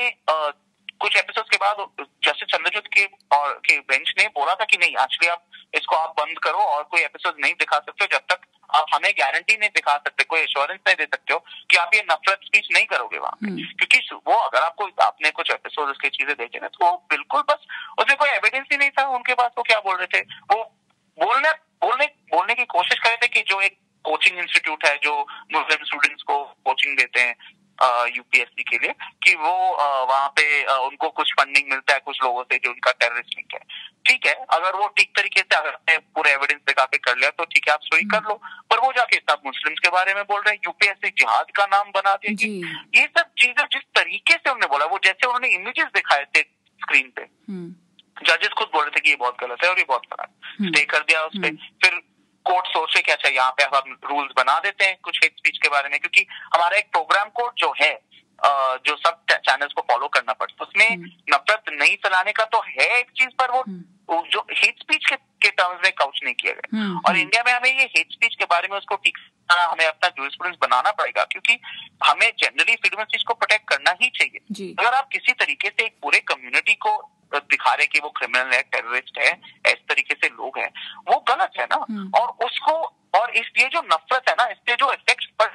कुछ 1.01 1.17
एपिसोड 1.17 1.45
के 1.47 1.57
बाद 1.57 1.87
जस्टिस 1.99 2.49
चंद्रचूड 2.49 2.87
के 2.89 3.05
और 3.33 3.53
के 3.61 3.79
बेंच 3.83 4.13
ने 4.19 4.27
बोला 4.31 4.55
था 4.55 4.65
कि 4.65 4.77
नहीं 4.77 4.91
एक्चुअली 4.93 5.29
आप 5.29 5.45
इसको 5.75 5.97
आप 5.97 6.15
बंद 6.19 6.39
करो 6.39 6.59
और 6.67 6.83
कोई 6.85 7.01
एपिसोड 7.03 7.35
नहीं 7.41 7.53
दिखा 7.57 7.79
सकते 7.79 8.07
जब 8.13 8.25
तक 8.31 8.47
आप 8.71 8.87
हमें 8.95 9.11
गारंटी 9.13 9.57
नहीं 9.57 9.71
दिखा 9.71 9.97
सकते 9.99 10.25
कोई 10.25 10.41
एश्योरेंस 10.41 10.81
नहीं 10.81 10.97
दे 10.97 11.05
सकते 11.05 11.33
हो 11.33 11.39
कि 11.71 11.77
आप 11.77 11.95
ये 11.95 12.03
नफरत 12.05 12.41
स्पीच 12.45 12.69
नहीं 12.73 12.87
करोगे 12.87 13.19
वहाँ 13.19 13.39
हम्म। 13.43 13.65
क्योंकि 13.75 14.17
वो 14.17 14.35
अगर 14.37 14.63
आपको 14.63 14.89
आपने 15.03 15.31
कुछ 15.33 15.51
एपिसोड 15.51 15.89
उसकी 15.89 16.09
चीज़ें 16.11 16.35
देखे 16.35 16.59
ना 16.59 16.69
तो 16.69 16.85
वो 16.85 16.93
बिल्कुल 17.11 17.43
बस 17.49 17.67
उसमें 17.99 18.17
कोई 18.17 18.29
एविडेंस 18.31 18.67
ही 18.73 18.77
नहीं 18.77 18.91
था 18.91 19.07
उनके 19.11 19.35
पास 19.35 19.51
वो 19.59 19.63
क्या 19.65 19.79
बोल 19.81 19.97
रहे 19.97 20.07
थे 20.15 20.21
वो 20.51 20.63
बोलने 21.19 21.53
बोलने 21.83 22.07
बोलने 22.33 22.55
की 22.55 22.65
कोशिश 22.71 22.99
कर 22.99 23.09
रहे 23.09 23.17
थे 23.19 23.29
कि 23.29 23.45
जो 23.49 23.61
एक 23.61 23.79
कोचिंग 24.05 24.39
इंस्टीट्यूट 24.39 24.85
है 24.87 24.97
जो 25.03 25.15
मुस्लिम 25.53 25.85
स्टूडेंट्स 25.85 26.23
को 26.23 26.43
कोचिंग 26.65 26.97
देते 26.97 27.21
हैं 27.21 27.35
यूपीएससी 27.81 28.63
के 28.63 28.77
लिए 28.77 28.93
कि 29.25 29.35
वो 29.37 29.53
वहाँ 30.07 30.29
पे 30.37 30.45
उनको 30.79 31.09
कुछ 31.11 31.33
फंडिंग 31.33 31.69
मिलता 31.71 31.95
है 31.95 32.01
कुछ 32.01 32.23
लोगों 32.23 32.43
से 32.43 32.57
जो 32.59 32.71
उनका 32.71 32.93
टेररिस्ट 32.93 33.37
लिंक 33.37 33.55
है। 33.55 33.61
ठीक 34.07 34.27
है 34.27 34.35
अगर 34.51 34.77
वो 34.77 34.87
ठीक 34.99 35.11
तरीके 35.17 35.41
से 35.41 35.57
अगर 35.57 35.99
पूरा 36.15 36.31
एविडेंस 36.31 36.61
दिखा 36.67 36.85
के 36.85 36.99
कर 36.99 37.17
लिया 37.17 37.31
तो 37.31 37.45
ठीक 37.47 37.69
है 37.69 37.75
आप 37.75 37.81
सही 37.85 38.05
कर 38.11 38.23
लो। 38.29 38.35
पर 38.71 38.81
वो 38.81 38.93
जाके 38.93 39.17
सब 39.19 39.43
मुस्लिम 39.47 39.75
के 39.77 39.89
बारे 39.91 40.15
में 40.15 40.23
बोल 40.25 40.41
रहे 40.41 40.55
हैं 40.55 40.61
यूपीएससी 40.67 41.11
जिहाद 41.11 41.51
का 41.57 41.67
नाम 41.69 41.91
बना 41.95 42.15
देगी 42.19 42.51
ये 42.97 43.07
सब 43.09 43.33
चीज़ें 43.39 43.65
जिस 43.67 43.83
तरीके 43.95 44.35
से 44.35 44.51
उन्होंने 44.51 44.67
बोला 44.69 44.87
वो 44.87 44.99
जैसे 45.05 45.27
उन्होंने 45.27 45.55
इमेजेस 45.55 45.91
दिखाए 45.95 46.25
थे 46.37 46.43
स्क्रीन 46.43 47.13
पे। 47.17 47.27
जजेस 48.17 48.53
खुद 48.59 48.69
बोल 48.73 48.85
रहे 48.85 48.91
थे 48.91 49.01
कि 49.01 49.11
ये 49.11 49.17
बहुत 49.17 49.37
गलत 49.41 49.65
है 49.65 49.71
और 49.71 49.79
ये 49.79 49.85
बहुत 49.89 50.07
खराब। 50.07 50.67
स्टे 50.67 50.85
कर 50.87 51.01
दिया 51.01 51.25
उस 51.25 51.37
पर 51.37 51.57
फिर 51.83 52.01
कोर्ट 52.49 52.67
सोचे 52.69 53.01
कि 53.01 53.13
अच्छा 53.13 53.29
यहाँ 53.31 53.51
पे 53.53 53.65
हम 53.73 53.97
रूल्स 54.05 54.33
बना 54.37 54.59
देते 54.59 54.85
हैं 54.85 54.97
कुछ 55.03 55.21
हेट 55.23 55.33
स्पीच 55.33 55.59
के 55.59 55.69
बारे 55.69 55.89
में 55.89 55.99
क्योंकि 56.01 56.27
हमारा 56.55 56.77
एक 56.77 56.91
प्रोग्राम 56.93 57.29
कोड 57.33 57.53
जो 57.59 57.73
है 57.77 57.93
जो 58.39 58.97
सब 58.97 59.23
चैनल्स 59.31 59.73
को 59.73 59.83
फॉलो 59.83 60.09
करना 60.09 60.33
पड़ता 60.33 60.65
उसमें 60.65 60.89
हम्म। 60.89 61.09
नफरत 61.29 61.73
नहीं 61.73 61.97
चलाने 61.99 62.33
का 62.33 62.45
तो 62.47 62.61
है 62.69 62.87
एक 62.99 63.11
चीज़ 63.13 63.31
पर 63.39 63.51
हम्म। 63.51 63.83
वो 64.09 64.23
जो 64.33 64.41
हेट 64.53 64.79
स्पीच 64.81 65.07
के, 65.07 65.17
के 65.17 65.51
टर्म्स 65.51 65.81
में 65.85 65.93
काउच 65.93 66.21
नहीं 66.25 66.35
किया 66.35 66.53
गया 66.53 66.77
हम्म, 66.77 67.01
और 67.01 67.17
इंडिया 67.17 67.43
में 67.47 67.53
हमें 67.53 67.71
ये 67.71 67.85
हेट 67.87 68.13
स्पीच 68.13 68.35
के 68.35 68.45
बारे 68.47 68.69
में 68.69 68.77
उसको 68.79 68.97
ठीक 68.99 69.19
हमें 69.57 69.85
अपना 69.87 70.09
जूरिस्प्रूडेंस 70.09 70.57
बनाना 70.63 70.91
पड़ेगा 70.91 71.25
क्योंकि 71.25 71.61
हमें 72.07 72.33
जनरली 72.39 72.75
फ्रीडम 72.75 73.01
ऑफ़ 73.01 73.09
स्पीच 73.09 73.23
को 73.23 73.35
प्रोटेक्ट 73.35 73.69
करना 73.69 73.95
ही 74.03 74.09
चाहिए। 74.09 74.41
अगर 74.79 74.95
आप 74.95 75.09
किसी 75.13 75.33
तरीके 75.33 75.69
से 75.69 75.85
एक 75.85 75.97
पूरे 76.03 76.21
कम्युनिटी 76.21 76.75
को 76.75 77.11
दिखा 77.35 77.75
रहे 77.75 77.87
कि 77.87 77.99
वो 77.99 78.09
क्रिमिनल 78.09 78.53
है 78.55 78.63
टेररिस्ट 78.63 79.19
है 79.19 79.33
इस 79.67 79.79
तरीके 79.89 80.15
से 80.15 80.29
लोग 80.29 80.59
हैं 80.59 80.71
वो 81.09 81.19
गलत 81.29 81.51
है 81.61 81.65
ना। 81.65 81.77
और 82.21 82.47
उसको 82.47 82.73
और 83.19 83.31
इसलिए 83.31 83.65
ये 83.65 83.71
जो 83.71 83.81
नफरत 83.83 84.29
है 84.29 84.35
ना 84.35 84.47
इससे 84.47 84.75
जो 84.75 84.93
इफ़ेक्ट 84.93 85.31
पड़ 85.39 85.49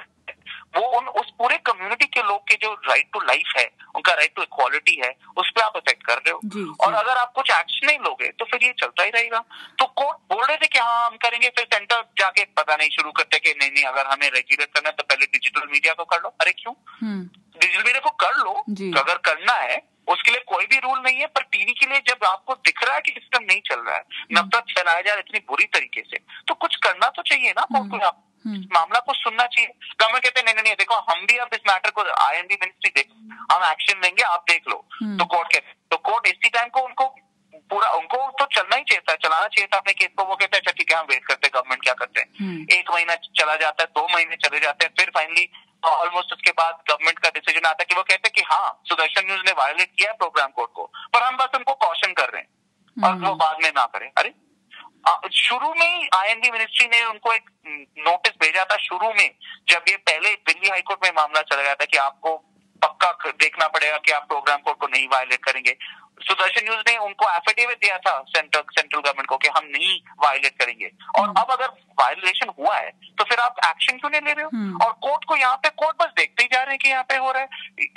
वो 0.76 0.82
उन 0.98 1.08
उस 1.20 1.30
पूरे 1.38 1.56
कम्युनिटी 1.66 2.06
के 2.06 2.22
लोग 2.22 2.40
के 2.48 2.54
जो 2.56 2.72
राइट 2.88 3.08
टू 3.12 3.20
लाइफ 3.22 3.52
है 3.58 3.64
उनका 3.94 4.12
राइट 4.14 4.34
टू 4.36 4.42
इक्वालिटी 4.42 4.94
है 4.96 5.10
उस 5.38 5.50
पर 5.50 5.62
आप 5.62 5.76
अफेक्ट 5.76 6.02
कर 6.06 6.14
रहे 6.14 6.30
हो। 6.30 6.40
जी, 6.44 6.64
और 6.80 6.92
जी. 6.92 6.98
अगर 6.98 7.16
आप 7.18 7.32
कुछ 7.32 7.50
एक्शन 7.50 7.86
नहीं 7.86 7.98
लोगे 8.00 8.28
तो 8.30 8.44
फिर 8.44 8.64
ये 8.64 8.72
चलता 8.80 9.02
ही 9.02 9.10
रहेगा। 9.10 9.38
तो 9.78 9.86
कोर्ट 9.94 10.18
बोल 10.32 10.44
रहे 10.44 10.56
थे 10.56 10.66
कि 10.66 10.78
हाँ 10.78 11.06
हम 11.06 11.16
करेंगे 11.16 11.48
फिर 11.48 11.66
सेंटर 11.74 12.02
जाके 12.18 12.44
पता 12.58 12.76
नहीं 12.76 12.90
शुरू 12.90 13.12
करते 13.12 13.38
कि 13.38 13.54
नहीं 13.60 13.70
नहीं 13.70 13.84
अगर 13.84 14.06
हमें 14.06 14.28
रेगुलेट 14.30 14.72
करना 14.74 14.88
है 14.88 14.94
तो 14.94 15.04
पहले 15.04 15.26
डिजिटल 15.28 15.68
मीडिया 15.72 15.94
को 15.94 16.04
कर 16.04 16.22
लो। 16.22 16.34
अरे 16.40 16.52
क्यों? 16.52 16.74
डिजिटल 17.04 17.82
मीडिया 17.82 18.00
को 18.00 18.10
कर 18.22 18.36
लो। 18.36 18.52
तो 18.70 19.00
अगर 19.00 19.18
करना 19.24 19.52
है 19.54 19.76
उसके 20.08 20.30
लिए 20.30 20.40
कोई 20.46 20.66
भी 20.66 20.78
रूल 20.78 20.98
नहीं 20.98 21.20
है 21.20 21.26
पर 21.26 21.42
टीवी 21.52 21.72
के 21.72 21.86
लिए 21.86 22.00
जब 22.08 22.24
आपको 22.24 22.54
दिख 22.66 22.82
रहा 22.84 22.94
है 22.94 23.00
कि 23.00 23.10
सिस्टम 23.10 23.44
नहीं 23.44 23.60
चल 23.60 23.80
रहा 23.80 23.94
है 23.94 24.00
हम्म। 24.00 24.38
नफरत 24.38 24.74
फैलाया 24.76 25.00
जा 25.00 25.10
रहा 25.10 25.14
है 25.14 25.24
इतनी 25.28 25.40
बुरी 25.48 25.64
तरीके 25.74 26.02
से 26.10 26.18
तो 26.48 26.54
कुछ 26.54 26.76
करना 26.84 27.08
तो 27.08 27.22
चाहिए 27.22 27.50
ना 27.50 27.66
कोर्ट 27.72 27.90
को 27.90 28.06
आप 28.06 28.22
मामला 28.44 28.98
को 29.00 29.12
सुनना 29.14 29.44
चाहिए। 29.46 29.68
गवर्नमेंट 30.00 30.24
कहते 30.24 30.40
हैं 30.40 30.44
नहीं 30.46 30.62
नहीं 30.62 30.74
देखो 30.78 30.94
हम 31.10 31.24
भी 31.26 31.36
अब 31.38 31.54
इस 31.54 31.60
मैटर 31.68 31.90
को 31.90 32.02
आई 32.24 32.36
एन 32.38 32.46
बी 32.46 32.58
मिनिस्ट्री 32.62 32.90
देख 32.96 33.12
हम 33.52 33.64
एक्शन 33.70 34.00
लेंगे 34.04 34.22
आप 34.22 34.44
देख 34.50 34.68
लो। 34.68 34.76
हम्म। 34.94 35.16
तो 35.18 35.24
कोर्ट 35.24 35.52
कहते 35.52 35.72
तो 35.90 35.96
कोर्ट 36.08 36.26
इसी 36.26 36.48
टाइम 36.48 36.68
को 36.68 36.80
उनको 36.80 37.04
पूरा 37.70 37.90
उनको 37.92 38.16
तो 38.38 38.46
चलना 38.46 38.76
ही 38.76 38.82
चाहिए 38.82 39.02
था 39.02 39.14
चलाना 39.18 39.46
चाहिए 39.46 39.66
था 39.66 39.78
अपने 39.78 39.92
केस 39.94 40.10
को 40.16 40.24
वो 40.24 40.34
कहते 40.34 40.56
हैं 40.56 40.60
अच्छा 40.60 40.72
ठीक 40.72 40.92
है 40.92 40.98
हम 40.98 41.06
वेट 41.06 41.24
करते 41.24 41.46
हैं 41.46 41.52
गवर्नमेंट 41.54 41.82
क्या 41.82 41.94
करते 41.94 42.20
हैं 42.20 42.28
हम्म। 42.40 42.66
एक 42.72 42.90
महीना 42.90 43.14
चला 43.34 43.56
जाता 43.56 43.82
है 43.82 43.88
दो 43.94 44.06
महीने 44.08 44.36
चले 44.38 44.60
जाते 44.60 44.86
हैं 44.86 44.92
फिर 44.98 45.10
फाइनली 45.14 45.48
ऑलमोस्ट 45.84 46.32
उसके 46.32 46.50
बाद 46.52 46.78
गवर्नमेंट 46.88 47.18
का 47.18 47.30
डिसीज़न 47.30 47.66
आता 47.66 47.82
है 47.82 47.86
कि 47.86 47.94
वो 47.94 48.02
कहते 48.04 48.28
हैं 48.28 48.32
कि 48.34 48.42
हाँ 48.44 48.68
सुदर्शन 48.84 49.26
न्यूज़ 49.26 49.42
ने 49.42 49.52
वायलेट 49.54 49.90
किया 49.90 50.10
है 50.10 50.16
प्रोग्राम 50.18 50.50
कोड 50.52 50.72
को 50.72 50.90
पर 51.14 51.22
हम 51.22 51.36
बस 51.36 51.56
उनको 51.56 51.74
कॉशन 51.82 52.12
कर 52.12 52.30
रहे 52.30 52.42
हैं 52.42 52.48
और 52.96 53.10
हम्म। 53.10 53.26
वो 53.26 53.34
बाद 53.36 53.62
में 53.62 53.70
ना 53.72 53.84
करें 53.88 54.10
अरे 54.12 54.34
शुरू 55.34 55.68
में 55.70 55.86
ही 55.86 56.08
आईएनडी 56.14 56.50
मिनिस्ट्री 56.50 56.86
ने 56.88 57.04
उनको 57.04 57.32
एक 57.32 57.50
नोटिस 58.00 58.32
भेजा 58.40 58.64
था 58.64 58.76
शुरू 58.78 59.12
में 59.12 59.30
जब 59.68 59.84
ये 59.88 59.96
पहले 60.02 60.34
दिल्ली 60.42 60.68
हाईकोर्ट 60.68 61.04
में 61.04 61.10
मामला 61.12 61.42
चला 61.42 61.62
गया 61.62 61.74
था 61.74 61.84
कि 61.84 61.96
आपको 61.98 62.36
देखना 63.44 63.68
पड़ेगा 63.68 63.98
कि 63.98 64.12
आप 64.12 64.28
प्रोग्राम 64.28 64.58
कोड 64.60 64.76
को 64.76 64.86
नहीं 64.86 65.06
वायलेट 65.08 65.44
करेंगे। 65.44 65.76
सुदर्शन 66.22 66.64
न्यूज़ 66.64 66.80
ने 66.88 66.96
उनको 66.98 67.30
एफिडेविट 67.30 67.78
दिया 67.78 67.96
था 67.98 68.12
सेंट्रल 68.28 68.62
सेंट्रल 68.70 69.00
गवर्नमेंट 69.00 69.28
को 69.28 69.36
कि 69.36 69.48
हम 69.48 69.64
नहीं 69.68 69.94
वायलेट 70.24 70.58
करेंगे। 70.60 70.90
और 71.18 71.28
अब 71.38 71.50
अगर 71.50 71.66
वायलेशन 72.00 72.52
हुआ 72.58 72.76
है 72.76 72.90
तो 73.18 73.24
फिर 73.24 73.40
आप 73.40 73.56
एक्शन 73.66 73.98
क्यों 73.98 74.10
नहीं 74.10 74.20
ले 74.20 74.32
रहे 74.32 74.44
हो? 74.44 74.50
हम्म। 74.54 74.82
और 74.82 74.92
कोर्ट 75.02 75.24
को 75.24 75.36
यहाँ 75.36 75.56
पे 75.56 75.68
कोर्ट 75.76 75.96
बस 76.02 76.12
देखते 76.16 76.42
ही 76.42 76.48
जा 76.52 76.62
रहे 76.62 76.70
हैं 76.70 76.78
कि 76.78 76.88
यहाँ 76.88 77.02
पे 77.02 77.16
हो 77.16 77.32
रहा 77.32 77.42
है। 77.42 77.48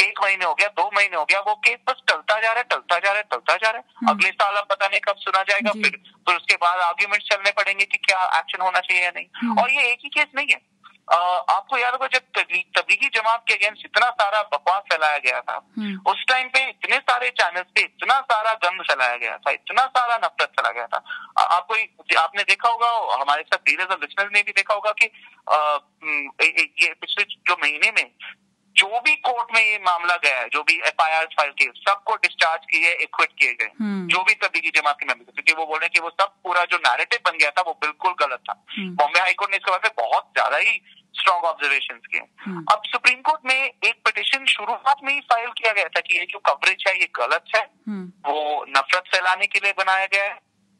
एक 0.07 0.19
महीने 0.23 0.45
हो 0.45 0.53
गया 0.53 0.67
दो 0.77 0.89
महीने 0.95 1.17
हो 1.17 1.25
गया 1.25 1.39
वो 1.39 1.55
केस 1.65 1.77
बस 1.89 2.01
टलता 2.07 2.39
जा 2.39 2.47
रहा 2.47 2.57
है 2.57 2.63
टलता 2.63 2.99
जा 2.99 3.09
रहा 3.09 3.17
है 3.17 3.23
टलता 3.31 3.55
जा 3.55 3.69
रहा 3.69 3.77
है। 3.77 3.83
हम्म। 3.97 4.11
अगले 4.11 4.29
साल 4.31 4.55
अब 4.55 4.67
पता 4.69 4.87
नहीं 4.87 4.99
कब 4.99 5.15
सुना 5.17 5.43
जाएगा 5.43 5.71
फिर 5.73 5.99
फिर 6.27 6.35
उसके 6.35 6.55
बाद 6.55 6.79
आर्ग्यूमेंट 6.79 7.23
चलने 7.23 7.51
पड़ेंगे 7.51 7.85
कि 7.85 7.97
क्या 7.97 8.23
एक्शन 8.39 8.61
होना 8.61 8.79
चाहिए 8.79 9.03
या 9.03 9.11
नहीं। 9.15 9.25
हम्म। 9.35 9.61
और 9.61 9.71
ये 9.71 9.91
एक 9.91 9.99
ही 10.03 10.09
केस 10.09 10.27
नहीं 10.35 10.47
है। 10.51 10.59
आपको 11.07 11.77
याद 11.77 11.93
होगा 11.93 12.07
जब 12.07 12.41
तबलीगी 12.75 13.07
जमात 13.09 13.43
के 13.47 13.53
अगेंस्ट 13.53 13.85
इतना 13.85 14.09
सारा 14.11 14.41
बकवास 14.47 14.81
फैलाया 14.83 15.17
गया 15.17 15.39
था 15.41 15.55
हम्म। 15.77 16.11
उस 16.11 16.23
टाइम 16.27 16.47
पे 16.47 16.63
इतने 16.69 16.97
सारे 17.01 17.29
चैनल्स 17.31 17.67
पे 17.75 17.81
इतना 17.81 18.19
सारा 18.23 18.53
गंद 18.63 18.81
फैलाया 18.81 19.15
गया 19.17 19.37
था 19.37 19.51
इतना 19.51 19.85
सारा 19.89 20.17
नफरत 20.17 20.49
फैला 20.51 20.71
गया 20.71 20.87
था 20.87 21.03
आपको 21.47 21.75
आपने 22.19 22.43
देखा 22.43 22.69
होगा 22.69 22.89
हमारे 23.13 23.43
साथ 23.43 23.69
रीडर्स 23.69 23.91
और 23.91 23.99
लिसनर्स 24.01 24.31
ने 24.33 24.41
भी 24.41 24.51
देखा 24.51 24.73
होगा 24.73 24.91
कि 24.93 25.05
ये 26.83 26.93
पिछले 26.95 27.23
जो 27.23 27.57
महीने 27.61 27.91
में 27.91 28.11
जो 28.77 28.99
भी 28.99 29.15
कोर्ट 29.25 29.53
में 29.53 29.61
ये 29.61 29.77
मामला 29.85 30.15
गया 30.23 30.39
है 30.39 30.47
जो 30.53 30.61
भी 30.63 30.75
एफ़ 30.87 31.01
आई 31.03 31.11
आर 31.13 31.25
फ़ाइल 31.37 31.51
किए 31.51 31.71
सबको 31.77 32.15
डिस्चार्ज 32.23 32.65
किए 32.71 32.91
इक्विट 33.03 33.31
किए 33.39 33.53
गए 33.53 33.71
हम्म। 33.79 34.07
जो 34.07 34.23
भी 34.23 34.33
तबलीगी 34.43 34.71
जमात 34.75 34.99
के 34.99 35.05
मेंबर 35.05 35.31
क्योंकि 35.31 35.53
वो 35.53 35.65
बोल 35.65 35.79
रहे 35.79 35.89
कि 35.89 35.99
वो 35.99 36.09
सब 36.09 36.35
पूरा 36.43 36.65
जो 36.71 36.77
नैरेटिव 36.77 37.19
बन 37.25 37.37
गया 37.37 37.49
था 37.51 37.63
वो 37.67 37.73
बिल्कुल 37.81 38.13
गलत 38.19 38.43
था। 38.49 38.55
हम्म। 38.77 38.95
बॉम्बे 38.95 39.19
हाईकोर्ट 39.19 39.51
ने 39.51 39.57
इसके 39.57 39.71
बाद 39.71 39.91
बहुत 39.97 40.29
ज़्यादा 40.33 40.57
ही 40.57 40.79
स्ट्रॉन्ग 41.15 41.45
ऑब्जर्वेशन 41.45 41.99
किए 42.05 42.21
हम्म। 42.45 42.65
अब 42.71 42.81
सुप्रीम 42.85 43.21
कोर्ट 43.21 43.45
में 43.45 43.55
एक 43.55 43.95
पिटिशन 44.05 44.45
शुरुआत 44.45 45.03
में 45.03 45.13
ही 45.13 45.19
फ़ाइल 45.31 45.49
किया 45.57 45.71
गया 45.73 45.87
था 45.95 46.01
कि 46.01 46.17
ये 46.17 46.25
जो 46.25 46.39
कवरेज 46.49 46.83
है 46.87 46.93
ये 46.99 47.09
गलत 47.15 47.55
है। 47.55 47.61
वो 48.27 48.65
नफरत 48.69 49.03
फैलाने 49.15 49.47
के 49.47 49.59
लिए 49.59 49.73
बनाया 49.77 50.05
गया 50.05 50.23
है। 50.23 50.33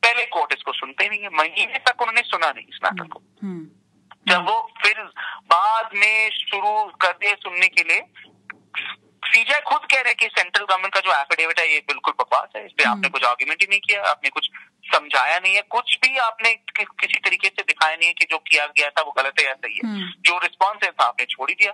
पहले 0.04 0.26
कोर्ट 0.28 0.54
इसको 0.54 0.74
सुनते 0.74 1.10
नहीं 1.10 1.22
है 1.22 1.30
महीने 1.34 1.80
तक 1.88 2.02
उन्होंने 2.02 2.22
सुना 2.22 2.52
नहीं 2.52 2.66
इस 2.70 2.80
मैटर 2.84 3.08
को। 3.08 3.22
जब 4.28 4.46
वो 4.46 4.72
फिर 4.84 4.96
बाद 5.46 5.90
में 5.94 6.30
शुरू 6.30 6.86
कर 6.86 7.12
दिए 7.12 7.36
सुनने 7.36 7.68
के 7.68 7.84
लिए। 7.84 8.02
सीजा 9.26 9.60
खुद 9.60 9.80
कह 9.92 10.02
रहे 10.02 10.14
कि 10.14 10.26
सेंट्रल 10.26 10.66
गवर्नमेंट 10.66 10.94
का 10.94 11.00
जो 11.00 11.14
एफिडेविट 11.14 11.60
है 11.60 11.74
ये 11.74 11.80
बिल्कुल 11.80 12.14
बकवास 12.20 12.50
है। 12.56 12.66
इस 12.66 12.72
पर 12.72 12.84
आपने 12.84 13.10
कुछ 13.10 13.24
आर्ग्यूमेंट 13.24 13.62
ही 13.62 13.68
नहीं 13.70 13.80
किया 13.80 14.04
आपने 14.04 14.30
कुछ 14.30 14.50
समझाया 14.86 15.40
नहीं 15.40 15.56
है। 15.56 15.62
कुछ 15.62 15.98
भी 16.04 16.18
आपने 16.18 16.54
कि, 16.54 16.84
किसी 16.84 17.20
तरीके 17.20 17.48
से 17.48 17.62
दिखाया 17.62 17.96
नहीं 17.96 18.08
है 18.08 18.14
कि 18.14 18.26
जो 18.26 18.38
किया 18.38 18.66
गया 18.66 18.90
था 18.90 19.02
वो 19.02 19.12
गलत 19.12 19.34
है 19.40 19.46
या 19.46 19.54
सही 19.54 19.76
है। 19.76 20.12
जो 20.12 20.38
रिस्पॉन्स 20.38 20.84
है 20.84 20.92
था 20.92 21.06
आपने 21.06 21.26
छोड़ 21.26 21.50
ही 21.50 21.56
दिया। 21.56 21.72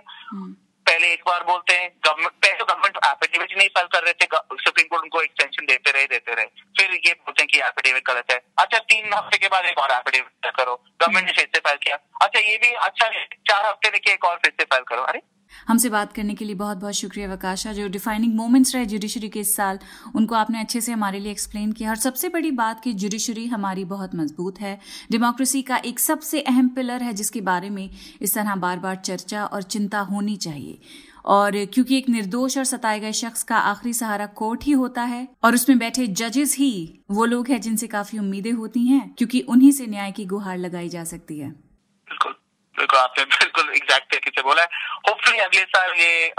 पहले 0.86 1.12
एक 1.12 1.22
बार 1.26 1.42
बोलते 1.44 1.74
हैं 1.74 1.88
गवर्नमेंट 2.06 2.32
पहले 2.34 2.58
तो 2.58 2.64
गवर्नमेंट 2.64 2.96
एफिडेविट 3.06 3.56
नहीं 3.58 3.68
फ़ाइल 3.68 3.86
कर 3.92 4.02
रहे 4.04 4.12
थे 4.12 4.26
सुप्रीम 4.62 4.86
कोर्ट 4.86 5.02
उनको 5.02 5.22
एक्सटेंशन 5.22 5.66
देते 5.66 5.90
रहे 5.90 6.06
देते 6.06 6.34
रहे। 6.34 6.46
फिर 6.78 6.94
ये 7.06 7.12
बोलते 7.12 7.42
हैं 7.42 7.48
कि 7.48 7.58
एफिडेविट 7.60 8.06
गलत 8.08 8.30
है। 8.30 8.40
अच्छा 8.58 8.78
तीन 8.90 9.12
हफ़्ते 9.14 9.38
के 9.38 9.48
बाद 9.48 9.64
एक 9.66 9.78
और 9.78 9.92
एफिडेविट 9.92 10.50
करो। 10.56 10.74
गवर्नमेंट 11.00 11.26
ने 11.26 11.32
फिर 11.32 11.48
से 11.54 11.60
फ़ाइल 11.60 11.78
किया। 11.84 11.98
अच्छा 12.22 12.40
ये 12.40 12.56
भी 12.56 12.72
अच्छा 12.88 13.08
चार 13.08 13.66
हफ़्ते 13.66 13.90
देखिए 13.90 14.14
एक 14.14 14.24
और 14.24 14.36
फिर 14.36 14.52
से 14.58 14.64
फ़ाइल 14.64 14.84
करो। 14.88 15.02
अरे 15.04 15.22
हमसे 15.68 15.88
बात 15.88 16.12
करने 16.12 16.34
के 16.34 16.44
लिए 16.44 16.54
बहुत 16.54 16.78
बहुत 16.78 16.94
शुक्रिया 16.94 17.32
वकाशा 17.32 17.72
जो 17.72 17.88
डिफाइनिंग 17.88 18.34
मोमेंट्स 18.34 18.74
रहे 18.74 18.86
जुडिशरी 18.86 19.28
के 19.28 19.40
इस 19.40 19.56
साल, 19.56 19.78
उनको 20.14 20.34
आपने 20.34 20.60
अच्छे 20.60 20.80
से 20.80 20.92
हमारे 20.92 21.20
लिए 21.20 21.32
एक्सप्लेन 21.32 21.72
किया। 21.72 21.90
और 21.90 21.96
सबसे 21.96 22.28
बड़ी 22.28 22.50
बात 22.50 22.80
कि 22.80 22.92
जुडिशरी 22.92 23.46
हमारी 23.46 23.84
बहुत 23.84 24.14
मज़बूत 24.14 24.60
है। 24.60 24.78
डेमोक्रेसी 25.10 25.62
का 25.62 25.76
एक 25.76 26.00
सबसे 26.00 26.40
अहम 26.40 26.68
पिलर 26.68 27.02
है, 27.02 27.12
जिसके 27.12 27.40
बारे 27.40 27.70
में 27.70 27.90
इस 28.20 28.34
तरह 28.34 28.56
बार 28.56 28.78
बार 28.78 28.96
चर्चा 28.96 29.44
और 29.44 29.62
चिंता 29.62 30.00
होनी 30.00 30.36
चाहिए। 30.36 30.78
और 31.24 31.64
क्योंकि 31.64 31.98
एक 31.98 32.08
निर्दोष 32.08 32.58
और 32.58 32.64
सताए 32.64 33.00
गए 33.00 33.12
शख्स 33.12 33.42
का 33.42 33.56
आखिरी 33.56 33.92
सहारा 33.92 34.26
कोर्ट 34.26 34.64
ही 34.64 34.72
होता 34.72 35.02
है, 35.02 35.28
और 35.44 35.54
उसमें 35.54 35.78
बैठे 35.78 36.06
जजेस 36.06 36.56
ही 36.56 37.00
वो 37.10 37.24
लोग 37.24 37.48
हैं 37.48 37.60
जिनसे 37.60 37.86
काफ़ी 37.86 38.18
उम्मीदें 38.18 38.52
होती 38.52 38.86
हैं, 38.86 39.14
क्योंकि 39.18 39.40
उन्हीं 39.40 39.72
से 39.72 39.86
न्याय 39.86 40.12
की 40.12 40.24
गुहार 40.24 40.58
लगाई 40.58 40.88
जा 40.88 41.04
सकती 41.04 41.38
है। 41.38 41.50
बिल्कुल। 41.50 42.34
बिल्कुल, 42.76 42.98
आपने 42.98 43.24
बिल्कुल 43.24 43.68
एग्जैक्ट 43.74 44.10
तरीके 44.10 44.30
से 44.30 44.42
बोला 44.42 44.62
है। 44.62 44.68
होपफुली 45.08 45.38
अगले 45.38 45.62
साल 45.62 45.92
ये 45.92 46.32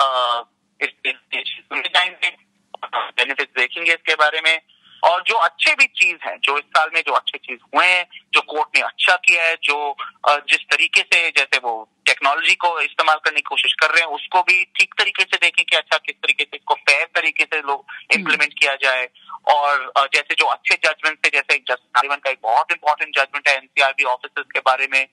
बेनिफिट 3.17 3.49
देखेंगे 3.57 3.93
इसके 3.93 4.15
बारे 4.15 4.41
में। 4.41 4.61
और 5.03 5.23
जो 5.27 5.35
अच्छे 5.35 5.73
भी 5.73 5.85
चीज़ 5.85 6.17
हैं 6.23 6.39
जो 6.43 6.57
इस 6.57 6.63
साल 6.63 6.89
में 6.93 7.01
जो 7.01 7.13
अच्छे 7.13 7.37
चीज़ 7.37 7.59
हुए 7.75 7.85
हैं 7.85 8.07
जो 8.33 8.41
कोर्ट 8.41 8.69
ने 8.75 8.81
अच्छा 8.81 9.15
किया 9.15 9.43
है 9.43 9.57
जो 9.63 9.95
जिस 10.29 10.59
तरीके 10.59 11.01
से 11.01 11.31
जैसे 11.37 11.57
वो 11.57 11.89
टेक्नोलॉजी 12.05 12.55
को 12.55 12.81
इस्तेमाल 12.81 13.15
करने 13.15 13.35
की 13.35 13.41
कोशिश 13.41 13.73
कर 13.73 13.91
रहे 13.91 14.01
हैं 14.01 14.07
उसको 14.07 14.41
भी 14.41 14.63
ठीक 14.63 14.93
तरीके 14.93 15.23
से 15.23 15.37
देखें 15.37 15.65
कि 15.65 15.75
अच्छा 15.75 15.97
किस 15.97 16.15
तरीके 16.15 16.43
से 16.43 16.57
इसको 16.57 16.73
फेयर 16.73 17.05
तरीके 17.15 17.43
से 17.43 17.61
लोग 17.61 17.85
इम्प्लीमेंट 18.15 18.53
किया 18.59 18.75
जाए। 18.75 19.09
और 19.47 19.91
जैसे 20.13 20.35
जो 20.35 20.45
अच्छे 20.45 20.75
जजमेंट 20.75 21.25
थे 21.25 21.29
जैसे 21.29 21.57
जस्टिस 21.57 22.17
का 22.23 22.29
एक 22.29 22.39
बहुत 22.43 22.71
इंपॉर्टेंट 22.71 23.15
जजमेंट 23.15 23.47
है 23.47 23.55
एनसीआरबी 23.55 24.03
ऑफिसर्स 24.03 24.47
के 24.53 24.59
बारे 24.59 24.87
में। 24.91 25.07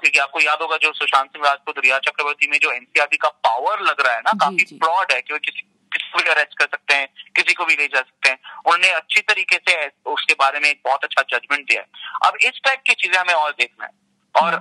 क्योंकि 0.00 0.18
आपको 0.18 0.40
याद 0.40 0.58
होगा 0.62 0.76
जो 0.76 0.92
सुशांत 0.92 1.30
सिंह 1.30 1.46
राजपूत 1.46 1.78
रिया 1.78 1.98
चक्रवर्ती 1.98 2.46
में 2.46 2.58
जो 2.58 2.72
एनसीआरबी 2.72 3.16
का 3.16 3.28
पावर 3.28 3.80
लग 3.80 4.00
रहा 4.00 4.14
है 4.14 4.20
ना 4.20 4.32
काफ़ी 4.40 4.64
ब्रॉड 4.78 5.12
है 5.12 5.20
कि 5.20 5.38
किसी 5.38 5.50
किसी 5.50 5.68
को 6.10 6.22
भी 6.22 6.30
अरेस्ट 6.30 6.58
कर 6.58 6.64
सकते 6.64 6.94
हैं 6.94 7.08
किसी 7.36 7.54
को 7.54 7.64
भी 7.64 7.74
ले 7.74 7.86
जा 7.86 8.00
सकते 8.00 8.30
हैं। 8.30 8.38
उन्होंने 8.66 8.90
अच्छी 8.90 9.20
तरीके 9.20 9.56
से 9.56 9.90
उसके 10.06 10.34
बारे 10.34 10.60
में 10.60 10.70
एक 10.70 10.80
बहुत 10.84 11.04
अच्छा 11.04 11.22
जजमेंट 11.22 11.70
दिया 11.70 11.80
है। 11.80 11.86
अब 12.28 12.36
इस 12.36 12.60
टाइप 12.64 12.82
की 12.86 12.92
चीज़ें 12.92 13.20
हमें 13.20 13.34
और 13.34 13.50
देखना 13.50 13.84
है। 13.84 13.90
और 14.34 14.54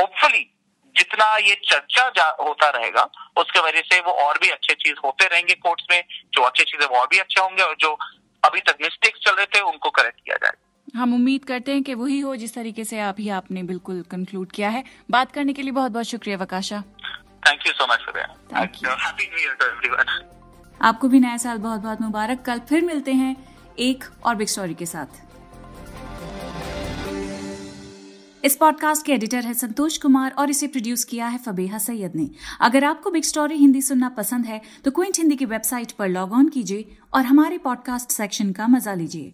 होपफुली 0.00 0.52
जितना 0.96 1.36
ये 1.36 1.54
चर्चा 1.54 2.36
होता 2.40 2.68
रहेगा 2.68 3.10
उसके 3.36 3.60
वजह 3.60 3.80
से 3.80 4.00
वो 4.00 4.12
और 4.12 4.38
भी 4.38 4.48
अच्छे 4.48 4.74
चीज़ 4.74 4.96
होते 5.04 5.26
रहेंगे 5.26 5.54
कोर्ट्स 5.54 5.86
में 5.90 6.04
जो 6.34 6.42
अच्छे 6.42 6.64
चीज़ें 6.64 6.86
वो 6.86 6.96
और 6.96 7.06
भी 7.06 7.18
अच्छे 7.18 7.40
होंगे 7.40 7.62
और 7.62 7.76
जो 7.80 7.98
अभी 8.44 8.60
तक 8.60 8.78
मिस्टेक्स 8.82 9.20
चल 9.20 9.32
रहे 9.32 9.46
थे 9.46 9.60
उनको 9.60 9.90
करेक्ट 9.90 10.20
किया 10.20 10.36
जाएगा 10.36 11.00
हम 11.00 11.14
उम्मीद 11.14 11.44
करते 11.44 11.72
हैं 11.72 11.82
कि 11.82 11.94
वही 11.94 12.20
हो 12.20 12.36
जिस 12.36 12.54
तरीके 12.54 12.84
से 12.84 13.00
अभी 13.00 13.28
आपने 13.28 13.62
बिल्कुल 13.62 14.02
कंक्लूड 14.02 14.52
किया 14.52 14.68
है। 14.68 14.84
बात 15.10 15.32
करने 15.32 15.52
के 15.52 15.62
लिए 15.62 15.72
बहुत 15.72 15.92
बहुत 15.92 16.06
शुक्रिया 16.06 16.38
Vakasha. 16.38 16.84
Thank 17.46 17.66
you 17.66 17.72
so 17.72 17.86
much 17.86 18.00
for 18.00 18.12
आपको 20.82 21.08
भी 21.08 21.20
नया 21.20 21.36
साल 21.36 21.58
बहुत 21.58 21.80
बहुत 21.80 22.02
मुबारक। 22.02 22.42
कल 22.42 22.58
फिर 22.58 22.84
मिलते 22.84 23.12
हैं 23.12 23.36
एक 23.78 24.04
और 24.24 24.34
बिग 24.34 24.48
स्टोरी 24.48 24.74
के 24.74 24.86
साथ। 24.86 25.24
इस 28.44 28.56
पॉडकास्ट 28.56 29.04
के 29.06 29.12
एडिटर 29.12 29.44
है 29.44 29.54
संतोष 29.54 29.96
कुमार 29.98 30.34
और 30.38 30.50
इसे 30.50 30.66
प्रोड्यूस 30.66 31.04
किया 31.04 31.26
है 31.26 31.38
फबेहा 31.38 31.78
सैयद 31.78 32.12
ने। 32.16 32.28
अगर 32.60 32.84
आपको 32.84 33.10
बिग 33.10 33.22
स्टोरी 33.22 33.56
हिंदी 33.56 33.82
सुनना 33.82 34.08
पसंद 34.08 34.46
है 34.46 34.60
तो 34.84 34.90
क्विंट 34.90 35.18
हिंदी 35.18 35.36
की 35.36 35.44
वेबसाइट 35.44 35.92
पर 35.92 36.08
लॉग 36.08 36.32
ऑन 36.32 36.48
कीजिए 36.48 36.96
और 37.14 37.24
हमारे 37.24 37.58
पॉडकास्ट 37.58 38.10
सेक्शन 38.10 38.52
का 38.52 38.68
मज़ा 38.68 38.94
लीजिए। 38.94 39.32